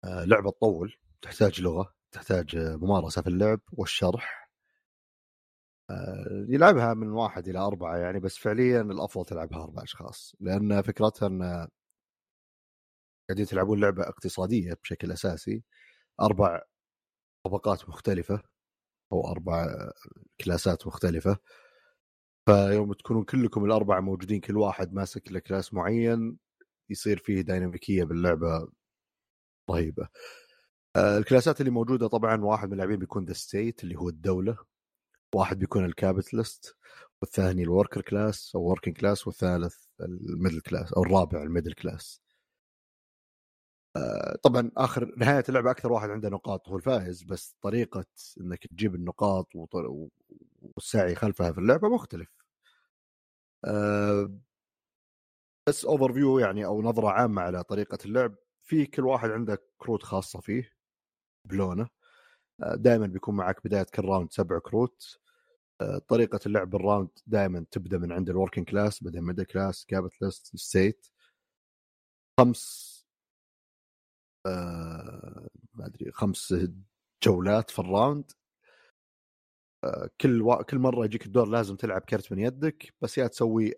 لعبة 0.04 0.50
تطول 0.50 0.96
تحتاج 1.22 1.60
لغة 1.60 1.94
تحتاج 2.12 2.56
آه، 2.56 2.76
ممارسة 2.76 3.22
في 3.22 3.28
اللعب 3.28 3.60
والشرح. 3.72 4.50
آه، 5.90 6.46
يلعبها 6.48 6.94
من 6.94 7.08
واحد 7.08 7.48
إلى 7.48 7.58
أربعة 7.58 7.96
يعني 7.96 8.20
بس 8.20 8.36
فعليا 8.38 8.80
الأفضل 8.80 9.24
تلعبها 9.24 9.64
أربع 9.64 9.82
أشخاص 9.82 10.34
لأن 10.40 10.82
فكرتها 10.82 11.26
إن 11.26 11.68
قاعدين 13.28 13.46
تلعبون 13.46 13.80
لعبة 13.80 14.02
اقتصادية 14.02 14.74
بشكل 14.82 15.12
أساسي 15.12 15.62
أربع 16.20 16.62
طبقات 17.44 17.88
مختلفة 17.88 18.42
أو 19.12 19.30
أربع 19.30 19.66
كلاسات 20.44 20.86
مختلفة. 20.86 21.38
فيوم 22.46 22.92
تكونون 22.92 23.24
كلكم 23.24 23.64
الأربعة 23.64 24.00
موجودين 24.00 24.40
كل 24.40 24.56
واحد 24.56 24.92
ماسك 24.94 25.32
له 25.32 25.38
كلاس 25.40 25.74
معين 25.74 26.38
يصير 26.90 27.18
فيه 27.18 27.40
ديناميكية 27.40 28.04
باللعبة 28.04 28.68
رهيبة. 29.70 30.08
آه، 30.96 31.18
ال 31.18 31.24
class 31.24 31.54
ات 31.54 31.60
اللي 31.60 31.70
موجودة 31.70 32.06
طبعا 32.08 32.44
واحد 32.44 32.66
من 32.68 32.72
اللاعبين 32.72 32.96
بيكون 32.98 33.24
the 33.24 33.32
state 33.32 33.84
اللي 33.84 33.96
هو 33.96 34.08
الدولة 34.08 34.58
واحد 35.34 35.58
بيكون 35.58 35.84
ال 35.84 35.93
capitalist 35.93 36.76
والثاني 37.22 37.62
ال 37.62 37.68
worker 37.68 38.00
class 38.02 38.52
أو 38.56 38.62
working 38.62 38.96
class 38.96 39.26
والثالث 39.26 39.76
ال 40.00 40.09
middle 40.09 40.60
class 40.60 40.92
أو 40.92 41.02
الرابع 41.02 41.42
ال 41.42 41.46
middle 41.46 41.72
class. 41.72 42.22
آه، 43.96 44.36
طبعا 44.42 44.70
آخر 44.76 45.14
نهاية 45.16 45.44
اللعبة 45.48 45.70
أكثر 45.70 45.92
واحد 45.92 46.10
عنده 46.10 46.28
نقاط 46.28 46.68
هو 46.68 46.76
الفائز 46.76 47.22
بس 47.22 47.56
طريقة 47.62 48.04
إنك 48.40 48.66
تجيب 48.66 48.94
النقاط 48.94 49.48
والسعي 50.76 51.14
خلفها 51.14 51.52
في 51.52 51.58
اللعبة 51.58 51.88
مختلف. 51.88 52.28
آه، 55.68 55.70
بس 55.70 55.84
overview 55.84 56.38
يعني 56.38 56.64
أو 56.64 56.82
نظرة 56.82 57.08
عامة 57.08 57.42
على 57.42 57.64
طريقة 57.64 57.98
اللعب. 58.04 58.34
في 58.62 58.86
كل 58.86 59.04
واحد 59.06 59.30
عنده 59.30 59.62
كروت 59.78 60.02
خاصة 60.02 60.40
فيه 60.40 60.70
بلونه. 61.48 61.88
دائما 62.74 63.06
بيكون 63.06 63.36
معك 63.36 63.64
بداية 63.64 63.82
كل 63.94 64.04
round 64.04 64.32
سبع 64.32 64.58
كروت. 64.58 65.20
طريقة 66.08 66.40
اللعب 66.46 66.70
بال 66.70 66.81
round 66.81 67.08
دائما 67.26 67.66
تبدأ 67.70 67.98
من 67.98 68.12
عند 68.12 68.30
ال 68.30 68.35
working 68.35 68.66
class 68.70 69.04
بعدين 69.04 69.22
middle 69.22 69.44
class 69.44 69.86
capitalist 69.86 70.56
state 70.56 71.06
خمس 72.40 72.90
آه 74.46 75.48
ما 75.74 75.86
أدري 75.86 76.12
خمس 76.12 76.54
جولات 77.24 77.70
في 77.70 77.78
ال 77.78 77.87
round 77.87 78.32
آه 79.84 80.10
كل 80.20 80.42
و... 80.42 80.56
كل 80.56 80.78
مرة 80.78 81.04
يجيك 81.04 81.26
الدور 81.26 81.48
لازم 81.48 81.76
تلعب 81.76 82.00
كرت 82.00 82.32
من 82.32 82.38
يدك 82.38 82.94
بس 83.00 83.18
يا 83.18 83.26
تسوي 83.26 83.74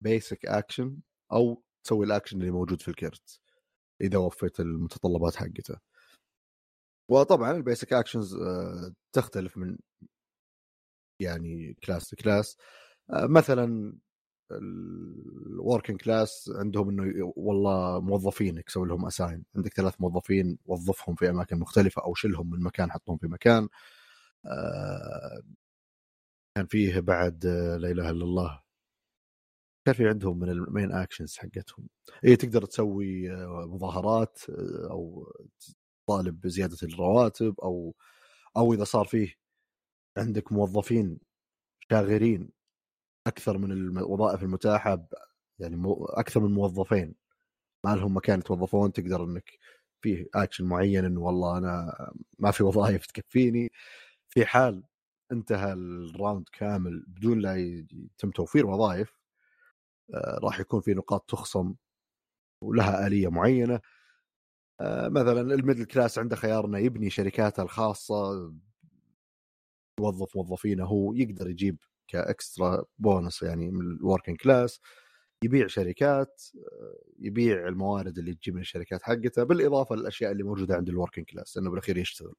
basic 0.00 0.46
action 0.46 0.96
أو 1.32 1.62
تسوي 1.84 2.06
الاكشن 2.06 2.40
اللي 2.40 2.50
موجود 2.50 2.82
في 2.82 2.88
الكرت 2.88 3.40
إذا 4.00 4.18
وفيت 4.18 4.60
المتطلبات 4.60 5.36
حقته. 5.36 5.76
وطبعا 7.10 7.50
ال 7.52 7.59
basic 7.59 7.92
actions 7.92 8.34
آه 8.34 8.92
تختلف 9.12 9.56
من 9.58 9.78
يعني 11.20 11.74
class 11.84 12.14
ل 12.14 12.21
class 12.21 12.56
آه 13.10 13.26
مثلا 13.26 13.94
ال 14.52 14.70
working 14.70 16.00
class 16.00 16.50
عندهم 16.56 16.88
إنه 16.90 17.32
والله 17.36 18.00
موظفين 18.00 18.62
يسوي 18.68 18.88
لهم 18.88 19.06
assign 19.06 19.44
عندك 19.56 19.74
ثلاث 19.74 19.94
موظفين 20.00 20.58
وظفهم 20.66 21.14
في 21.14 21.30
أماكن 21.30 21.58
مختلفة 21.58 22.02
أو 22.02 22.14
شلهم 22.14 22.50
من 22.50 22.60
مكان 22.62 22.92
حطهم 22.92 23.18
في 23.18 23.26
مكان. 23.28 23.68
آه 24.46 25.42
كان 26.56 26.66
فيه 26.66 27.00
بعد 27.00 27.46
لا 27.46 27.90
إله 27.90 28.10
إلا 28.10 28.24
الله 28.24 28.62
في 29.92 30.08
عندهم 30.08 30.38
من 30.38 30.48
ال 30.50 30.58
main 30.58 30.92
actions 30.92 31.36
حقتهم. 31.38 31.88
اي 32.24 32.36
تقدر 32.36 32.64
تسوي 32.64 33.30
مظاهرات 33.66 34.38
أو 34.90 35.32
طالب 36.08 36.40
بزيادة 36.40 36.76
الرواتب 36.82 37.60
أو 37.60 37.94
أو 38.56 38.74
إذا 38.74 38.84
صار 38.84 39.06
فيه 39.06 39.34
عندك 40.18 40.52
موظفين 40.52 41.18
شاغرين 41.90 42.50
أكثر 43.26 43.58
من 43.58 43.72
الوظائف 43.72 44.42
المتاحة 44.42 45.08
يعني 45.60 45.82
أكثر 46.00 46.40
من 46.40 46.54
موظفين. 46.54 47.14
ما 47.84 47.96
لهم 47.96 48.16
مكان 48.16 48.38
يتوظفون 48.40 48.92
تقدر 48.92 49.24
إنك 49.24 49.50
فيه 50.02 50.26
اكشن 50.34 50.64
معين 50.64 51.04
إنه 51.04 51.20
والله 51.20 51.58
أنا 51.58 51.94
ما 52.38 52.50
في 52.50 52.64
وظائف 52.64 53.06
تكفيني. 53.06 53.72
في 54.30 54.46
حال 54.46 54.84
انتهى 55.32 55.72
ال 55.72 55.84
round 55.84 56.46
كامل 56.52 57.04
بدون 57.08 57.40
لا 57.40 57.56
يتم 57.56 58.30
توفير 58.30 58.66
وظائف 58.66 59.12
آه، 59.12 59.19
راح 60.14 60.60
يكون 60.60 60.80
في 60.80 60.94
نقاط 60.94 61.30
تخصم 61.30 61.74
ولها 62.64 63.06
آلية 63.06 63.28
معينة. 63.28 63.80
آه، 64.80 65.08
مثلا 65.08 65.40
ال 65.54 65.58
middle 65.58 65.84
class 65.84 66.18
عنده 66.18 66.36
خيار 66.36 66.66
انه 66.66 66.78
يبني 66.78 67.10
شركاته 67.10 67.62
الخاصة 67.62 68.52
يوظف 70.00 70.36
موظفينه 70.36 70.84
هو 70.84 71.12
يقدر 71.14 71.50
يجيب 71.50 71.78
ك 72.08 72.21
extra 72.21 72.84
bonus 72.98 73.42
يعني 73.42 73.70
من 73.70 73.96
ال 73.96 74.01
working 74.01 74.38
class 74.38 74.80
يبيع 75.44 75.66
شركات 75.66 76.42
يبيع 77.18 77.68
الموارد 77.68 78.18
اللي 78.18 78.34
تجي 78.34 78.52
من 78.52 78.60
الشركات 78.60 79.02
حقته 79.02 79.42
بالإضافة 79.44 79.96
للأشياء 79.96 80.32
اللي 80.32 80.42
موجودة 80.42 80.76
عند 80.76 80.88
ال 80.88 80.93
working 80.93 81.26
class 81.26 81.56
لأنه 81.56 81.70
بالأخير 81.70 81.98
يشتغل. 81.98 82.34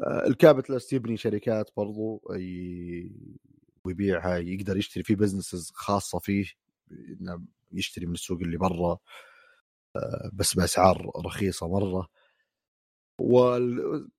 آه، 0.00 0.26
ال 0.26 0.32
capitalist 0.32 0.92
يبني 0.92 1.16
شركات 1.16 1.70
برضو 1.76 2.22
ويبيعها 3.88 4.38
يقدر 4.38 4.76
يشتري 4.76 5.02
في 5.04 5.14
businesses 5.14 5.70
خاصة 5.74 6.18
فيه 6.18 6.46
إنه 6.90 7.44
يشتري 7.72 8.06
من 8.06 8.14
السوق 8.14 8.40
اللي 8.40 8.56
برا 8.56 8.98
آه، 9.96 10.30
بس 10.32 10.54
بأسعار 10.54 11.12
رخيصة 11.26 11.68
مرة. 11.68 12.08
وال 13.20 14.10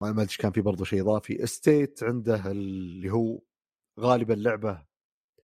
ما 0.00 0.10
أدري 0.10 0.36
كان 0.38 0.52
في 0.52 0.60
برضه 0.60 0.84
شيء 0.84 1.02
إضافي. 1.02 1.44
state 1.44 2.02
عنده 2.02 2.50
اللي 2.50 3.10
هو 3.12 3.40
غالبا 4.00 4.34
لعبة 4.34 4.86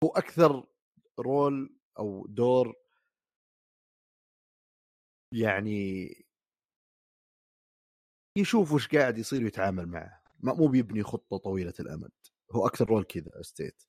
هو 0.04 0.10
أكثر 0.10 0.68
role 1.20 1.78
أو 2.00 2.26
دور 2.28 2.76
يعني 5.34 6.10
يشوف 8.38 8.72
وش 8.74 8.88
قاعد 8.88 9.18
يصير 9.18 9.44
ويتعامل 9.44 9.86
معه. 9.88 10.24
مو 10.40 10.68
بيبني 10.68 11.04
خطة 11.04 11.38
طويلة 11.38 11.74
الأمد. 11.80 12.12
هو 12.56 12.68
أكثر 12.68 12.90
role 12.90 13.04
كذا 13.04 13.32
state 13.42 13.84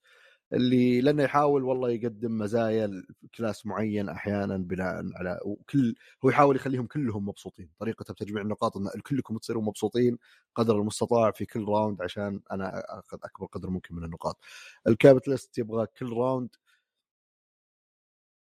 اللي 0.53 1.01
لأنه 1.01 1.23
يحاول 1.23 1.65
والله 1.65 1.91
يقدم 1.91 2.39
مزايا 2.39 3.03
class 3.35 3.67
معين 3.67 4.09
أحيانا 4.09 4.57
بناء 4.57 5.03
على 5.15 5.41
وكل 5.45 5.95
هو 6.25 6.31
يحاول 6.31 6.57
يخليهم 6.57 6.87
كلهم 6.87 7.29
مبسوطين. 7.29 7.71
طريقته 7.79 8.15
بتجميع 8.15 8.43
النقاط 8.43 8.77
إن 8.77 8.89
كلكم 9.07 9.39
تصيروا 9.39 9.63
مبسوطين 9.63 10.19
قدر 10.55 10.77
المستطاع 10.81 11.31
في 11.31 11.47
كل 11.47 11.65
round 11.69 12.03
عشان 12.03 12.41
أنا 12.53 12.83
أخذ 12.99 13.19
أكبر 13.25 13.47
قدر 13.47 13.71
ممكن 13.71 13.95
من 13.95 14.05
النقاط. 14.05 14.39
ال 14.87 14.93
capitalist 14.93 15.59
يبغى 15.59 15.87
كل 15.87 16.13
round 16.13 16.57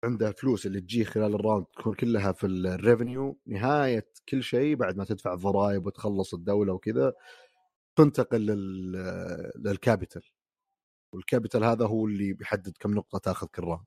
عنده 0.05 0.33
فلوس 0.33 0.67
اللي 0.67 0.81
تجيه 0.81 1.05
خلال 1.05 1.35
ال 1.35 1.40
round 1.40 1.65
تكون 1.67 1.95
كلها 1.95 2.33
في 2.33 2.47
ال 2.47 2.58
revenue 2.58 3.39
نهاية 3.47 4.07
كل 4.29 4.43
شيء 4.43 4.77
بعد 4.77 4.97
ما 4.97 5.05
تدفع 5.05 5.35
الضرائب 5.35 5.87
وتخلص 5.87 6.35
الدولة 6.35 6.73
وكذا. 6.73 7.13
تنتقل 7.97 8.41
لل 9.57 9.72
capital 9.72 10.23
وال 11.15 11.26
capital 11.26 11.65
هذا 11.65 11.87
هو 11.87 12.07
اللي 12.07 12.33
بيحدد 12.33 12.77
كم 12.81 12.95
نقطة 12.95 13.19
تاخذ 13.19 13.47
كل 13.47 13.63
round 13.65 13.87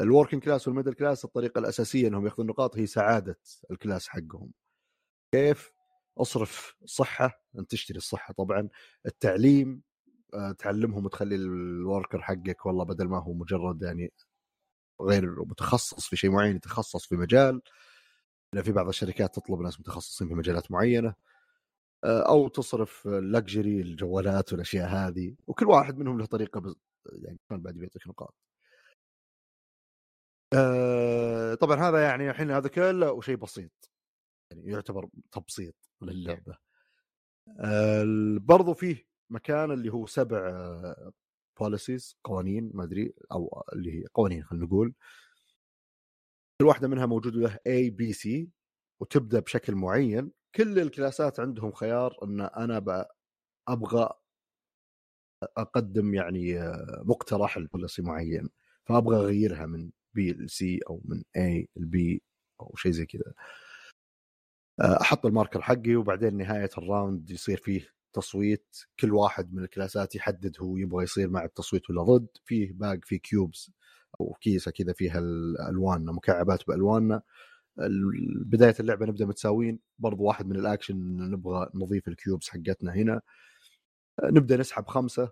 ال 0.00 0.05
working 0.05 0.42
class 0.42 0.68
وال 0.68 0.74
middle 0.74 0.94
class 0.94 1.24
الطريقة 1.24 1.58
الأساسية 1.58 2.08
إنهم 2.08 2.24
يأخذون 2.26 2.46
نقاط 2.46 2.76
هي 2.78 2.86
سعادة 2.86 3.38
ال 3.70 3.76
class 3.76 4.08
حقهم. 4.08 4.52
كيف؟ 5.34 5.72
اصرف 6.18 6.76
صحة 6.86 7.44
أنت 7.58 7.70
تشتري 7.70 7.98
الصحة 7.98 8.34
طبعا. 8.34 8.68
التعليم 9.06 9.82
آه، 10.34 10.52
تعلمهم 10.52 11.04
وتخلي 11.04 11.34
ال 11.34 11.47
worker 11.47 12.22
حقك 12.22 12.66
والله 12.66 12.84
بدل 12.84 13.08
ما 13.08 13.18
هو 13.22 13.32
مجرد 13.32 13.82
يعني 13.82 14.12
غير 15.02 15.44
متخصص 15.44 16.08
في 16.08 16.16
شيء 16.16 16.30
معين 16.30 16.56
يتخصص 16.56 17.06
في 17.06 17.16
مجال. 17.16 17.62
في 18.62 18.72
بعض 18.72 18.88
الشركات 18.88 19.34
تطلب 19.34 19.60
ناس 19.60 19.80
متخصصين 19.80 20.28
في 20.28 20.34
مجالات 20.34 20.70
معينة. 20.70 21.14
أو 22.04 22.48
تصرف 22.48 23.06
لكجري 23.06 23.80
الجوالات 23.80 24.52
والأشياء 24.52 24.88
هذه 24.88 25.36
وكل 25.46 25.66
واحد 25.66 25.98
منهم 25.98 26.18
له 26.18 26.26
طريقة 26.26 26.60
بز... 26.60 26.74
يعني 27.12 27.38
بعد 27.50 27.74
بيعطيك 27.74 28.06
نقاط. 28.06 28.34
آه 30.54 31.54
طبعا 31.54 31.76
هذا 31.76 32.02
يعني 32.02 32.30
الحين 32.30 32.50
هذا 32.50 32.68
كله 32.68 33.12
وشيء 33.12 33.36
بسيط. 33.36 33.90
يعني 34.50 34.70
يعتبر 34.70 35.08
تبسيط 35.32 35.74
للعبة. 36.02 36.58
آه 37.60 38.04
برضو 38.40 38.74
فيه 38.74 39.06
مكان 39.30 39.70
اللي 39.70 39.92
هو 39.92 40.06
سبع 40.06 40.94
policies 41.60 42.16
قوانين 42.24 42.70
ما 42.74 42.84
أدري 42.84 43.14
أو 43.32 43.64
اللي 43.72 43.92
هي 43.92 44.06
قوانين 44.14 44.44
خلينا 44.44 44.66
نقول. 44.66 44.94
كل 46.60 46.66
واحدة 46.66 46.88
منها 46.88 47.06
موجود 47.06 47.36
له 47.36 47.58
A 47.66 47.90
B 47.90 48.12
C 48.12 48.48
وتبدأ 49.00 49.40
بشكل 49.40 49.74
معين. 49.74 50.30
كل 50.54 50.78
ال 50.78 50.87
classات 50.87 51.40
عندهم 51.40 51.72
خيار 51.72 52.16
إن 52.22 52.40
أنا 52.40 53.06
أبغى 53.68 54.10
أقدم 55.58 56.14
يعني 56.14 56.58
مقترح 57.04 57.58
ل 57.58 57.64
policy 57.64 58.02
معين 58.02 58.48
فأبغى 58.84 59.16
أغيرها 59.16 59.66
من 59.66 59.90
B 60.14 60.32
ل 60.32 60.56
C 60.56 60.80
أو 60.90 61.00
من 61.04 61.22
A 61.36 61.68
ل 61.76 61.99
B 61.99 62.22
أو 62.60 62.74
شيء 62.76 62.92
زي 62.92 63.06
كذا. 63.06 63.32
أحط 64.80 65.26
ال 65.26 65.31
marker 65.31 65.62
حقي 65.62 65.96
وبعدين 65.96 66.36
نهاية 66.36 66.70
ال 66.78 66.87
round 66.87 67.30
يصير 67.30 67.56
فيه 67.56 67.88
تصويت 68.12 68.76
كل 69.00 69.12
واحد 69.14 69.54
من 69.54 69.64
ال 69.64 69.71
classات 69.71 70.14
يحدد 70.14 70.56
هو 70.60 70.76
يبغى 70.76 71.04
يصير 71.04 71.30
مع 71.30 71.44
التصويت 71.44 71.90
ولا 71.90 72.02
ضد 72.02 72.28
فيه 72.44 72.72
bag 72.72 72.98
في 73.04 73.18
cubes 73.18 73.70
أو 74.20 74.36
كيسة 74.40 74.70
كذا 74.70 74.92
فيها 74.92 75.18
الالوان 75.18 76.04
مكعبات 76.04 76.66
بألواننا. 76.68 77.22
بداية 78.46 78.74
اللعبة 78.80 79.06
نبدأ 79.06 79.26
متساويين 79.26 79.78
برضو 79.98 80.22
واحد 80.22 80.46
من 80.46 80.56
الأكشن 80.56 80.96
نبغى 81.30 81.70
نضيف 81.74 82.08
ال 82.08 82.15
cubes 82.15 82.48
حقتنا 82.48 82.94
هنا. 82.94 83.20
نبدأ 84.24 84.56
نسحب 84.56 84.86
خمسة 84.86 85.30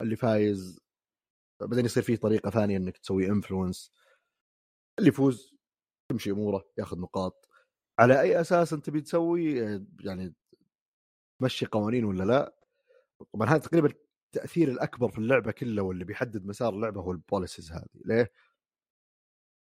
اللي 0.00 0.16
فايز 0.16 0.80
بعدين 1.60 1.84
يصير 1.84 2.02
فيه 2.02 2.16
طريقة 2.16 2.50
ثانية 2.50 2.76
إنك 2.76 2.98
تسوي 2.98 3.26
influence 3.26 3.92
اللي 4.98 5.08
يفوز 5.08 5.54
تمشي 6.10 6.30
أموره 6.30 6.64
ياخذ 6.78 7.00
نقاط. 7.00 7.48
على 7.98 8.20
أي 8.20 8.40
أساس 8.40 8.72
أنت 8.72 8.90
بتسوي 8.90 9.54
يعني 10.00 10.34
تمشي 11.40 11.66
قوانين 11.66 12.04
ولا 12.04 12.24
لا؟ 12.24 12.54
طبعا 13.32 13.48
هذا 13.48 13.58
تقريبا 13.58 13.92
التاثير 14.34 14.68
الأكبر 14.68 15.08
في 15.08 15.18
اللعبة 15.18 15.52
كلها 15.52 15.84
واللي 15.84 16.04
بيحدد 16.04 16.46
مسار 16.46 16.74
اللعبة 16.74 17.00
هو 17.00 17.12
ال 17.12 17.19
policies 17.19 17.72
هذه. 17.72 17.86
ليه؟ 18.04 18.32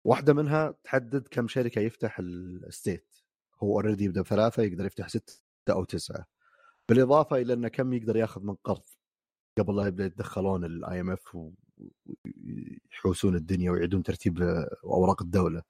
واحدة 0.08 0.34
منها 0.34 0.74
تحدد 0.84 1.28
كم 1.28 1.48
شركة 1.48 1.82
يفتح 1.82 2.20
ال 2.20 2.36
state 2.36 3.16
هو 3.64 3.74
already 3.74 4.04
يبدأ 4.04 4.22
بثلاثة 4.22 4.64
يقدر 4.64 4.86
يفتح 4.86 5.08
ستة 5.08 5.42
أو 5.70 5.84
تسعة. 5.84 6.26
بالإضافة 6.90 7.36
إلى 7.36 7.54
إنه 7.54 7.68
كم 7.68 7.94
يقدر 7.94 8.16
ياخذ 8.16 8.42
من 8.44 8.56
قرض 8.56 8.84
قبل 9.58 9.76
لا 9.76 9.88
يبدأ 9.88 10.06
يتدخلون 10.06 10.66
ال 10.66 11.02
IMF 11.02 11.36
ويحوسون 12.96 13.36
الدنيا 13.36 13.72
ويعيدون 13.72 14.04
ترتيب 14.04 14.42
أوراق 14.84 15.22
الدولة. 15.22 15.64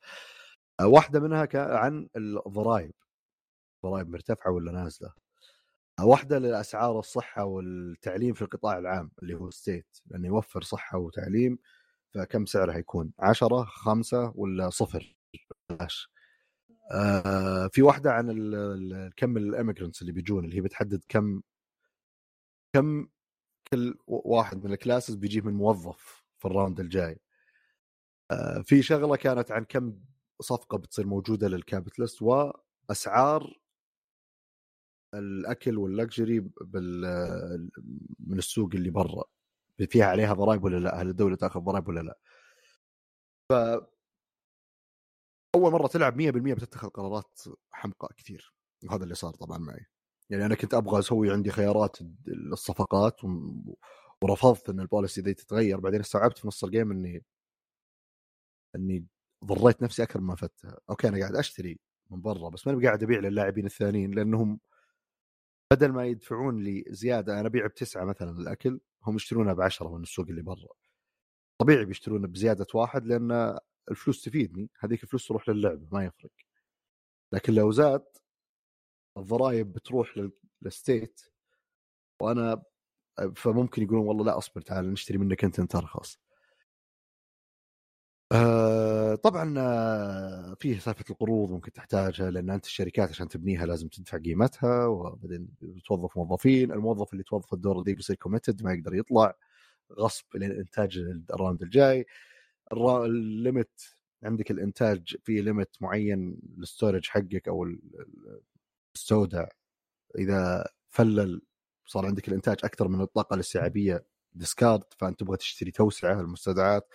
واحدة 0.82 1.20
منها 1.20 1.48
عن 1.56 2.10
الضرائب 2.16 2.94
ضرائب 3.86 4.10
مرتفعة 4.10 4.52
ولا 4.52 4.72
نازلة. 4.72 5.14
واحدة 6.02 6.38
لأسعار 6.38 7.00
الصحة 7.00 7.46
والتعليم 7.46 8.34
في 8.34 8.42
القطاع 8.42 8.78
العام 8.78 9.12
اللي 9.24 9.34
هو 9.36 9.50
state 9.50 9.98
لأنه 10.06 10.28
يوفر 10.28 10.62
صحة 10.62 10.98
وتعليم 10.98 11.60
فكم 12.14 12.46
سعرها 12.46 12.78
يكون 12.78 13.12
10 13.20 13.64
5 13.66 14.34
ولا 14.36 14.70
صفر؟ 14.70 15.16
بلاش. 15.70 16.12
آه 16.92 17.68
في 17.68 17.82
واحدة 17.82 18.12
عن 18.12 18.28
كم 19.18 19.38
ال 19.38 19.44
immigrants 19.44 20.02
اللي 20.02 20.12
بيجون 20.14 20.46
اللي 20.46 20.56
هي 20.56 20.62
بتحدد 20.62 21.04
كم 21.10 21.42
كم 22.76 23.08
كل 23.72 23.96
واحد 24.08 24.66
من 24.66 24.72
ال 24.74 24.79
classes 24.79 25.16
بيجيب 25.16 25.46
من 25.46 25.54
موظف 25.54 26.26
في 26.40 26.46
ال 26.46 26.52
round 26.52 26.80
الجاي. 26.80 27.20
آه 28.32 28.62
في 28.62 28.82
شغلة 28.82 29.16
كانت 29.16 29.52
عن 29.52 29.64
كم 29.64 30.00
صفقة 30.42 30.78
بتصير 30.78 31.08
موجودة 31.08 31.48
لل 31.48 31.60
capitalist 31.60 32.22
وأسعار 32.22 33.60
الأكل 35.14 35.78
وال 35.78 35.93
luxury 35.93 36.40
بال 36.62 37.02
من 38.20 38.38
السوق 38.38 38.70
اللي 38.76 38.90
برا. 38.90 39.24
فيها 39.90 40.06
عليها 40.06 40.34
ضرائب 40.34 40.64
ولا 40.64 40.78
لا؟ 40.78 41.02
هل 41.02 41.10
الدولة 41.10 41.36
تأخذ 41.36 41.60
ضرائب 41.60 41.88
ولا 41.88 42.00
لا؟ 42.00 42.18
ف 43.50 43.54
أول 45.56 45.72
مرة 45.72 45.88
تلعب 45.88 46.16
100% 46.22 46.54
بتتخذ 46.54 46.88
قرارات 46.90 47.40
حمقاء 47.72 48.12
كثير 48.14 48.54
وهذا 48.90 49.04
اللي 49.04 49.16
صار 49.16 49.34
طبعا 49.34 49.58
معي 49.58 49.86
يعني 50.30 50.46
أنا 50.46 50.56
كنت 50.56 50.74
أبغى 50.74 51.00
أسوي 51.00 51.32
عندي 51.32 51.52
خيارات 51.52 51.98
الصفقات 52.28 53.24
و- 53.24 53.76
ورفضت 54.22 54.70
إن 54.70 54.80
ال 54.80 54.86
policy 54.86 55.22
دي 55.22 55.34
تتغير 55.34 55.80
بعدين 55.80 56.00
استوعبت 56.00 56.38
في 56.38 56.48
نص 56.48 56.64
ال 56.64 56.69
game 56.69 56.92
إني 56.92 57.24
إني 58.76 59.06
ضريت 59.46 59.84
نفسي 59.84 60.04
أكثر 60.04 60.22
ما 60.22 60.36
فتها 60.36 60.80
أوكي 60.90 61.08
أنا 61.08 61.20
قاعد 61.20 61.36
أشتري 61.36 61.80
من 62.10 62.22
برا 62.22 62.50
بس 62.50 62.68
ماني 62.68 62.86
قاعد 62.86 63.04
أبيع 63.04 63.20
للاعبين 63.20 63.66
الثانيين 63.66 64.12
لأنهم 64.12 64.60
بدل 65.74 65.92
ما 65.92 66.06
يدفعون 66.06 66.64
لي 66.64 66.86
زيادة 66.88 67.40
أنا 67.40 67.48
أبيع 67.48 67.68
بتسعة 67.68 68.06
مثلا 68.06 68.32
الاكل 68.40 68.80
هم 69.04 69.16
يشترونها 69.16 69.54
بعشرة 69.54 69.96
من 69.98 70.04
السوق 70.04 70.26
اللي 70.30 70.42
برا. 70.42 70.68
طبيعي 71.62 71.86
بيشترون 71.86 72.28
بزيادة 72.28 72.66
واحد 72.74 73.06
لأن 73.06 73.58
الفلوس 73.92 74.22
تفيدني 74.22 74.70
هذيك 74.80 75.04
الفلوس 75.04 75.28
تروح 75.28 75.50
للعبه 75.50 75.88
ما 75.92 76.06
يفرق. 76.06 76.32
لكن 77.32 77.54
لو 77.54 77.72
زاد 77.72 78.06
الضرائب 79.18 79.74
بتروح 79.74 80.18
لل- 80.18 80.32
لل 80.62 80.79
state 80.79 81.22
وأنا 82.22 82.64
فممكن 83.36 83.84
يقولون 83.84 84.08
والله 84.08 84.26
لا 84.26 84.38
أصبر 84.38 84.62
تعال 84.62 84.92
نشتري 84.94 85.18
منك 85.18 85.44
أنت 85.44 85.60
أنت 85.60 85.76
أرخص. 85.76 86.20
آه 88.32 89.16
طبعا 89.16 89.54
آه، 89.60 90.54
فيه 90.60 90.80
سالفة 90.80 91.06
القروض 91.10 91.52
ممكن 91.52 91.72
تحتاجها 91.72 92.32
لأن 92.32 92.50
أنت 92.50 92.66
الشركات 92.66 93.10
عشان 93.10 93.28
تبنيها 93.28 93.66
لازم 93.66 93.88
تدفع 93.88 94.18
قيمتها 94.18 94.86
وبعدين 94.86 95.48
توظف 95.86 96.18
موظفين 96.18 96.72
الموظف 96.72 97.14
اللي 97.14 97.24
توظف 97.24 97.54
الدور 97.54 97.82
دي 97.84 97.94
بيصير 97.96 98.16
committed 98.16 98.64
ما 98.64 98.74
يقدر 98.74 98.96
يطلع 98.96 99.36
غصب 99.94 100.26
لين 100.36 100.52
إنتاج 100.52 100.98
ال 101.34 101.39
round 101.39 101.62
الجاي. 101.62 102.06
ال 102.74 102.94
limit 102.94 103.96
عندك 104.24 104.52
الإنتاج 104.52 105.16
في 105.24 105.42
limit 105.42 105.76
معين 105.82 106.40
لل 106.58 106.69
storage 106.69 107.08
حقك 107.08 107.48
أو 107.48 107.64
ال- 107.64 107.80
ال- 108.00 108.42
السوداء. 108.96 109.54
إذا 110.18 110.68
full 110.90 111.42
صار 111.86 112.06
عندك 112.06 112.28
الإنتاج 112.28 112.58
أكثر 112.64 112.88
من 112.88 113.02
الطاقة 113.02 113.34
الاستيعابية 113.34 114.06
discard 114.34 114.84
فأنت 114.98 115.20
تبغى 115.20 115.38
تشتري 115.38 115.72
توسعة 115.72 116.22
المستودعات 116.22 116.88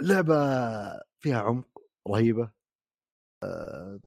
اللعبه 0.00 0.34
فيها 1.20 1.40
عمق 1.40 1.82
رهيبة 2.08 2.50
أه، 3.42 4.00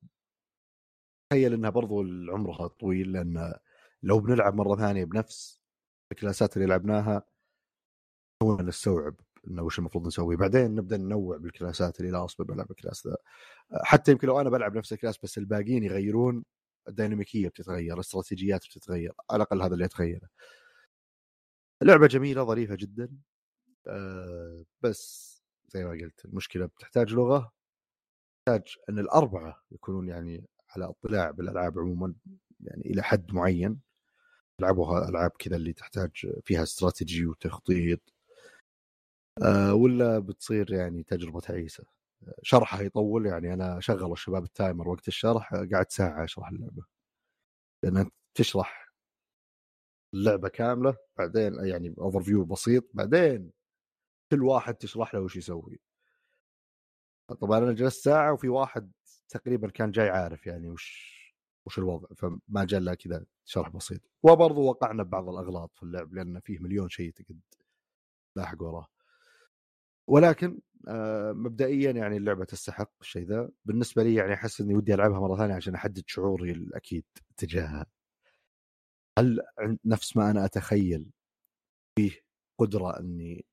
تخيل 1.29 1.53
إنها 1.53 1.69
برضو 1.69 2.01
عمرها 2.31 2.67
طويل 2.67 3.11
لأن 3.11 3.53
لو 4.03 4.19
بنلعب 4.19 4.55
مرة 4.55 4.75
ثانية 4.75 5.05
بنفس 5.05 5.61
الكلاسات 6.11 6.57
اللي 6.57 6.67
لعبناها 6.67 7.25
هو 8.43 8.57
نستوعب 8.57 9.15
انه 9.47 9.63
وش 9.63 9.79
المفروض 9.79 10.07
نسوي. 10.07 10.35
بعدين 10.35 10.75
نبدأ 10.75 10.97
ننوع 10.97 11.37
بالكلاسات 11.37 11.99
اللي 11.99 12.11
لا 12.11 12.25
أصبر 12.25 12.43
بلعب 12.45 12.71
ال 12.71 12.77
class 12.77 13.07
ذا. 13.07 13.17
حتى 13.83 14.11
يمكن 14.11 14.27
لو 14.27 14.41
أنا 14.41 14.49
بلعب 14.49 14.77
نفس 14.77 14.93
ال 14.93 14.97
class 14.97 15.17
بس 15.23 15.37
الباقيين 15.37 15.83
يغيرون 15.83 16.45
الديناميكية 16.87 17.49
بتتغير 17.49 17.93
الاستراتيجيات 17.95 18.65
بتتغير 18.65 19.13
على 19.31 19.37
الأقل 19.37 19.61
هذا 19.61 19.73
اللي 19.73 19.85
يتغير 19.85 20.21
لعبة 21.83 22.07
جميلة 22.07 22.43
ظريفة 22.43 22.75
جدا 22.75 23.09
أه 23.87 24.65
بس 24.81 25.32
زي 25.73 25.83
ما 25.83 25.89
قلت 25.91 26.25
المشكلة 26.25 26.65
بتحتاج 26.65 27.13
لغة 27.13 27.51
تحتاج 28.45 28.75
إن 28.89 28.99
الأربعة 28.99 29.63
يكونون 29.71 30.09
يعني 30.09 30.47
على 30.69 30.85
اطلاع 30.85 31.31
بالألعاب 31.31 31.79
عموما 31.79 32.15
يعني 32.59 32.81
إلى 32.85 33.03
حد 33.03 33.33
معين. 33.33 33.79
يلعبوها 34.59 35.09
ألعاب 35.09 35.31
كذا 35.39 35.55
اللي 35.55 35.73
تحتاج 35.73 36.11
فيها 36.43 36.63
استراتيجي 36.63 37.25
وتخطيط. 37.25 38.13
أه 39.43 39.73
ولا 39.73 40.19
بتصير 40.19 40.73
يعني 40.73 41.03
تجربة 41.03 41.39
تعيسة. 41.39 41.83
شرحها 42.43 42.81
يطول 42.81 43.25
يعني 43.25 43.53
أنا 43.53 43.79
شغل 43.79 44.11
الشباب 44.11 44.43
ال 44.43 44.51
timer 44.51 44.89
وقت 44.89 45.07
الشرح 45.07 45.53
قعدت 45.53 45.91
ساعة 45.91 46.23
أشرح 46.23 46.49
اللعبة. 46.49 46.85
لأن 47.83 48.09
تشرح 48.35 48.93
اللعبة 50.13 50.49
كاملة 50.49 50.97
بعدين 51.17 51.65
يعني 51.65 51.95
overview 51.97 52.45
بسيط 52.45 52.83
بعدين 52.93 53.51
كل 54.33 54.43
واحد 54.43 54.75
تشرح 54.75 55.15
له 55.15 55.21
وش 55.21 55.35
يسوي. 55.35 55.79
طبعا 57.41 57.57
أنا 57.57 57.73
جلست 57.73 58.03
ساعة 58.03 58.33
وفي 58.33 58.49
واحد 58.49 58.91
تقريبا 59.29 59.69
كان 59.69 59.91
جاي 59.91 60.09
عارف 60.09 60.47
يعني 60.47 60.69
وش 60.69 61.13
وش 61.65 61.79
الوضع 61.79 62.07
فما 62.15 62.65
جاء 62.65 62.79
إلا 62.79 62.93
كذا 62.95 63.25
شرح 63.45 63.69
بسيط. 63.69 64.01
وبرضه 64.23 64.61
وقعنا 64.61 65.03
ببعض 65.03 65.29
الأغلاط 65.29 65.75
في 65.75 65.83
اللعب 65.83 66.13
لأن 66.13 66.39
فيه 66.39 66.59
مليون 66.59 66.89
شيء 66.89 67.11
تقد 67.11 67.39
لاحق 68.35 68.63
وراه. 68.63 68.87
ولكن 70.07 70.59
آه، 70.87 71.31
مبدئيا 71.31 71.91
يعني 71.91 72.17
اللعبة 72.17 72.45
تستحق 72.45 72.91
الشيء 73.01 73.27
ذا. 73.27 73.49
بالنسبة 73.65 74.03
لي 74.03 74.15
يعني 74.15 74.33
أحس 74.33 74.61
إني 74.61 74.75
ودي 74.75 74.93
ألعبها 74.93 75.19
مرة 75.19 75.37
ثانية 75.37 75.55
عشان 75.55 75.75
أحدد 75.75 76.03
شعوري 76.07 76.51
الأكيد 76.51 77.05
تجاهها. 77.37 77.85
هل 79.19 79.41
نفس 79.85 80.17
ما 80.17 80.31
أنا 80.31 80.45
أتخيل 80.45 81.11
فيه 81.95 82.11
قدرة 82.59 82.99
إني 82.99 83.45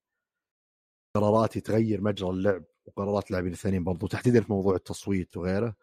قراراتي 1.14 1.60
تغير 1.60 2.00
مجرى 2.00 2.30
اللعب 2.30 2.64
وقرارات 2.86 3.26
اللاعبين 3.26 3.52
الثانيين 3.52 3.84
برضو 3.84 4.06
تحديدا 4.06 4.40
في 4.40 4.52
موضوع 4.52 4.74
التصويت 4.74 5.36
وغيره. 5.36 5.76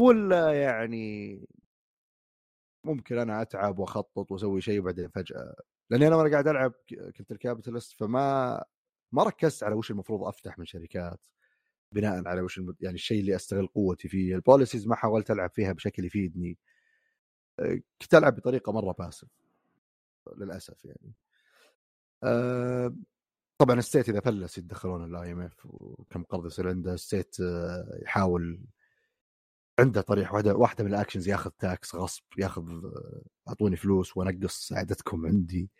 ولا 0.00 0.62
يعني 0.62 1.38
ممكن 2.84 3.18
أنا 3.18 3.42
أتعب 3.42 3.78
وأخطط 3.78 4.32
وأسوي 4.32 4.60
شيء 4.60 4.80
وبعدين 4.80 5.08
فجأة 5.08 5.54
لأني 5.90 6.06
أنا 6.06 6.16
وأنا 6.16 6.30
قاعد 6.30 6.48
ألعب 6.48 6.72
كنت 7.16 7.32
ال 7.32 7.38
capitalist 7.38 7.92
فما 7.92 8.64
ما 9.12 9.22
ركزت 9.22 9.62
على 9.62 9.74
وش 9.74 9.90
المفروض 9.90 10.22
أفتح 10.22 10.58
من 10.58 10.64
شركات 10.64 11.26
بناء 11.92 12.28
على 12.28 12.40
وش 12.40 12.58
الم... 12.58 12.76
يعني 12.80 12.94
الشيء 12.94 13.20
اللي 13.20 13.36
أستغل 13.36 13.66
قوتي 13.66 14.08
فيه. 14.08 14.34
ال 14.34 14.40
policies 14.40 14.86
ما 14.86 14.94
حاولت 14.94 15.30
ألعب 15.30 15.50
فيها 15.50 15.72
بشكل 15.72 16.04
يفيدني. 16.04 16.58
كنت 18.02 18.14
ألعب 18.14 18.36
بطريقة 18.36 18.72
مرة 18.72 18.92
passive 18.92 19.28
للأسف 20.36 20.84
يعني. 20.84 21.12
أه 22.24 22.94
طبعا 23.58 23.80
state 23.80 24.08
إذا 24.08 24.20
فلس 24.20 24.58
يتدخلون 24.58 25.04
ال 25.04 25.32
IMF 25.32 25.66
وكم 25.66 26.22
قرض 26.22 26.46
يصير 26.46 26.68
عنده 26.68 26.96
state 26.96 27.36
أه، 27.40 27.98
يحاول 28.02 28.60
عنده 29.78 30.00
طريقه 30.00 30.32
واحدة 30.34 30.54
واحدة 30.54 30.84
من 30.84 30.90
ال 30.94 30.98
actions 30.98 31.28
ياخذ 31.28 31.50
tax 31.50 31.94
غصب 31.94 32.22
ياخذ 32.38 32.68
أه، 32.84 33.22
أعطوني 33.48 33.76
فلوس 33.76 34.16
وأنقص 34.16 34.68
سعادتكم 34.68 35.26
عندي. 35.26 35.70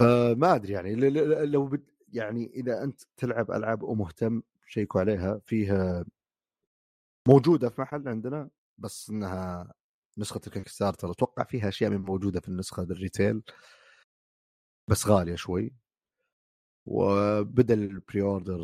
فما 0.00 0.54
أدري 0.54 0.72
يعني 0.72 0.94
لو 1.46 1.66
بد 1.66 1.84
يعني 2.12 2.50
إذا 2.54 2.82
أنت 2.84 3.00
تلعب 3.16 3.50
ألعاب 3.50 3.82
ومهتم 3.82 4.42
شيكوا 4.66 5.00
عليها 5.00 5.38
فيها 5.46 6.04
موجودة 7.28 7.68
في 7.68 7.80
محل 7.80 8.08
عندنا 8.08 8.50
بس 8.78 9.10
إنها 9.10 9.72
نسخة 10.18 10.40
ال 10.46 10.68
Kickstarter 10.68 11.10
أتوقع 11.10 11.44
فيها 11.44 11.68
أشياء 11.68 11.90
مو 11.90 12.00
موجودة 12.00 12.40
في 12.40 12.48
النسخة 12.48 12.82
ال 12.82 12.91
retail 12.91 13.42
بس 14.88 15.06
غالية 15.06 15.34
شوي. 15.34 15.85
وبدا 16.86 17.74
ال 17.74 18.22
pre-order 18.22 18.56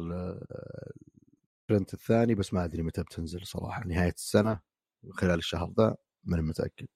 ال 1.70 1.74
print 1.74 1.94
الثاني 1.94 2.34
بس 2.34 2.54
ما 2.54 2.64
أدري 2.64 2.82
متى 2.82 3.02
بتنزل 3.02 3.46
صراحة. 3.46 3.84
نهاية 3.86 4.12
السنة 4.12 4.60
خلال 5.10 5.38
الشهر 5.38 5.72
ذا 5.78 5.96
ماني 6.24 6.42
متأكد. 6.42 6.86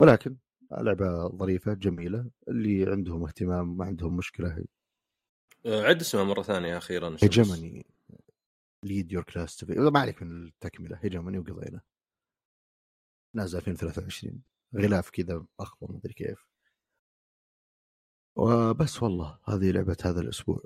ولكن 0.00 0.36
لعبة 0.72 1.28
ظريفة 1.28 1.74
جميلة. 1.74 2.30
اللي 2.48 2.90
عندهم 2.90 3.24
اهتمام 3.24 3.76
ما 3.76 3.84
عندهم 3.84 4.16
مشكلة 4.16 4.64
آه، 5.66 5.82
عد 5.82 6.00
اسمها 6.00 6.24
مرة 6.24 6.42
ثانية 6.42 6.78
أخيرا. 6.78 7.16
Hegemony 7.22 7.86
Lead 8.84 9.12
Your 9.12 9.22
Class 9.22 9.64
ما 9.64 10.00
عليك 10.00 10.22
من 10.22 10.46
التكملة 10.46 10.98
Hegemony 11.02 11.38
وقضينا. 11.38 11.80
نازل 13.34 13.58
2023 13.58 14.42
غلاف 14.76 15.10
كذا 15.10 15.46
أخضر 15.60 15.92
مدري 15.92 16.12
كيف. 16.12 16.47
وبس 18.38 19.02
والله 19.02 19.38
هذه 19.48 19.70
لعبة 19.70 19.96
هذا 20.02 20.20
الأسبوع. 20.20 20.62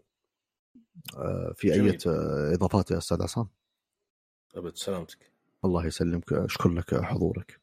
آه، 1.16 1.52
في. 1.56 1.72
أي 1.74 1.98
إضافات 2.54 2.90
يا 2.90 2.98
أستاذ 2.98 3.22
عصام؟ 3.22 3.48
أبد 4.54 4.76
سلامتك. 4.76 5.32
الله 5.64 5.86
يسلمك. 5.86 6.32
أشكر 6.32 6.68
لك 6.68 6.94
حضورك. 6.94 7.60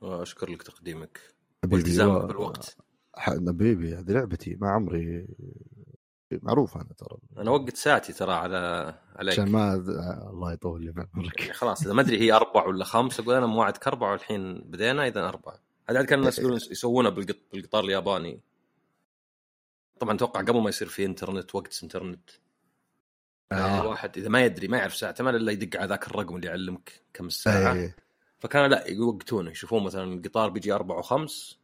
وأشكر 0.00 0.50
لك 0.50 0.62
تقديمك. 0.62 1.20
والتزامك 1.72 2.22
و- 2.24 2.26
بالوقت. 2.26 2.76
حبيبي 3.16 3.94
هذه 3.94 4.10
لعبتي 4.12 4.54
ما 4.60 4.70
عمري. 4.70 5.28
معروف 6.32 6.76
أنا 6.76 6.92
ترى. 6.98 7.18
أنا 7.38 7.50
وقت 7.50 7.76
ساعتي 7.76 8.12
ترى 8.12 8.32
على 8.32 8.94
عليك. 9.16 9.32
عشان 9.40 9.50
ما 9.52 9.74
الله 10.30 10.52
يطول 10.52 10.84
لي 10.84 10.92
بعمرك. 10.92 11.40
يعني 11.40 11.52
خلاص 11.52 11.82
إذا 11.84 11.92
ما 11.92 12.00
أدري 12.02 12.20
هي 12.20 12.32
أربع 12.32 12.66
ولا 12.66 12.84
خمس 12.84 13.20
أقول 13.20 13.34
أنا 13.34 13.46
موعدك 13.46 13.86
أربع 13.86 14.10
والحين 14.10 14.60
بدينا 14.60 15.06
إذا 15.06 15.28
أربع 15.28 15.52
هذا 15.88 15.98
عاد 15.98 16.06
كان 16.06 16.18
الناس 16.18 16.38
يقولون 16.38 16.56
يسوونها 16.70 17.10
بالقط... 17.10 17.36
بالقطار 17.52 17.84
الياباني. 17.84 18.40
طبعا 20.00 20.14
أتوقع 20.14 20.40
قبل 20.40 20.60
ما 20.60 20.68
يصير 20.68 20.88
في 20.88 21.04
إنترنت 21.04 21.54
وقت 21.54 21.80
إنترنت 21.82 22.30
يعني 23.50 23.64
آه. 23.64 23.80
الواحد 23.80 24.18
إذا 24.18 24.28
ما 24.28 24.44
يدري 24.44 24.68
ما 24.68 24.78
يعرف 24.78 24.96
ساعته 24.96 25.24
ما 25.24 25.30
إلا 25.30 25.52
يدق 25.52 25.80
على 25.80 25.88
ذاك 25.88 26.06
الرقم 26.06 26.36
اللي 26.36 26.46
يعلمك 26.46 27.02
كم 27.12 27.26
الساعة 27.26 27.74
إيه. 27.74 27.96
فكانوا 28.38 28.68
لا 28.68 28.88
يوقتونه 28.88 29.50
يشوفون 29.50 29.84
مثلا 29.84 30.04
القطار 30.04 30.50
بيجي 30.50 30.72
أربعة 30.72 30.98
وخمس 30.98 31.58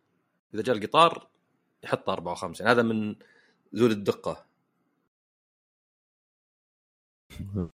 إذا 0.55 0.63
جاء 0.63 0.77
القطار 0.77 1.29
يحط 1.85 2.11
أربعة 2.11 2.33
وخمس 2.33 2.61
يعني 2.61 2.73
هذا 2.73 2.83
من 2.83 3.17
ذول 3.75 3.93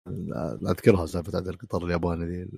لا 0.06 0.70
أذكرها 0.70 1.06
سالفة 1.06 1.38
عند 1.38 1.48
القطار 1.48 1.84
الياباني 1.84 2.48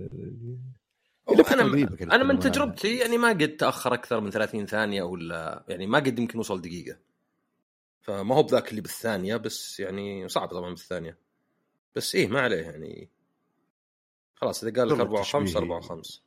قريبة 1.63 1.97
كانت 1.97 2.13
أنا 2.13 2.25
من. 2.25 2.39
تجربتي 2.39 2.97
يعني 2.97 3.19
ما 3.19 3.29
قد 3.29 3.57
تأخر 3.57 3.95
أكثر 3.95 4.21
من 4.21 4.31
30 4.31 4.67
ثانية 4.67 5.03
ولا 5.03 5.65
يعني 5.69 5.87
ما 5.87 5.99
قد 5.99 6.19
يمكن 6.19 6.39
وصل 6.39 6.61
دقيقة 6.61 6.97
فما 8.03 8.35
هو 8.35 8.43
بذاك 8.43 8.71
اللي 8.71 8.81
بالثانية 8.81 9.37
بس 9.37 9.81
يعني 9.81 10.29
صعب 10.29 10.49
طبعا 10.49 10.71
بالثانية. 10.71 11.19
بس 11.95 12.15
إيه 12.15 12.29
ما 12.29 12.41
عليه 12.41 12.63
يعني. 12.63 13.11
خلاص 14.35 14.65
إذا 14.65 14.81
قال 14.81 14.89
لك 14.89 14.93
والله 14.93 15.05
أربعة 15.05 15.21
وخمس 15.21 15.49
تشبيهي. 15.49 15.65
أربعة 15.65 15.79
وخمس. 15.79 16.23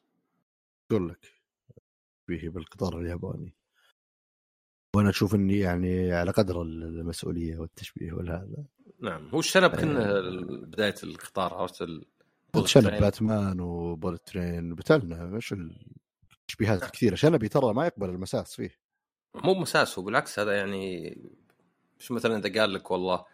أقول 0.92 1.10
لك 1.10 1.34
به 2.28 2.50
بالقطار 2.50 3.00
الياباني. 3.00 3.56
وأنا 4.96 5.10
أشوف 5.10 5.36
إني 5.36 5.60
يعني 5.60 6.14
على 6.14 6.32
قدر 6.32 6.62
المسؤولية 6.62 7.58
والتشبيه 7.58 8.14
والهذا. 8.14 8.66
نعم 9.00 9.30
هو 9.30 9.40
الشنب 9.40 9.76
كنا 9.76 10.18
آه. 10.18 10.22
بداية 10.66 10.96
القطار 11.04 11.54
عرفت 11.54 11.82
ال... 11.82 12.06
شنب. 12.66 13.02
باتمان 13.02 13.60
وبولت 13.60 14.28
ترين 14.28 14.76
بتلنا 14.76 15.36
إيش 15.36 15.54
التشبيهات 16.42 16.92
كثيرة. 16.92 17.16
شنبي 17.16 17.48
ترى 17.48 17.74
ما 17.74 17.86
يقبل 17.86 18.10
المساس 18.10 18.56
فيه. 18.56 18.80
مو 19.36 19.54
مساس 19.54 20.00
هو 20.00 20.06
بالعكس 20.06 20.40
هذا 20.40 20.58
يعني 20.58 21.18
مش 22.00 22.12
مثلا 22.12 22.38
إذا 22.38 22.62
قال 22.62 22.74
لك 22.74 22.92
والله 22.92 23.26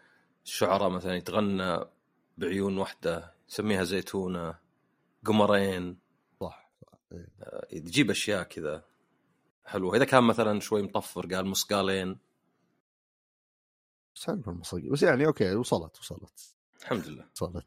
الشعراء 0.44 0.88
مثلا 0.88 1.16
يتغنى 1.16 1.84
بعيون 2.38 2.78
واحدة 2.78 3.34
يسميها 3.48 3.84
زيتونة 3.84 4.58
قمرين. 5.24 5.98
صح 6.40 6.70
إيه. 7.12 7.28
يجيب 7.72 8.10
أشياء 8.10 8.42
كذا 8.42 8.84
حلوة. 9.64 9.96
إذا 9.96 10.04
كان 10.04 10.24
مثلا 10.24 10.60
شوي 10.60 10.82
مطفر 10.82 11.26
قال 11.34 11.46
مسقالين. 11.46 12.18
بس 14.14 14.26
حلو 14.26 14.62
بس 14.90 15.02
يعني 15.02 15.26
أوكي 15.26 15.54
وصلت 15.54 15.98
وصلت. 15.98 16.56
الحمد 16.80 17.06
لله. 17.06 17.28
وصلت. 17.34 17.66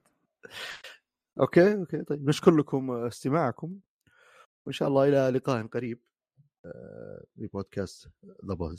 أوكي 1.39 1.73
أوكي 1.73 2.03
طيب. 2.03 2.29
نشكر 2.29 2.51
لكم 2.51 2.91
استماعكم. 2.91 3.79
وإن 4.65 4.73
شاء 4.73 4.87
الله 4.87 5.07
إلى 5.07 5.37
لقاء 5.37 5.67
قريب 5.67 5.99
آه، 6.65 7.23
في 7.35 7.47
بودكاست 7.47 8.09
ذا 8.45 8.75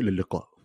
إلى 0.00 0.10
اللقاء. 0.10 0.57